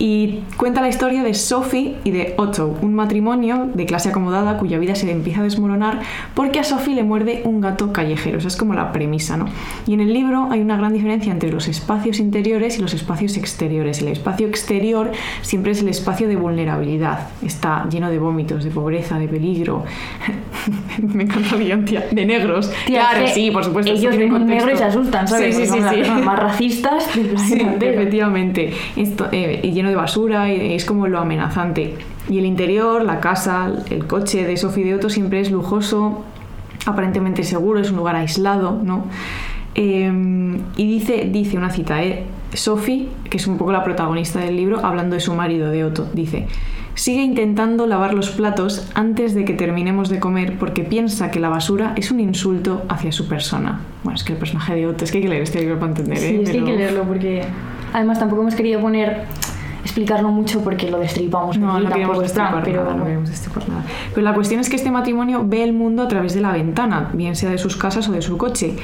Y 0.00 0.40
cuenta 0.56 0.80
la 0.80 0.88
historia 0.88 1.22
de 1.22 1.34
Sophie 1.34 1.96
y 2.04 2.10
de 2.10 2.32
Otto, 2.38 2.74
un 2.80 2.94
matrimonio 2.94 3.68
de 3.74 3.84
clase 3.84 4.08
acomodada 4.08 4.56
cuya 4.56 4.78
vida 4.78 4.94
se 4.94 5.04
le 5.04 5.12
empieza 5.12 5.40
a 5.40 5.44
desmoronar 5.44 6.00
porque 6.34 6.58
a 6.58 6.64
Sophie 6.64 6.94
le 6.94 7.02
muerde 7.02 7.42
un 7.44 7.60
gato 7.60 7.92
callejero. 7.92 8.38
Esa 8.38 8.48
es 8.48 8.56
como 8.56 8.72
la 8.72 8.92
premisa, 8.92 9.36
¿no? 9.36 9.44
Y 9.86 9.92
en 9.92 10.00
el 10.00 10.14
libro 10.14 10.48
hay 10.50 10.62
una 10.62 10.78
gran 10.78 10.94
diferencia 10.94 11.30
entre 11.30 11.52
los 11.52 11.68
espacios 11.68 12.18
interiores 12.18 12.78
y 12.78 12.80
los 12.80 12.94
espacios 12.94 13.36
exteriores. 13.36 14.00
El 14.00 14.08
espacio 14.08 14.46
exterior 14.46 15.12
siempre 15.42 15.72
es 15.72 15.82
el 15.82 15.88
espacio 15.88 16.28
de 16.28 16.36
vulnerabilidad. 16.36 17.28
Está 17.44 17.86
lleno 17.90 18.10
de 18.10 18.18
vómitos, 18.18 18.64
de 18.64 18.70
pobreza, 18.70 19.18
de 19.18 19.28
peligro. 19.28 19.84
Me 21.02 21.24
encanta 21.24 21.56
el 21.56 21.84
tía. 21.84 22.06
De 22.10 22.24
negros. 22.24 22.72
Tía, 22.86 23.08
claro, 23.10 23.26
sí, 23.28 23.50
por 23.50 23.64
supuesto. 23.64 23.92
esto 23.92 24.08
Ellos 24.08 24.18
ven 24.18 24.32
un 24.32 24.46
negro 24.46 24.72
y 24.72 24.78
se 24.78 24.84
asustan, 24.84 25.28
¿sabes? 25.28 25.54
Sí, 25.54 25.66
sí, 25.66 25.72
sí. 25.72 26.04
sí. 26.04 26.10
más 26.24 26.38
racistas 26.38 27.14
del 27.14 27.26
planeta 27.34 27.80
Sí, 27.80 27.86
efectivamente. 27.86 28.72
Esto, 28.96 29.28
eh, 29.30 29.60
y 29.62 29.72
lleno 29.72 29.89
de 29.90 29.96
basura, 29.96 30.52
y 30.52 30.74
es 30.74 30.84
como 30.84 31.06
lo 31.06 31.18
amenazante. 31.18 31.96
Y 32.28 32.38
el 32.38 32.46
interior, 32.46 33.04
la 33.04 33.20
casa, 33.20 33.70
el 33.90 34.06
coche 34.06 34.46
de 34.46 34.56
Sophie 34.56 34.84
de 34.84 34.94
Otto 34.94 35.10
siempre 35.10 35.40
es 35.40 35.50
lujoso, 35.50 36.24
aparentemente 36.86 37.42
seguro, 37.42 37.80
es 37.80 37.90
un 37.90 37.98
lugar 37.98 38.16
aislado, 38.16 38.80
¿no? 38.82 39.04
Eh, 39.74 40.10
y 40.76 40.86
dice, 40.86 41.28
dice 41.30 41.56
una 41.56 41.70
cita, 41.70 42.02
¿eh? 42.02 42.24
Sophie, 42.54 43.08
que 43.28 43.36
es 43.36 43.46
un 43.46 43.58
poco 43.58 43.72
la 43.72 43.84
protagonista 43.84 44.40
del 44.40 44.56
libro, 44.56 44.84
hablando 44.84 45.14
de 45.14 45.20
su 45.20 45.34
marido, 45.34 45.70
de 45.70 45.84
Otto, 45.84 46.08
dice, 46.12 46.46
sigue 46.94 47.22
intentando 47.22 47.86
lavar 47.86 48.12
los 48.14 48.30
platos 48.30 48.90
antes 48.94 49.34
de 49.34 49.44
que 49.44 49.54
terminemos 49.54 50.08
de 50.08 50.18
comer 50.18 50.58
porque 50.58 50.82
piensa 50.82 51.30
que 51.30 51.38
la 51.38 51.48
basura 51.48 51.94
es 51.96 52.10
un 52.10 52.20
insulto 52.20 52.82
hacia 52.88 53.12
su 53.12 53.28
persona. 53.28 53.80
Bueno, 54.02 54.16
es 54.16 54.24
que 54.24 54.32
el 54.32 54.38
personaje 54.38 54.74
de 54.74 54.86
Otto, 54.86 55.04
es 55.04 55.12
que 55.12 55.18
hay 55.18 55.22
que 55.22 55.30
leer 55.30 55.42
este 55.42 55.60
libro 55.60 55.78
para 55.78 55.92
entender, 55.92 56.18
Sí, 56.18 56.26
¿eh? 56.26 56.40
es 56.42 56.50
que 56.50 56.58
hay 56.58 56.64
que 56.64 56.76
leerlo 56.76 57.04
porque... 57.04 57.44
Además 57.92 58.18
tampoco 58.18 58.42
hemos 58.42 58.54
querido 58.54 58.80
poner... 58.80 59.24
Explicarlo 59.90 60.28
mucho 60.28 60.62
porque 60.62 60.88
lo 60.88 61.00
destripamos. 61.00 61.58
No, 61.58 61.80
no 61.80 61.88
está, 61.88 61.98
destripar 61.98 62.62
pero 62.62 62.84
nada, 62.84 62.94
no 62.94 63.22
destripar 63.22 63.68
nada. 63.68 63.84
Pero 64.14 64.22
la 64.22 64.32
cuestión 64.34 64.60
es 64.60 64.70
que 64.70 64.76
este 64.76 64.92
matrimonio 64.92 65.42
ve 65.44 65.64
el 65.64 65.72
mundo 65.72 66.04
a 66.04 66.08
través 66.08 66.32
de 66.32 66.40
la 66.40 66.52
ventana, 66.52 67.10
bien 67.12 67.34
sea 67.34 67.50
de 67.50 67.58
sus 67.58 67.76
casas 67.76 68.08
o 68.08 68.12
de 68.12 68.22
su 68.22 68.38
coche. 68.38 68.76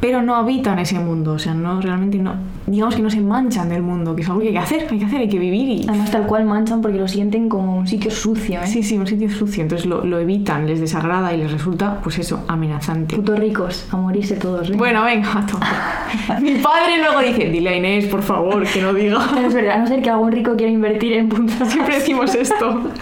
Pero 0.00 0.22
no 0.22 0.36
habitan 0.36 0.78
ese 0.78 0.98
mundo, 0.98 1.32
o 1.32 1.38
sea, 1.38 1.54
no 1.54 1.80
realmente 1.80 2.18
no, 2.18 2.34
digamos 2.66 2.94
que 2.94 3.02
no 3.02 3.10
se 3.10 3.20
manchan 3.20 3.68
del 3.68 3.82
mundo, 3.82 4.14
que 4.14 4.22
es 4.22 4.28
algo 4.28 4.40
que 4.40 4.48
hay 4.48 4.52
que 4.52 4.58
hacer, 4.58 4.86
hay 4.90 4.98
que 4.98 5.04
hacer, 5.04 5.20
hay 5.20 5.28
que 5.28 5.38
vivir 5.38 5.68
y... 5.68 5.88
Además, 5.88 6.10
tal 6.10 6.26
cual 6.26 6.44
manchan 6.44 6.80
porque 6.80 6.98
lo 6.98 7.08
sienten 7.08 7.48
como 7.48 7.76
un 7.76 7.86
sitio 7.86 8.10
sucio, 8.10 8.60
¿eh? 8.60 8.66
Sí, 8.66 8.82
sí, 8.82 8.96
un 8.96 9.06
sitio 9.06 9.30
sucio, 9.30 9.62
entonces 9.62 9.86
lo, 9.86 10.04
lo 10.04 10.18
evitan, 10.18 10.66
les 10.66 10.80
desagrada 10.80 11.34
y 11.34 11.38
les 11.38 11.50
resulta, 11.50 12.00
pues 12.02 12.18
eso, 12.18 12.44
amenazante. 12.48 13.16
Putos 13.16 13.38
ricos, 13.38 13.86
a 13.90 13.96
morirse 13.96 14.36
todos, 14.36 14.70
¿eh? 14.70 14.74
Bueno, 14.76 15.02
venga. 15.04 15.44
Mi 16.40 16.54
padre 16.56 16.98
luego 16.98 17.20
dice, 17.20 17.50
dile 17.50 17.70
a 17.70 17.76
Inés, 17.76 18.06
por 18.06 18.22
favor, 18.22 18.64
que 18.66 18.80
no 18.80 18.92
diga. 18.92 19.26
Pero 19.34 19.46
es 19.48 19.54
verdad, 19.54 19.76
a 19.76 19.78
no 19.78 19.86
ser 19.86 20.02
que 20.02 20.10
algún 20.10 20.32
rico 20.32 20.54
quiera 20.56 20.72
invertir 20.72 21.14
en 21.14 21.28
puntas. 21.28 21.70
Siempre 21.70 21.96
decimos 21.96 22.34
esto. 22.34 22.82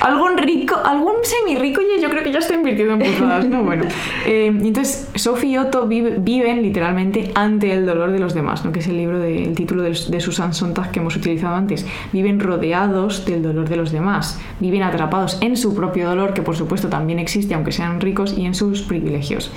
Algún 0.00 0.38
rico, 0.38 0.76
algún 0.82 1.12
semi 1.22 1.58
rico, 1.58 1.82
yo 2.00 2.08
creo 2.08 2.22
que 2.22 2.32
ya 2.32 2.38
está 2.38 2.54
invirtiendo 2.54 2.94
en 2.94 3.00
puntadas, 3.00 3.44
¿no? 3.46 3.62
Bueno. 3.64 3.84
Eh, 4.26 4.46
entonces, 4.46 5.10
Sophie 5.14 5.50
y 5.50 5.58
Otto 5.58 5.86
vive- 5.86 6.16
viven 6.18 6.62
literalmente 6.62 7.30
ante 7.34 7.72
el 7.72 7.84
dolor 7.84 8.10
de 8.10 8.18
los 8.18 8.32
demás, 8.32 8.64
¿no? 8.64 8.72
Que 8.72 8.80
es 8.80 8.88
el 8.88 8.96
libro 8.96 9.18
del 9.18 9.54
título 9.54 9.82
de, 9.82 9.90
de 9.90 10.20
Susan 10.20 10.54
Sontag 10.54 10.90
que 10.90 11.00
hemos 11.00 11.16
utilizado 11.16 11.54
antes. 11.54 11.86
Viven 12.12 12.40
rodeados 12.40 13.26
del 13.26 13.42
dolor 13.42 13.68
de 13.68 13.76
los 13.76 13.92
demás. 13.92 14.40
Viven 14.58 14.82
atrapados 14.82 15.36
en 15.42 15.56
su 15.56 15.74
propio 15.74 16.08
dolor, 16.08 16.32
que 16.32 16.42
por 16.42 16.56
supuesto 16.56 16.88
también 16.88 17.18
existe, 17.18 17.54
aunque 17.54 17.72
sean 17.72 18.00
ricos, 18.00 18.36
y 18.38 18.46
en 18.46 18.54
sus 18.54 18.82
privilegios. 18.82 19.50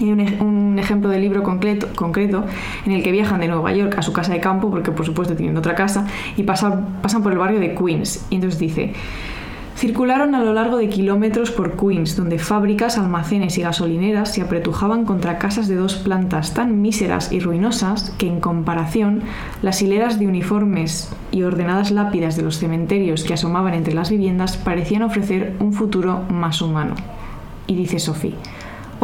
Y 0.00 0.10
un 0.10 0.78
ejemplo 0.78 1.08
de 1.10 1.20
libro 1.20 1.42
concreto, 1.42 1.86
concreto 1.94 2.44
en 2.86 2.92
el 2.92 3.02
que 3.02 3.12
viajan 3.12 3.40
de 3.40 3.48
Nueva 3.48 3.72
York 3.72 3.94
a 3.98 4.02
su 4.02 4.12
casa 4.12 4.32
de 4.32 4.40
campo, 4.40 4.70
porque 4.70 4.90
por 4.90 5.06
supuesto 5.06 5.36
tienen 5.36 5.56
otra 5.56 5.74
casa, 5.74 6.06
y 6.36 6.42
pasan, 6.42 6.98
pasan 7.02 7.22
por 7.22 7.32
el 7.32 7.38
barrio 7.38 7.60
de 7.60 7.74
Queens. 7.74 8.26
Y 8.30 8.36
entonces 8.36 8.58
dice, 8.58 8.92
circularon 9.76 10.34
a 10.34 10.42
lo 10.42 10.52
largo 10.52 10.76
de 10.76 10.88
kilómetros 10.88 11.50
por 11.50 11.76
Queens, 11.76 12.16
donde 12.16 12.38
fábricas, 12.38 12.98
almacenes 12.98 13.58
y 13.58 13.62
gasolineras 13.62 14.32
se 14.32 14.42
apretujaban 14.42 15.04
contra 15.04 15.38
casas 15.38 15.68
de 15.68 15.76
dos 15.76 15.96
plantas 15.96 16.54
tan 16.54 16.80
míseras 16.80 17.32
y 17.32 17.40
ruinosas 17.40 18.10
que 18.18 18.26
en 18.26 18.40
comparación 18.40 19.22
las 19.62 19.82
hileras 19.82 20.18
de 20.18 20.26
uniformes 20.26 21.10
y 21.30 21.42
ordenadas 21.42 21.90
lápidas 21.90 22.36
de 22.36 22.42
los 22.42 22.58
cementerios 22.58 23.24
que 23.24 23.34
asomaban 23.34 23.74
entre 23.74 23.94
las 23.94 24.10
viviendas 24.10 24.56
parecían 24.56 25.02
ofrecer 25.02 25.56
un 25.60 25.72
futuro 25.72 26.22
más 26.28 26.62
humano. 26.62 26.94
Y 27.66 27.74
dice 27.74 27.98
Sophie, 27.98 28.34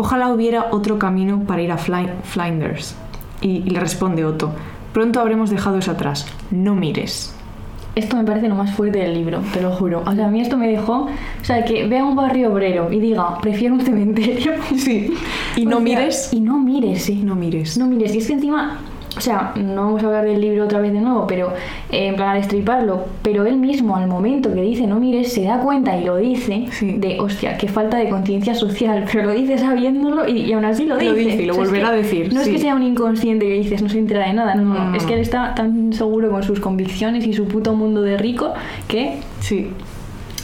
Ojalá 0.01 0.33
hubiera 0.33 0.67
otro 0.71 0.97
camino 0.97 1.43
para 1.45 1.61
ir 1.61 1.73
a 1.73 1.77
Flinders. 1.77 2.95
Y 3.41 3.63
le 3.63 3.81
responde 3.81 4.25
Otto, 4.25 4.53
pronto 4.93 5.19
habremos 5.21 5.51
dejado 5.51 5.79
eso 5.79 5.91
atrás. 5.91 6.25
No 6.53 6.77
mires. 6.77 7.38
Esto 7.99 8.17
me 8.17 8.23
parece 8.23 8.47
lo 8.47 8.55
más 8.55 8.73
fuerte 8.77 9.01
del 9.01 9.13
libro, 9.13 9.43
te 9.53 9.61
lo 9.61 9.73
juro. 9.73 10.05
O 10.07 10.15
sea, 10.15 10.29
a 10.29 10.31
mí 10.31 10.41
esto 10.41 10.57
me 10.57 10.69
dejó... 10.69 11.09
O 11.09 11.45
sea, 11.45 11.65
que 11.65 11.89
vea 11.89 12.05
un 12.05 12.15
barrio 12.15 12.53
obrero 12.53 12.93
y 12.93 13.01
diga, 13.01 13.41
prefiero 13.41 13.75
un 13.75 13.81
cementerio. 13.81 14.53
Sí. 14.77 15.13
Y 15.57 15.67
no 15.67 15.79
O 15.79 15.81
sea, 15.81 15.85
mires. 15.85 16.33
Y 16.33 16.41
no 16.41 16.59
mires, 16.61 17.03
sí. 17.03 17.17
No 17.25 17.35
mires. 17.35 17.77
No 17.77 17.87
mires. 17.87 18.15
Y 18.15 18.19
es 18.19 18.29
que 18.29 18.35
encima... 18.35 18.79
O 19.17 19.21
sea, 19.21 19.53
no 19.57 19.87
vamos 19.87 20.03
a 20.05 20.07
hablar 20.07 20.25
del 20.27 20.41
libro 20.41 20.65
otra 20.65 20.81
vez 20.81 20.93
de 20.93 21.01
nuevo, 21.01 21.27
pero 21.27 21.53
eh, 21.91 22.07
en 22.09 22.15
plan 22.17 22.29
a 22.31 22.35
destriparlo. 22.35 23.05
Pero 23.23 23.47
él 23.47 23.57
mismo, 23.57 23.97
al 23.97 24.07
momento 24.07 24.53
que 24.55 24.61
dice 24.61 24.87
no 24.87 25.01
mires, 25.01 25.33
se 25.33 25.43
da 25.45 25.59
cuenta 25.61 25.97
y 25.97 26.05
lo 26.05 26.17
dice 26.17 26.67
Sí. 26.71 26.93
de, 26.99 27.19
hostia, 27.19 27.57
qué 27.57 27.67
falta 27.69 27.97
de 27.97 28.09
conciencia 28.11 28.55
social. 28.55 29.05
Pero 29.13 29.25
lo 29.27 29.33
dice 29.33 29.59
sabiéndolo 29.59 30.29
y, 30.29 30.43
y 30.43 30.53
aún 30.53 30.65
así 30.65 30.85
lo 30.85 30.95
Lo 30.95 31.01
dice. 31.01 31.15
dice 31.15 31.43
y 31.43 31.47
lo 31.47 31.53
O 31.53 31.57
sea, 31.57 31.65
es 31.65 31.71
volverá 31.71 31.89
que 31.89 31.95
a 31.95 31.97
decir, 31.97 32.33
No 32.33 32.41
es 32.43 32.49
que 32.49 32.59
sea 32.59 32.75
un 32.75 32.83
inconsciente 32.83 33.47
que 33.47 33.55
dices, 33.55 33.83
no 33.83 33.89
se 33.89 33.99
entera 33.99 34.27
de 34.27 34.35
nada. 34.35 34.55
No, 34.55 34.75
no, 34.75 34.85
No, 34.91 34.97
Es 34.97 35.03
que 35.05 35.11
no. 35.11 35.17
él 35.17 35.21
está 35.23 35.55
tan 35.55 35.93
seguro 35.93 36.31
con 36.31 36.43
sus 36.43 36.61
convicciones 36.61 37.27
y 37.27 37.33
su 37.33 37.47
puto 37.49 37.75
mundo 37.75 38.03
de 38.03 38.19
rico 38.19 38.53
que 38.87 39.19
Sí. 39.41 39.71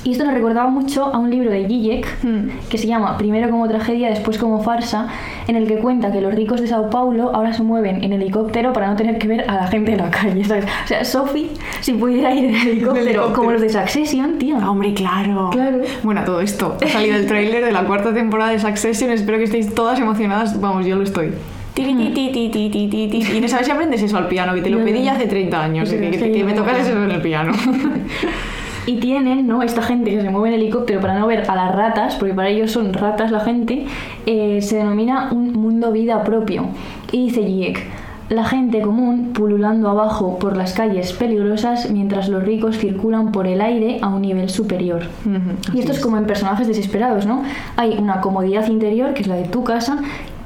Y 0.04 0.12
esto 0.12 0.24
nos 0.24 0.34
recordaba 0.34 0.68
mucho 0.68 1.06
a 1.06 1.18
un 1.18 1.30
libro 1.30 1.50
de 1.50 1.66
Zizek 1.66 2.06
Hmm. 2.22 2.48
que 2.68 2.78
se 2.78 2.86
llama 2.86 3.16
Primero 3.18 3.50
como 3.50 3.66
tragedia, 3.68 4.08
después 4.10 4.38
como 4.38 4.62
farsa, 4.62 5.08
en 5.48 5.56
el 5.56 5.66
que 5.66 5.76
cuenta 5.78 6.12
que 6.12 6.20
los 6.20 6.34
ricos 6.34 6.60
de 6.60 6.66
Sao 6.66 6.90
Paulo 6.90 7.30
ahora 7.34 7.52
se 7.52 7.62
mueven 7.62 8.04
en 8.04 8.12
helicóptero 8.12 8.72
para 8.72 8.88
no 8.88 8.96
tener 8.96 9.18
que 9.18 9.26
ver 9.28 9.44
a 9.48 9.54
la 9.56 9.66
gente 9.66 9.92
en 9.92 9.98
la 9.98 10.10
calle. 10.10 10.44
¿sabes? 10.44 10.64
O 10.84 10.86
sea, 10.88 11.04
Sophie, 11.04 11.50
si 11.80 11.94
pudiera 11.94 12.34
ir 12.34 12.44
en 12.46 12.54
helicóptero, 12.68 12.96
helicóptero. 12.96 13.32
como 13.34 13.52
los 13.52 13.60
de 13.60 13.70
Succession, 13.70 14.38
tío. 14.38 14.56
Ah, 14.60 14.70
hombre, 14.70 14.94
claro. 14.94 15.50
Claro. 15.50 15.78
Bueno, 16.02 16.22
todo 16.24 16.40
esto. 16.40 16.76
Ha 16.84 16.88
salido 16.88 17.16
el 17.16 17.26
tráiler 17.26 17.64
de 17.64 17.72
la 17.72 17.84
cuarta 17.84 18.12
temporada 18.12 18.50
de 18.50 18.58
Succession. 18.58 19.10
Espero 19.10 19.38
que 19.38 19.44
estéis 19.44 19.74
todas 19.74 19.98
emocionadas. 19.98 20.60
Vamos, 20.60 20.86
yo 20.86 20.96
lo 20.96 21.02
estoy. 21.02 21.32
Y 21.76 23.40
no 23.40 23.48
sabes 23.48 23.66
si 23.66 23.72
aprendes 23.72 24.02
eso 24.02 24.16
al 24.16 24.28
piano, 24.28 24.54
que 24.54 24.60
te 24.60 24.70
lo 24.70 24.84
pedí 24.84 25.02
ya 25.02 25.12
hace 25.12 25.26
30 25.26 25.62
años. 25.62 25.90
Que, 25.90 26.44
me 26.44 26.52
tocas 26.52 26.86
eso 26.86 27.02
en 27.02 27.10
el 27.10 27.20
piano. 27.20 27.52
Y 28.86 28.96
tienen, 28.96 29.46
¿no? 29.46 29.62
Esta 29.62 29.82
gente 29.82 30.10
que 30.10 30.20
se 30.20 30.30
mueve 30.30 30.48
en 30.48 30.54
helicóptero 30.60 31.00
para 31.00 31.18
no 31.18 31.26
ver 31.26 31.50
a 31.50 31.54
las 31.54 31.74
ratas, 31.74 32.16
porque 32.16 32.34
para 32.34 32.48
ellos 32.48 32.70
son 32.70 32.92
ratas 32.92 33.30
la 33.30 33.40
gente, 33.40 33.86
eh, 34.26 34.60
se 34.60 34.76
denomina 34.76 35.30
un 35.32 35.52
mundo 35.52 35.90
vida 35.92 36.22
propio. 36.22 36.66
Y 37.10 37.26
dice 37.26 37.44
Zizek, 37.44 37.86
la 38.28 38.44
gente 38.44 38.80
común 38.80 39.32
pululando 39.34 39.90
abajo 39.90 40.38
por 40.38 40.56
las 40.56 40.72
calles 40.72 41.12
peligrosas 41.12 41.90
mientras 41.90 42.28
los 42.28 42.42
ricos 42.42 42.78
circulan 42.78 43.32
por 43.32 43.46
el 43.46 43.60
aire 43.60 43.98
a 44.00 44.08
un 44.08 44.22
nivel 44.22 44.48
superior. 44.48 45.02
Y 45.74 45.80
esto 45.80 45.92
es 45.92 46.00
como 46.00 46.16
en 46.16 46.26
personajes 46.26 46.66
desesperados, 46.66 47.26
¿no? 47.26 47.42
Hay 47.76 47.96
una 47.98 48.20
comodidad 48.20 48.66
interior, 48.68 49.12
que 49.12 49.22
es 49.22 49.28
la 49.28 49.36
de 49.36 49.44
tu 49.44 49.62
casa, 49.62 49.98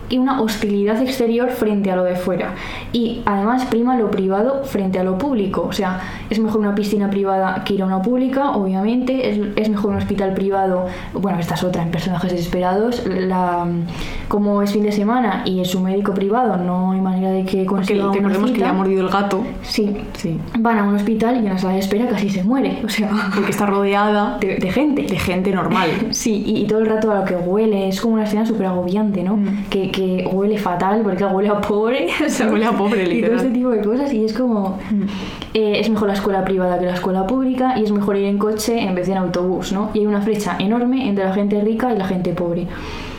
y 0.08 0.18
una 0.18 0.40
hostilidad 0.40 1.00
exterior 1.02 1.50
frente 1.50 1.90
a 1.90 1.96
lo 1.96 2.04
de 2.04 2.16
fuera. 2.16 2.54
Y 2.92 3.22
además 3.26 3.64
prima 3.66 3.96
lo 3.96 4.10
privado 4.10 4.64
frente 4.64 4.98
a 4.98 5.04
lo 5.04 5.18
público. 5.18 5.62
O 5.68 5.72
sea, 5.72 6.00
es 6.30 6.38
mejor 6.38 6.60
una 6.60 6.74
piscina 6.74 7.10
privada 7.10 7.62
que 7.64 7.74
ir 7.74 7.82
a 7.82 7.86
una 7.86 8.00
pública, 8.02 8.52
obviamente. 8.52 9.30
Es, 9.30 9.40
es 9.56 9.68
mejor 9.68 9.90
un 9.92 9.96
hospital 9.98 10.34
privado. 10.34 10.86
Bueno, 11.12 11.38
esta 11.38 11.54
es 11.54 11.62
otra 11.64 11.82
en 11.82 11.90
personajes 11.90 12.30
desesperados. 12.32 13.04
La, 13.06 13.66
como 14.28 14.62
es 14.62 14.72
fin 14.72 14.82
de 14.82 14.92
semana 14.92 15.42
y 15.44 15.60
es 15.60 15.74
un 15.74 15.84
médico 15.84 16.12
privado, 16.14 16.56
no 16.56 16.92
hay 16.92 17.00
manera 17.00 17.30
de 17.30 17.44
que 17.44 17.64
Porque 17.64 17.66
consiga 17.66 18.04
una 18.04 18.12
recordemos 18.14 18.50
que 18.50 18.58
le 18.58 18.64
cita. 18.64 18.70
ha 18.70 18.72
mordido 18.74 19.02
el 19.02 19.08
gato. 19.08 19.42
Sí. 19.62 19.96
Sí. 20.14 20.38
Van 20.58 20.78
a 20.78 20.84
un 20.84 20.94
hospital 20.94 21.36
y 21.36 21.38
en 21.38 21.44
la 21.46 21.58
sala 21.58 21.74
de 21.74 21.80
espera 21.80 22.06
casi 22.08 22.28
se 22.30 22.44
muere. 22.44 22.80
O 22.84 22.88
sea, 22.88 23.10
Porque 23.34 23.50
está 23.50 23.66
rodeada 23.66 24.38
de, 24.40 24.56
de 24.56 24.72
gente. 24.72 25.02
de 25.02 25.18
gente 25.18 25.52
normal. 25.52 25.88
Sí, 26.10 26.42
y, 26.46 26.62
y 26.62 26.66
todo 26.66 26.80
el 26.80 26.86
rato 26.86 27.12
a 27.12 27.20
lo 27.20 27.24
que 27.24 27.34
huele, 27.36 27.88
es 27.88 28.00
como 28.00 28.14
una 28.14 28.24
escena 28.24 28.44
súper 28.44 28.66
agobiante, 28.66 29.22
¿no? 29.22 29.36
Mm. 29.36 29.64
Que, 29.70 29.90
que 29.90 29.97
huele 30.32 30.58
fatal, 30.58 31.00
porque 31.02 31.24
huele 31.24 31.48
a 31.48 31.60
pobre, 31.60 32.08
¿sabes? 32.28 32.52
Huele 32.52 32.64
a 32.66 32.72
pobre, 32.72 33.02
Y 33.14 33.22
todo 33.22 33.36
este 33.36 33.50
tipo 33.50 33.70
de 33.70 33.80
cosas, 33.82 34.12
y 34.12 34.24
es 34.24 34.32
como... 34.32 34.78
eh, 35.54 35.80
es 35.80 35.88
mejor 35.90 36.08
la 36.08 36.14
escuela 36.14 36.44
privada 36.44 36.78
que 36.78 36.86
la 36.86 36.94
escuela 36.94 37.26
pública, 37.26 37.74
y 37.78 37.84
es 37.84 37.92
mejor 37.92 38.16
ir 38.16 38.24
en 38.26 38.38
coche 38.38 38.78
en 38.80 38.94
vez 38.94 39.06
de 39.06 39.12
en 39.12 39.18
autobús, 39.18 39.72
¿no? 39.72 39.90
Y 39.94 40.00
hay 40.00 40.06
una 40.06 40.20
brecha 40.20 40.56
enorme 40.58 41.08
entre 41.08 41.24
la 41.24 41.32
gente 41.32 41.60
rica 41.60 41.92
y 41.94 41.98
la 41.98 42.06
gente 42.06 42.32
pobre. 42.32 42.66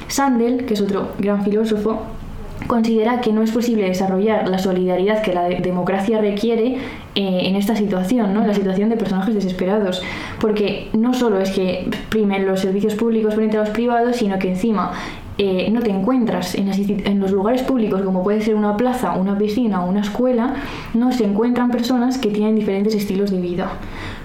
Sandel, 0.08 0.65
que 0.65 0.74
es 0.74 0.82
otro 0.82 1.10
gran 1.20 1.44
filósofo, 1.44 2.00
considera 2.68 3.22
que 3.22 3.32
no 3.32 3.42
es 3.42 3.52
posible 3.52 3.84
desarrollar 3.88 4.48
la 4.50 4.58
solidaridad 4.60 5.22
que 5.22 5.34
la 5.34 5.44
de- 5.44 5.56
democracia 5.58 6.20
requiere 6.20 6.76
eh, 7.15 7.39
en 7.44 7.56
esta 7.56 7.76
situación, 7.76 8.34
¿no? 8.34 8.42
En 8.42 8.48
la 8.48 8.54
situación 8.54 8.89
de 8.89 8.98
personajes 8.98 9.34
desesperados. 9.34 10.02
Porque 10.42 10.89
no 10.94 11.13
solo 11.13 11.39
es 11.39 11.52
que 11.52 11.89
primen 12.10 12.46
los 12.46 12.60
servicios 12.60 12.96
públicos 12.96 13.34
frente 13.36 13.58
a 13.58 13.62
los 13.62 13.70
privados, 13.70 14.18
sino 14.18 14.38
que 14.39 14.50
encima 14.50 14.92
eh, 15.41 15.69
no 15.71 15.82
te 15.82 15.89
encuentras 15.89 16.54
en, 16.54 16.67
las 16.67 16.78
en 16.78 17.19
los 17.21 17.32
lugares 17.32 17.63
públicos, 17.63 18.02
como 18.02 18.23
puede 18.23 18.41
ser 18.41 18.56
una 18.56 18.75
plaza, 18.75 19.13
una 19.13 19.38
piscina 19.38 19.86
o 19.86 19.89
una 19.89 20.02
escuela, 20.02 20.56
no 20.93 21.13
se 21.13 21.23
encuentran 21.23 21.71
personas 21.71 22.17
que 22.17 22.30
tienen 22.30 22.56
diferentes 22.56 22.93
estilos 22.93 23.32
de 23.32 23.39
vida. 23.39 23.71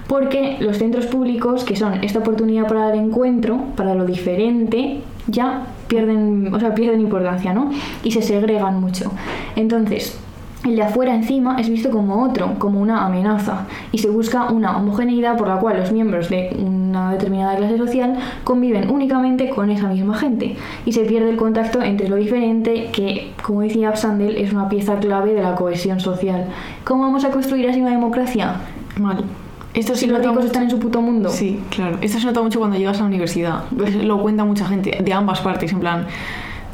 Porque 0.07 0.57
los 0.59 0.77
centros 0.77 1.05
públicos, 1.05 1.63
que 1.63 1.77
son 1.77 2.03
esta 2.03 2.19
oportunidad 2.19 2.67
para 2.67 2.91
el 2.91 2.99
encuentro, 2.99 3.63
para 3.77 3.95
lo 3.95 4.05
diferente, 4.05 4.99
ya 5.27 5.67
pierden, 5.87 6.53
o 6.53 6.59
sea, 6.59 6.75
pierden 6.75 6.99
importancia, 6.99 7.53
¿no? 7.53 7.71
Y 8.03 8.11
se 8.11 8.21
segregan 8.21 8.81
mucho. 8.81 9.09
Entonces, 9.55 10.19
el 10.65 10.75
de 10.75 10.83
afuera 10.83 11.13
encima 11.13 11.59
es 11.59 11.69
visto 11.69 11.89
como 11.91 12.23
otro, 12.23 12.55
como 12.57 12.81
una 12.81 13.05
amenaza, 13.05 13.65
y 13.91 13.99
se 13.99 14.09
busca 14.09 14.51
una 14.51 14.77
homogeneidad 14.77 15.37
por 15.37 15.47
la 15.47 15.57
cual 15.57 15.77
los 15.77 15.91
miembros 15.91 16.29
de 16.29 16.55
una 16.59 17.11
determinada 17.11 17.55
clase 17.55 17.77
social 17.77 18.15
conviven 18.43 18.89
únicamente 18.89 19.49
con 19.49 19.69
esa 19.69 19.87
misma 19.87 20.17
gente, 20.17 20.55
y 20.85 20.91
se 20.91 21.05
pierde 21.05 21.29
el 21.29 21.37
contacto 21.37 21.81
entre 21.81 22.09
lo 22.09 22.15
diferente, 22.15 22.89
que, 22.91 23.31
como 23.43 23.61
decía 23.61 23.95
Sandel, 23.95 24.37
es 24.37 24.51
una 24.51 24.67
pieza 24.67 24.99
clave 24.99 25.33
de 25.33 25.43
la 25.43 25.55
cohesión 25.55 25.99
social. 25.99 26.45
¿Cómo 26.83 27.03
vamos 27.03 27.23
a 27.25 27.31
construir 27.31 27.69
así 27.69 27.81
una 27.81 27.91
democracia? 27.91 28.55
Mal. 28.99 29.23
Esto 29.73 29.93
sí 29.93 30.07
los 30.07 30.19
ricos 30.19 30.45
están 30.45 30.63
en 30.63 30.69
su 30.69 30.79
puto 30.79 31.01
mundo. 31.01 31.29
Sí, 31.29 31.59
claro. 31.69 31.97
Esto 32.01 32.17
se 32.17 32.25
nota 32.25 32.41
mucho 32.41 32.59
cuando 32.59 32.77
llegas 32.77 32.97
a 32.97 33.01
la 33.01 33.07
universidad. 33.07 33.63
Lo 34.01 34.21
cuenta 34.21 34.45
mucha 34.45 34.65
gente, 34.65 34.97
de 35.03 35.13
ambas 35.13 35.41
partes, 35.41 35.71
en 35.73 35.79
plan... 35.79 36.07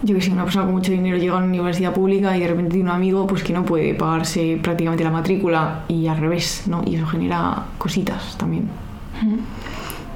Yo 0.04 0.16
que 0.16 0.22
sé, 0.22 0.32
una 0.32 0.44
persona 0.44 0.66
con 0.66 0.74
mucho 0.74 0.92
dinero 0.92 1.18
llega 1.18 1.34
a 1.34 1.38
una 1.38 1.46
universidad 1.46 1.94
pública 1.94 2.36
y 2.36 2.40
de 2.40 2.48
repente 2.48 2.72
tiene 2.72 2.90
un 2.90 2.96
amigo 2.96 3.28
pues 3.28 3.44
que 3.44 3.54
no 3.54 3.64
puede 3.64 3.94
pagarse 3.94 4.60
prácticamente 4.62 5.04
la 5.04 5.12
matrícula 5.12 5.84
y 5.88 6.08
al 6.08 6.18
revés, 6.18 6.64
¿no? 6.68 6.82
Y 6.86 6.96
eso 6.96 7.06
genera 7.06 7.66
cositas 7.78 8.36
también. 8.38 8.68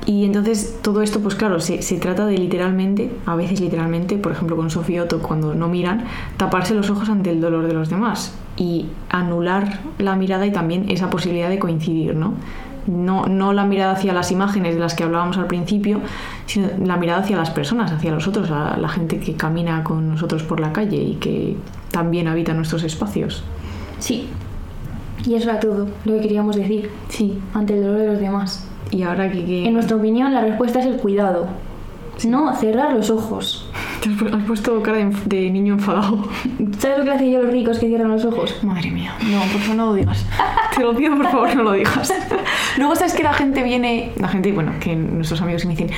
Y 0.08 0.26
entonces 0.26 0.80
todo 0.82 1.02
esto, 1.02 1.20
pues 1.20 1.36
claro, 1.36 1.60
se, 1.60 1.82
se 1.82 1.98
trata 1.98 2.26
de 2.26 2.38
literalmente, 2.38 3.12
a 3.26 3.36
veces 3.36 3.60
literalmente, 3.60 4.18
por 4.18 4.32
ejemplo 4.32 4.56
con 4.56 4.70
Sofía 4.70 5.04
Otto 5.04 5.20
cuando 5.22 5.56
no 5.56 5.68
miran, 5.68 6.06
taparse 6.38 6.76
los 6.76 6.90
ojos 6.90 7.10
ante 7.10 7.32
el 7.32 7.42
dolor 7.42 7.68
de 7.68 7.74
los 7.74 7.90
demás 7.90 8.34
y 8.58 8.88
anular 9.10 9.80
la 9.98 10.16
mirada 10.16 10.46
y 10.46 10.52
también 10.52 10.90
esa 10.90 11.10
posibilidad 11.10 11.50
de 11.50 11.60
coincidir, 11.60 12.16
¿no? 12.16 12.34
No, 12.88 13.26
no 13.26 13.52
la 13.52 13.66
mirada 13.66 13.94
hacia 13.94 14.14
las 14.14 14.32
imágenes 14.32 14.76
de 14.76 14.80
las 14.80 14.94
que 14.94 15.04
hablábamos 15.04 15.38
al 15.38 15.48
principio, 15.48 16.02
sino 16.46 16.70
la 16.84 16.98
mirada 16.98 17.22
hacia 17.22 17.36
las 17.36 17.50
personas, 17.50 17.92
hacia 17.92 18.12
los 18.12 18.28
otros, 18.28 18.52
a 18.52 18.78
la 18.78 18.90
gente 18.90 19.20
que 19.20 19.34
camina 19.34 19.84
con 19.84 20.10
nosotros 20.10 20.44
por 20.44 20.60
la 20.60 20.72
calle 20.72 20.98
y 20.98 21.16
que 21.16 21.58
también 21.92 22.28
habita 22.28 22.54
nuestros 22.54 22.84
espacios. 22.84 23.44
Sí. 24.00 24.30
Y 25.26 25.34
eso 25.36 25.50
era 25.50 25.60
todo 25.60 25.88
lo 26.06 26.14
que 26.14 26.22
queríamos 26.22 26.56
decir. 26.56 26.92
Sí. 27.10 27.40
Ante 27.54 27.76
el 27.76 27.84
dolor 27.84 28.00
de 28.00 28.08
los 28.08 28.20
demás. 28.20 28.68
Y 28.92 29.04
ahora 29.04 29.32
que... 29.32 29.66
En 29.66 29.74
nuestra 29.74 29.98
opinión, 29.98 30.34
la 30.34 30.42
respuesta 30.42 30.80
es 30.80 30.86
el 30.86 30.98
cuidado. 30.98 31.48
No 32.28 32.56
cerrar 32.56 32.94
los 32.94 33.10
ojos. 33.10 33.68
Has 34.06 34.12
pu- 34.14 34.34
has 34.36 34.44
puesto 34.44 34.82
cara 34.84 34.98
de, 35.00 35.12
de 35.26 35.50
niño 35.50 35.74
enfadado. 35.76 36.28
¿Sabes 36.80 37.00
lo 37.00 37.04
que 37.06 37.12
hacen 37.12 37.32
yo 37.32 37.42
los 37.42 37.52
ricos 37.52 37.80
que 37.80 37.88
cierran 37.88 38.10
los 38.10 38.24
ojos? 38.26 38.64
Madre 38.64 38.92
mía, 38.92 39.14
no, 39.32 39.40
por 39.52 39.62
favor 39.62 39.76
no 39.76 39.86
lo 39.88 39.94
digas. 39.96 40.26
Te 40.76 40.84
lo 40.84 40.96
pido, 40.96 41.16
por 41.16 41.26
favor, 41.28 41.56
no 41.56 41.64
lo 41.64 41.72
digas. 41.72 42.14
Luego 42.78 42.96
sabes 42.96 43.14
que 43.14 43.24
la 43.24 43.34
gente 43.34 43.64
viene, 43.64 44.12
la 44.18 44.28
gente, 44.28 44.52
bueno, 44.52 44.74
que 44.80 44.96
nuestros 44.96 45.42
amigos 45.42 45.66
me 45.66 45.72
dicen, 45.72 45.90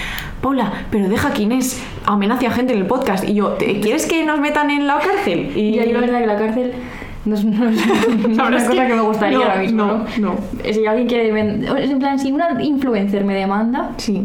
Paula, 0.41 0.72
pero 0.91 1.10
deja 1.10 1.34
que 1.34 1.43
Inés 1.43 1.82
amenace 2.05 2.47
a 2.47 2.51
gente 2.51 2.74
en 2.74 2.80
el 2.80 2.86
podcast. 2.86 3.28
Y 3.28 3.34
yo, 3.34 3.49
¿te- 3.53 3.80
¿quieres 3.80 4.05
que 4.05 4.24
nos 4.24 4.39
metan 4.39 4.70
en 4.72 4.88
la 4.88 4.99
cárcel? 4.99 5.51
Y 5.55 5.60
Y 5.60 5.76
yo 5.76 5.91
la 5.93 5.99
verdad 5.99 6.20
que 6.20 6.28
la 6.28 6.38
cárcel 6.38 6.74
no 7.26 7.36
es, 7.36 7.43
no 7.43 7.70
es- 7.70 7.86
no 7.88 7.93
es 7.93 8.38
una 8.38 8.58
es 8.58 8.64
cosa 8.64 8.82
que 8.84 8.88
que 8.88 8.93
me 8.95 9.01
gustaría 9.01 9.38
no, 9.38 9.43
ahora 9.43 9.60
mismo, 9.60 9.86
no, 9.86 10.05
¿no? 10.20 10.36
Si 10.72 10.86
alguien 10.86 11.08
quiere... 11.08 11.39
En 11.39 11.99
plan, 11.99 12.18
si 12.20 12.32
una 12.32 12.62
influencer 12.64 13.26
me 13.26 13.34
demanda, 13.36 13.91
Sí. 13.97 14.24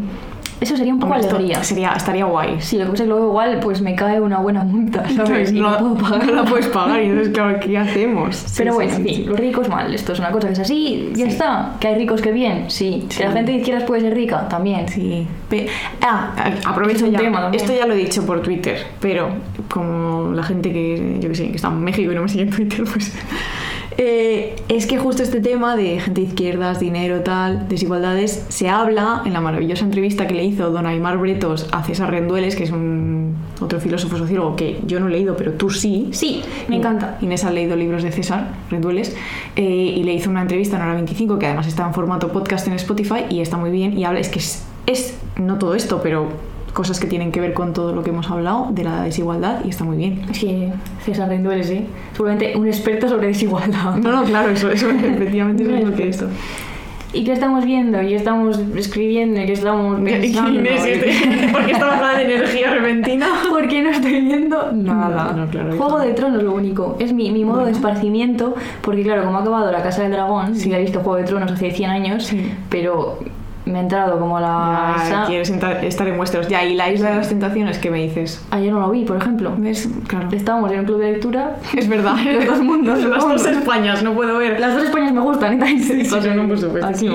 Eso 0.62 0.76
sería 0.76 0.94
un 0.94 1.00
poco 1.00 1.12
Hombre, 1.12 1.28
alegría. 1.28 1.62
sería, 1.64 1.92
estaría 1.92 2.24
guay. 2.24 2.56
Sí, 2.60 2.78
lo 2.78 2.84
que 2.86 2.90
pasa 2.92 3.02
es 3.02 3.06
que 3.08 3.12
luego 3.12 3.28
igual 3.28 3.58
pues 3.60 3.82
me 3.82 3.94
cae 3.94 4.20
una 4.20 4.38
buena 4.38 4.62
multa, 4.64 5.04
¿sabes? 5.16 5.52
Y 5.52 5.60
no, 5.60 5.76
puedo 5.78 5.94
pagar. 5.96 6.26
no 6.26 6.32
la 6.34 6.44
puedes 6.44 6.66
pagar 6.68 7.02
y 7.02 7.06
entonces, 7.06 7.32
claro, 7.34 7.58
¿qué 7.60 7.76
hacemos? 7.76 8.36
Sí, 8.36 8.54
Pero 8.58 8.74
bueno, 8.74 8.94
en 8.94 9.04
fin, 9.04 9.26
los 9.26 9.38
ricos 9.38 9.68
mal, 9.68 9.92
esto 9.94 10.12
es 10.12 10.18
una 10.20 10.30
cosa 10.30 10.46
que 10.46 10.52
es 10.54 10.60
así, 10.60 11.10
ya 11.14 11.26
está. 11.26 11.76
Que 11.80 11.88
hay 11.88 11.94
ricos 11.96 12.22
que 12.22 12.32
bien, 12.32 12.66
sí. 12.70 13.06
Que 13.14 13.24
la 13.24 13.32
gente 13.32 13.52
de 13.52 13.58
izquierdas 13.58 13.84
puede 13.84 14.00
ser 14.02 14.14
rica, 14.14 14.48
también. 14.48 14.88
Sí. 14.88 15.26
Pe- 15.50 15.66
ah, 16.00 16.30
aprovecho 16.64 17.06
ya. 17.06 17.18
tema. 17.18 17.50
Esto 17.52 17.72
ya 17.74 17.86
lo 17.86 17.94
he 17.94 17.98
dicho 17.98 18.24
por 18.24 18.40
Twitter, 18.42 18.78
pero 19.00 19.28
como 19.68 20.32
la 20.32 20.42
gente 20.42 20.72
que, 20.72 21.18
yo 21.20 21.28
que 21.28 21.34
sé, 21.34 21.48
que 21.50 21.56
está 21.56 21.68
en 21.68 21.82
México 21.82 22.12
y 22.12 22.14
no 22.14 22.22
me 22.22 22.28
sigue 22.28 22.44
en 22.44 22.50
Twitter, 22.50 22.84
pues... 22.90 23.12
eh, 24.02 24.56
es 24.68 24.86
que 24.86 24.98
justo 24.98 25.22
este 25.22 25.40
tema 25.40 25.76
de 25.76 26.00
gente 26.00 26.20
de 26.20 26.26
izquierdas, 26.26 26.80
dinero, 26.80 27.20
tal, 27.20 27.68
desigualdades, 27.68 28.44
se 28.48 28.68
habla 28.68 29.22
en 29.24 29.32
la 29.32 29.40
maravillosa 29.40 29.84
entrevista 29.84 30.26
que 30.26 30.34
le 30.34 30.44
hizo 30.44 30.70
don 30.70 30.86
Aymar 30.86 31.18
Bretos 31.18 31.68
a 31.72 31.82
César 31.84 32.10
Rendueles, 32.10 32.56
que 32.56 32.64
es 32.64 32.70
un 32.70 33.36
otro 33.60 33.80
filósofo 33.80 34.18
sociólogo 34.18 34.56
que 34.56 34.80
yo 34.86 35.00
no 35.00 35.08
he 35.08 35.10
leído, 35.10 35.36
pero 35.36 35.52
tú 35.52 35.70
sí. 35.70 36.08
Sí, 36.12 36.42
me 36.68 36.76
encanta. 36.76 37.18
Inés 37.20 37.44
ha 37.44 37.50
leído 37.50 37.76
libros 37.76 38.02
de 38.02 38.12
César 38.12 38.48
Rendueles 38.70 39.16
eh, 39.56 39.62
y 39.62 40.02
le 40.02 40.12
hizo 40.12 40.30
una 40.30 40.42
entrevista 40.42 40.76
en 40.76 40.82
hora 40.82 40.94
25 40.94 41.38
que 41.38 41.46
además 41.46 41.66
está 41.66 41.86
en 41.86 41.94
formato 41.94 42.32
podcast 42.32 42.66
en 42.66 42.74
Spotify 42.74 43.24
y 43.30 43.40
está 43.40 43.56
muy 43.56 43.70
bien 43.70 43.96
y 43.96 44.04
habla, 44.04 44.20
es 44.20 44.28
que 44.28 44.40
es, 44.40 44.64
es 44.86 45.16
no 45.36 45.58
todo 45.58 45.74
esto, 45.74 46.00
pero 46.02 46.28
cosas 46.72 46.98
que 47.00 47.06
tienen 47.06 47.32
que 47.32 47.40
ver 47.40 47.52
con 47.54 47.72
todo 47.72 47.94
lo 47.94 48.02
que 48.02 48.10
hemos 48.10 48.30
hablado 48.30 48.68
de 48.70 48.84
la 48.84 49.02
desigualdad 49.02 49.60
y 49.64 49.68
está 49.68 49.84
muy 49.84 49.96
bien. 49.96 50.26
Que 50.38 50.72
César 51.04 51.28
Rendueles, 51.28 51.70
¿eh? 51.70 51.84
Seguramente 52.12 52.56
un 52.56 52.66
experto 52.66 53.08
sobre 53.08 53.28
desigualdad. 53.28 53.96
No, 53.96 54.10
no, 54.12 54.24
claro, 54.24 54.50
eso, 54.50 54.70
eso 54.70 54.88
efectivamente 54.90 55.62
es 55.62 55.84
lo 55.84 55.94
que 55.94 56.08
es. 56.08 56.24
¿Y 57.14 57.24
qué 57.24 57.32
estamos 57.34 57.66
viendo? 57.66 58.00
¿Y 58.00 58.14
estamos 58.14 58.58
escribiendo? 58.74 59.38
¿Y 59.38 59.44
qué 59.44 59.52
estamos 59.52 60.00
pensando? 60.00 60.58
Inés, 60.58 60.80
¿por 61.52 61.66
qué 61.66 61.72
estamos 61.72 61.94
hablando 61.96 62.18
de 62.18 62.36
energía 62.36 62.70
repentina? 62.72 63.26
¿Por 63.50 63.68
qué 63.68 63.82
no 63.82 63.90
estoy 63.90 64.20
viendo 64.22 64.72
nada? 64.72 65.32
No, 65.36 65.44
no, 65.44 65.50
claro, 65.50 65.76
Juego 65.76 65.98
de. 65.98 66.14
Tronos 66.14 66.42
lo 66.42 66.54
único. 66.54 66.96
Es 66.98 67.12
mi, 67.12 67.30
mi 67.30 67.44
modo 67.44 67.66
de 67.66 67.72
esparcimiento, 67.72 68.54
porque 68.80 69.02
claro, 69.02 69.24
como 69.24 69.36
ha 69.36 69.40
acabado 69.42 69.70
La 69.70 69.82
Casa 69.82 70.04
del 70.04 70.12
Dragón, 70.12 70.56
sí, 70.56 70.72
he 70.72 70.80
visto 70.80 71.00
Juego 71.00 71.16
de 71.18 71.24
Tronos 71.24 71.52
hace 71.52 71.70
100 71.70 71.90
años, 71.90 72.24
Sí. 72.24 72.50
pero 72.70 73.18
me 73.64 73.78
he 73.78 73.82
entrado 73.82 74.18
como 74.18 74.40
la... 74.40 74.96
Esa- 75.06 75.24
quieres 75.26 75.50
estar 75.50 76.08
en 76.08 76.16
vuestros. 76.16 76.48
Ya, 76.48 76.64
y 76.64 76.74
la 76.74 76.90
isla 76.90 77.10
de 77.10 77.16
las 77.16 77.28
tentaciones, 77.28 77.78
¿qué 77.78 77.90
me 77.90 78.02
dices? 78.02 78.44
Ayer 78.50 78.72
no 78.72 78.80
lo 78.80 78.90
vi, 78.90 79.04
por 79.04 79.16
ejemplo. 79.16 79.52
¿Ves? 79.56 79.88
Claro. 80.08 80.28
Estábamos 80.32 80.72
en 80.72 80.80
un 80.80 80.84
club 80.86 80.98
de 81.00 81.12
lectura. 81.12 81.56
Es 81.76 81.88
verdad. 81.88 82.16
Los 82.24 82.46
dos 82.46 82.62
mundos, 82.62 83.02
Las 83.04 83.22
dos 83.26 83.46
Españas, 83.46 84.02
no 84.02 84.14
puedo 84.14 84.38
ver. 84.38 84.58
Las 84.60 84.74
dos 84.74 84.84
Españas 84.84 85.12
me 85.12 85.20
gustan, 85.20 85.62
¿eh? 85.62 85.78
Sí, 85.78 86.04
sí, 86.04 86.16
no, 86.34 86.48
por 86.48 86.58
supuesto, 86.58 86.86
Aquí. 86.88 87.08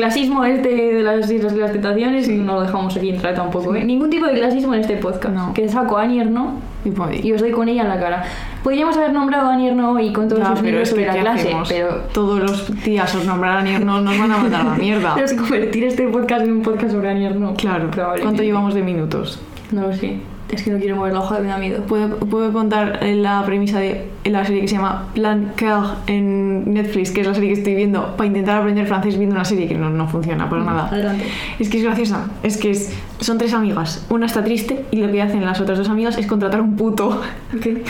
Clasismo 0.00 0.46
este 0.46 0.74
de 0.94 1.02
las 1.02 1.30
Islas 1.30 1.52
de 1.52 1.60
las 1.60 1.72
Tentaciones 1.72 2.26
no 2.26 2.54
lo 2.54 2.62
dejamos 2.62 2.96
aquí 2.96 3.10
entrar 3.10 3.34
tampoco, 3.34 3.74
¿eh? 3.74 3.84
Ningún 3.84 4.08
tipo 4.08 4.24
de 4.24 4.32
clasismo 4.32 4.72
en 4.72 4.80
este 4.80 4.96
podcast. 4.96 5.34
No. 5.34 5.52
Que 5.52 5.68
saco 5.68 5.98
a 5.98 6.04
Anier, 6.04 6.30
¿no? 6.30 6.54
Y 6.86 6.90
pues- 6.90 7.22
Y 7.22 7.30
os 7.34 7.40
doy 7.42 7.50
con 7.50 7.68
ella 7.68 7.82
en 7.82 7.88
la 7.90 8.00
cara. 8.00 8.24
Podríamos 8.64 8.96
haber 8.96 9.12
nombrado 9.12 9.50
a 9.50 9.52
Anier 9.52 9.76
no 9.76 10.00
y 10.00 10.10
con 10.10 10.26
todos 10.26 10.42
Ya, 10.42 10.56
sus 10.56 10.62
libros 10.62 10.82
es 10.84 10.88
sobre 10.88 11.04
la 11.06 11.12
¿qué 11.12 11.20
clase, 11.20 11.48
hacemos? 11.48 11.68
pero... 11.68 11.94
Todos 12.14 12.40
los 12.40 12.82
días 12.82 13.14
os 13.14 13.26
nombrarán 13.26 13.66
y 13.66 13.72
no 13.84 14.00
nos 14.00 14.18
van 14.18 14.32
a 14.32 14.38
mandar 14.38 14.60
a 14.62 14.64
la 14.70 14.74
mierda. 14.76 15.12
Pero 15.16 15.26
es 15.26 15.34
convertir 15.34 15.84
este 15.84 16.08
podcast 16.08 16.46
en 16.46 16.52
un 16.52 16.62
podcast 16.62 16.92
sobre 16.92 17.10
Anier 17.10 17.36
no. 17.36 17.52
Claro. 17.52 17.90
¿Cuánto 18.22 18.42
llevamos 18.42 18.72
de 18.72 18.82
minutos? 18.82 19.38
No 19.70 19.82
lo 19.82 19.92
sé. 19.92 20.16
Es 20.52 20.62
que 20.64 20.70
no 20.70 20.78
quiero 20.78 20.96
mover 20.96 21.12
la 21.12 21.20
hoja, 21.20 21.38
me 21.38 21.46
da 21.46 21.58
miedo. 21.58 21.82
¿Puedo, 21.84 22.16
puedo 22.18 22.52
contar 22.52 22.98
eh, 23.02 23.14
la 23.14 23.44
premisa 23.46 23.78
de 23.78 24.08
la 24.24 24.44
serie 24.44 24.62
que 24.62 24.68
se 24.68 24.74
llama 24.74 25.06
Plan 25.14 25.52
Cœur 25.56 25.94
en 26.08 26.74
Netflix, 26.74 27.12
que 27.12 27.20
es 27.20 27.26
la 27.28 27.34
serie 27.34 27.50
que 27.52 27.58
estoy 27.60 27.74
viendo 27.76 28.16
para 28.16 28.26
intentar 28.26 28.58
aprender 28.60 28.86
francés 28.86 29.16
viendo 29.16 29.36
una 29.36 29.44
serie 29.44 29.68
que 29.68 29.74
no, 29.76 29.90
no 29.90 30.08
funciona 30.08 30.50
para 30.50 30.64
nada. 30.64 30.88
Adelante. 30.88 31.24
Es 31.60 31.68
que 31.68 31.78
es 31.78 31.84
graciosa. 31.84 32.28
Es 32.42 32.56
que 32.56 32.72
es- 32.72 32.92
son 33.20 33.38
tres 33.38 33.52
amigas. 33.54 34.04
Una 34.10 34.26
está 34.26 34.42
triste 34.42 34.84
y 34.90 34.96
lo 34.96 35.10
que 35.12 35.22
hacen 35.22 35.44
las 35.44 35.60
otras 35.60 35.78
dos 35.78 35.88
amigas 35.88 36.18
es 36.18 36.26
contratar 36.26 36.60
un 36.60 36.74
puto. 36.74 37.20
¿Qué? 37.62 37.82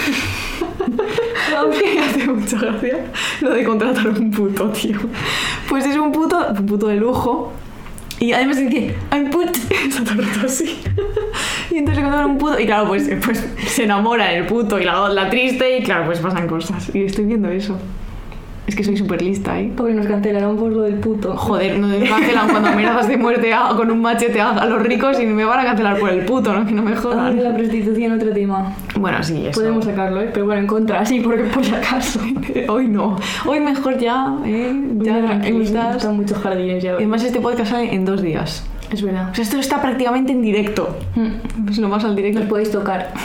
Me 1.94 2.00
hace 2.00 2.26
mucha 2.28 2.58
gracia 2.58 2.98
lo 3.40 3.50
de 3.54 3.64
contratar 3.64 4.08
un 4.08 4.30
puto, 4.30 4.68
tío. 4.70 4.98
Pues 5.68 5.84
es 5.86 5.96
un 5.96 6.12
puto, 6.12 6.38
un 6.58 6.66
puto 6.66 6.88
de 6.88 6.96
lujo. 6.96 7.52
Y 8.18 8.32
además 8.32 8.58
dice, 8.58 8.94
I'm 9.12 9.30
put. 9.30 9.48
Está 9.88 10.04
todo 10.04 10.20
el 10.20 10.26
rato 10.26 10.46
así. 10.46 10.78
Y 11.70 11.78
entonces 11.78 12.02
contratan 12.02 12.30
un 12.30 12.38
puto. 12.38 12.58
Y 12.60 12.66
claro, 12.66 12.88
pues, 12.88 13.10
pues 13.24 13.46
se 13.66 13.84
enamora 13.84 14.32
el 14.32 14.44
puto 14.46 14.78
y 14.78 14.84
la, 14.84 15.08
la 15.08 15.28
triste. 15.30 15.78
Y 15.78 15.82
claro, 15.82 16.06
pues 16.06 16.18
pasan 16.20 16.46
cosas. 16.48 16.94
Y 16.94 17.04
estoy 17.04 17.24
viendo 17.26 17.48
eso. 17.48 17.76
Es 18.66 18.76
que 18.76 18.84
soy 18.84 18.96
súper 18.96 19.20
lista, 19.22 19.58
¿eh? 19.58 19.72
Porque 19.76 19.94
nos 19.94 20.06
cancelaron 20.06 20.56
por 20.56 20.70
lo 20.70 20.82
del 20.82 20.94
puto. 20.96 21.36
Joder, 21.36 21.76
no 21.78 21.88
me 21.88 21.98
cancelan 22.08 22.48
cuando 22.50 22.68
amenazas 22.68 23.08
de 23.08 23.16
muerte 23.16 23.52
a- 23.52 23.70
con 23.74 23.90
un 23.90 24.00
machete 24.00 24.40
a, 24.40 24.50
a 24.50 24.66
los 24.66 24.80
ricos 24.82 25.18
y 25.18 25.26
me 25.26 25.44
van 25.44 25.58
a 25.60 25.64
cancelar 25.64 25.98
por 25.98 26.10
el 26.10 26.24
puto, 26.24 26.52
¿no? 26.52 26.64
Que 26.64 26.72
no 26.72 26.82
me 26.82 26.94
jodan. 26.94 27.42
la 27.42 27.52
prostitución, 27.56 28.12
otro 28.12 28.30
tema. 28.32 28.72
Bueno, 28.96 29.22
sí, 29.24 29.44
eso. 29.46 29.60
Podemos 29.60 29.84
sacarlo, 29.86 30.20
¿eh? 30.20 30.30
Pero 30.32 30.46
bueno, 30.46 30.60
en 30.60 30.66
contra, 30.68 31.04
sí, 31.04 31.18
porque 31.20 31.44
por 31.44 31.64
si 31.64 31.74
acaso. 31.74 32.20
Hoy 32.68 32.86
no. 32.86 33.16
Hoy 33.46 33.58
mejor 33.58 33.98
ya, 33.98 34.36
¿eh? 34.44 34.72
Ya 34.98 35.18
hemos 35.18 35.30
tranquilitas. 35.30 35.96
estado 35.96 36.10
en 36.12 36.16
muchos 36.20 36.38
jardines 36.38 36.82
ya. 36.84 36.92
Además, 36.92 37.24
este 37.24 37.40
podcast 37.40 37.72
sale 37.72 37.92
en 37.92 38.04
dos 38.04 38.22
días. 38.22 38.64
Es 38.92 39.02
verdad. 39.02 39.30
O 39.30 39.34
sea, 39.34 39.44
esto 39.44 39.58
está 39.58 39.80
prácticamente 39.80 40.32
en 40.32 40.42
directo. 40.42 40.98
Mm. 41.14 41.68
Es 41.70 41.78
lo 41.78 41.88
más 41.88 42.04
al 42.04 42.16
directo. 42.16 42.40
Nos 42.40 42.48
podéis 42.48 42.70
tocar. 42.70 43.12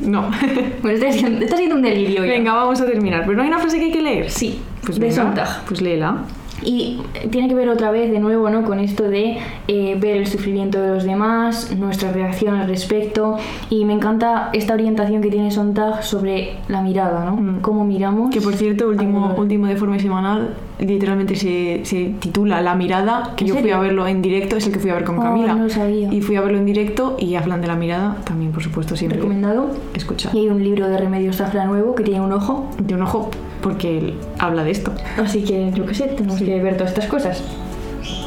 No. 0.00 0.30
Bueno, 0.82 0.98
está 0.98 1.12
siendo, 1.12 1.44
está 1.44 1.56
siendo 1.56 1.76
un 1.76 1.82
delirio 1.82 2.24
ya. 2.26 2.32
venga, 2.32 2.52
vamos 2.52 2.78
a 2.80 2.84
terminar. 2.86 3.22
Pero 3.24 3.36
no 3.36 3.42
hay 3.42 3.48
una 3.48 3.58
frase 3.58 3.78
que 3.78 3.84
hay 3.86 3.92
que 3.92 4.02
leer. 4.02 4.30
Sí, 4.30 4.60
Pues 4.84 4.98
de 4.98 5.06
venga, 5.08 5.22
Sontag. 5.22 5.64
Pues 5.66 5.80
léela. 5.80 6.18
Y 6.64 7.00
tiene 7.30 7.48
que 7.48 7.54
ver 7.54 7.68
otra 7.68 7.90
vez 7.90 8.10
de 8.10 8.18
nuevo 8.20 8.48
¿no? 8.50 8.64
con 8.64 8.78
esto 8.80 9.04
de 9.04 9.38
eh, 9.68 9.96
ver 10.00 10.16
el 10.16 10.26
sufrimiento 10.26 10.80
de 10.80 10.88
los 10.88 11.04
demás, 11.04 11.74
nuestra 11.76 12.12
reacción 12.12 12.54
al 12.56 12.68
respecto. 12.68 13.36
Y 13.70 13.84
me 13.84 13.92
encanta 13.92 14.50
esta 14.52 14.74
orientación 14.74 15.22
que 15.22 15.30
tiene 15.30 15.50
Sontag 15.50 16.02
sobre 16.02 16.56
la 16.68 16.80
mirada, 16.80 17.24
¿no? 17.24 17.36
Mm. 17.36 17.60
Cómo 17.60 17.84
miramos. 17.84 18.30
Que 18.30 18.40
por 18.40 18.54
cierto, 18.54 18.88
último, 18.88 19.34
último 19.36 19.66
deforme 19.66 19.98
semanal, 20.00 20.54
literalmente 20.78 21.36
se, 21.36 21.84
se 21.84 22.14
titula 22.18 22.60
La 22.60 22.74
mirada, 22.74 23.32
que 23.36 23.44
¿En 23.44 23.48
yo 23.48 23.56
fui 23.56 23.70
a 23.70 23.78
verlo 23.78 24.06
en 24.06 24.22
directo, 24.22 24.56
es 24.56 24.66
el 24.66 24.72
que 24.72 24.78
fui 24.80 24.90
a 24.90 24.94
ver 24.94 25.04
con 25.04 25.18
Oh, 25.18 25.22
Camila. 25.22 25.54
no 25.54 25.64
lo 25.64 25.70
sabía. 25.70 26.12
Y 26.12 26.20
fui 26.20 26.36
a 26.36 26.40
verlo 26.40 26.58
en 26.58 26.66
directo 26.66 27.16
y 27.18 27.34
hablan 27.36 27.60
de 27.60 27.66
la 27.68 27.76
mirada, 27.76 28.16
también 28.24 28.52
por 28.52 28.62
supuesto 28.62 28.96
siempre. 28.96 29.18
Recomendado. 29.18 29.70
Escucha. 29.94 30.30
Y 30.32 30.38
hay 30.40 30.48
un 30.48 30.62
libro 30.64 30.88
de 30.88 30.98
Remedios 30.98 31.36
Zafra 31.36 31.64
nuevo 31.66 31.94
que 31.94 32.02
tiene 32.02 32.20
un 32.20 32.32
ojo. 32.32 32.66
De 32.82 32.94
un 32.94 33.02
ojo, 33.02 33.30
porque 33.64 33.98
él 33.98 34.14
habla 34.38 34.62
de 34.62 34.70
esto. 34.70 34.92
Así 35.20 35.42
que, 35.42 35.72
yo 35.74 35.86
qué 35.86 35.94
sé, 35.94 36.04
tenemos 36.08 36.38
Sí. 36.38 36.44
que 36.44 36.62
ver 36.62 36.76
todas 36.76 36.92
estas 36.92 37.06
cosas. 37.06 37.42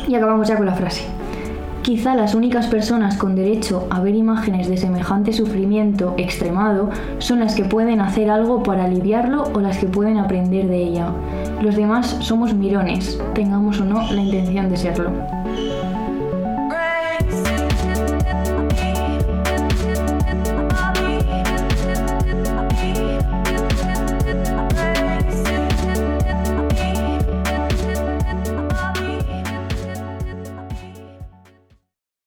Y 0.08 0.16
acabamos 0.16 0.48
ya 0.50 0.58
con 0.58 0.66
la 0.66 0.74
frase. 0.74 1.04
Quizá 1.84 2.16
las 2.16 2.36
únicas 2.36 2.68
personas 2.68 3.16
con 3.16 3.36
derecho 3.36 3.88
a 3.90 4.02
ver 4.02 4.14
imágenes 4.16 4.68
de 4.68 4.76
semejante 4.76 5.32
sufrimiento 5.32 6.16
extremado 6.18 6.90
son 7.20 7.40
las 7.40 7.56
que 7.56 7.64
pueden 7.64 8.02
hacer 8.02 8.30
algo 8.30 8.62
para 8.62 8.84
aliviarlo 8.84 9.44
o 9.54 9.62
las 9.62 9.78
que 9.78 9.88
pueden 9.88 10.18
aprender 10.18 10.68
de 10.68 10.84
ella. 10.84 11.12
Los 11.62 11.78
demás 11.78 12.18
somos 12.20 12.54
mirones, 12.54 13.22
tengamos 13.34 13.80
o 13.80 13.86
no 13.86 14.02
la 14.12 14.22
intención 14.22 14.70
de 14.70 14.76
serlo. 14.76 15.12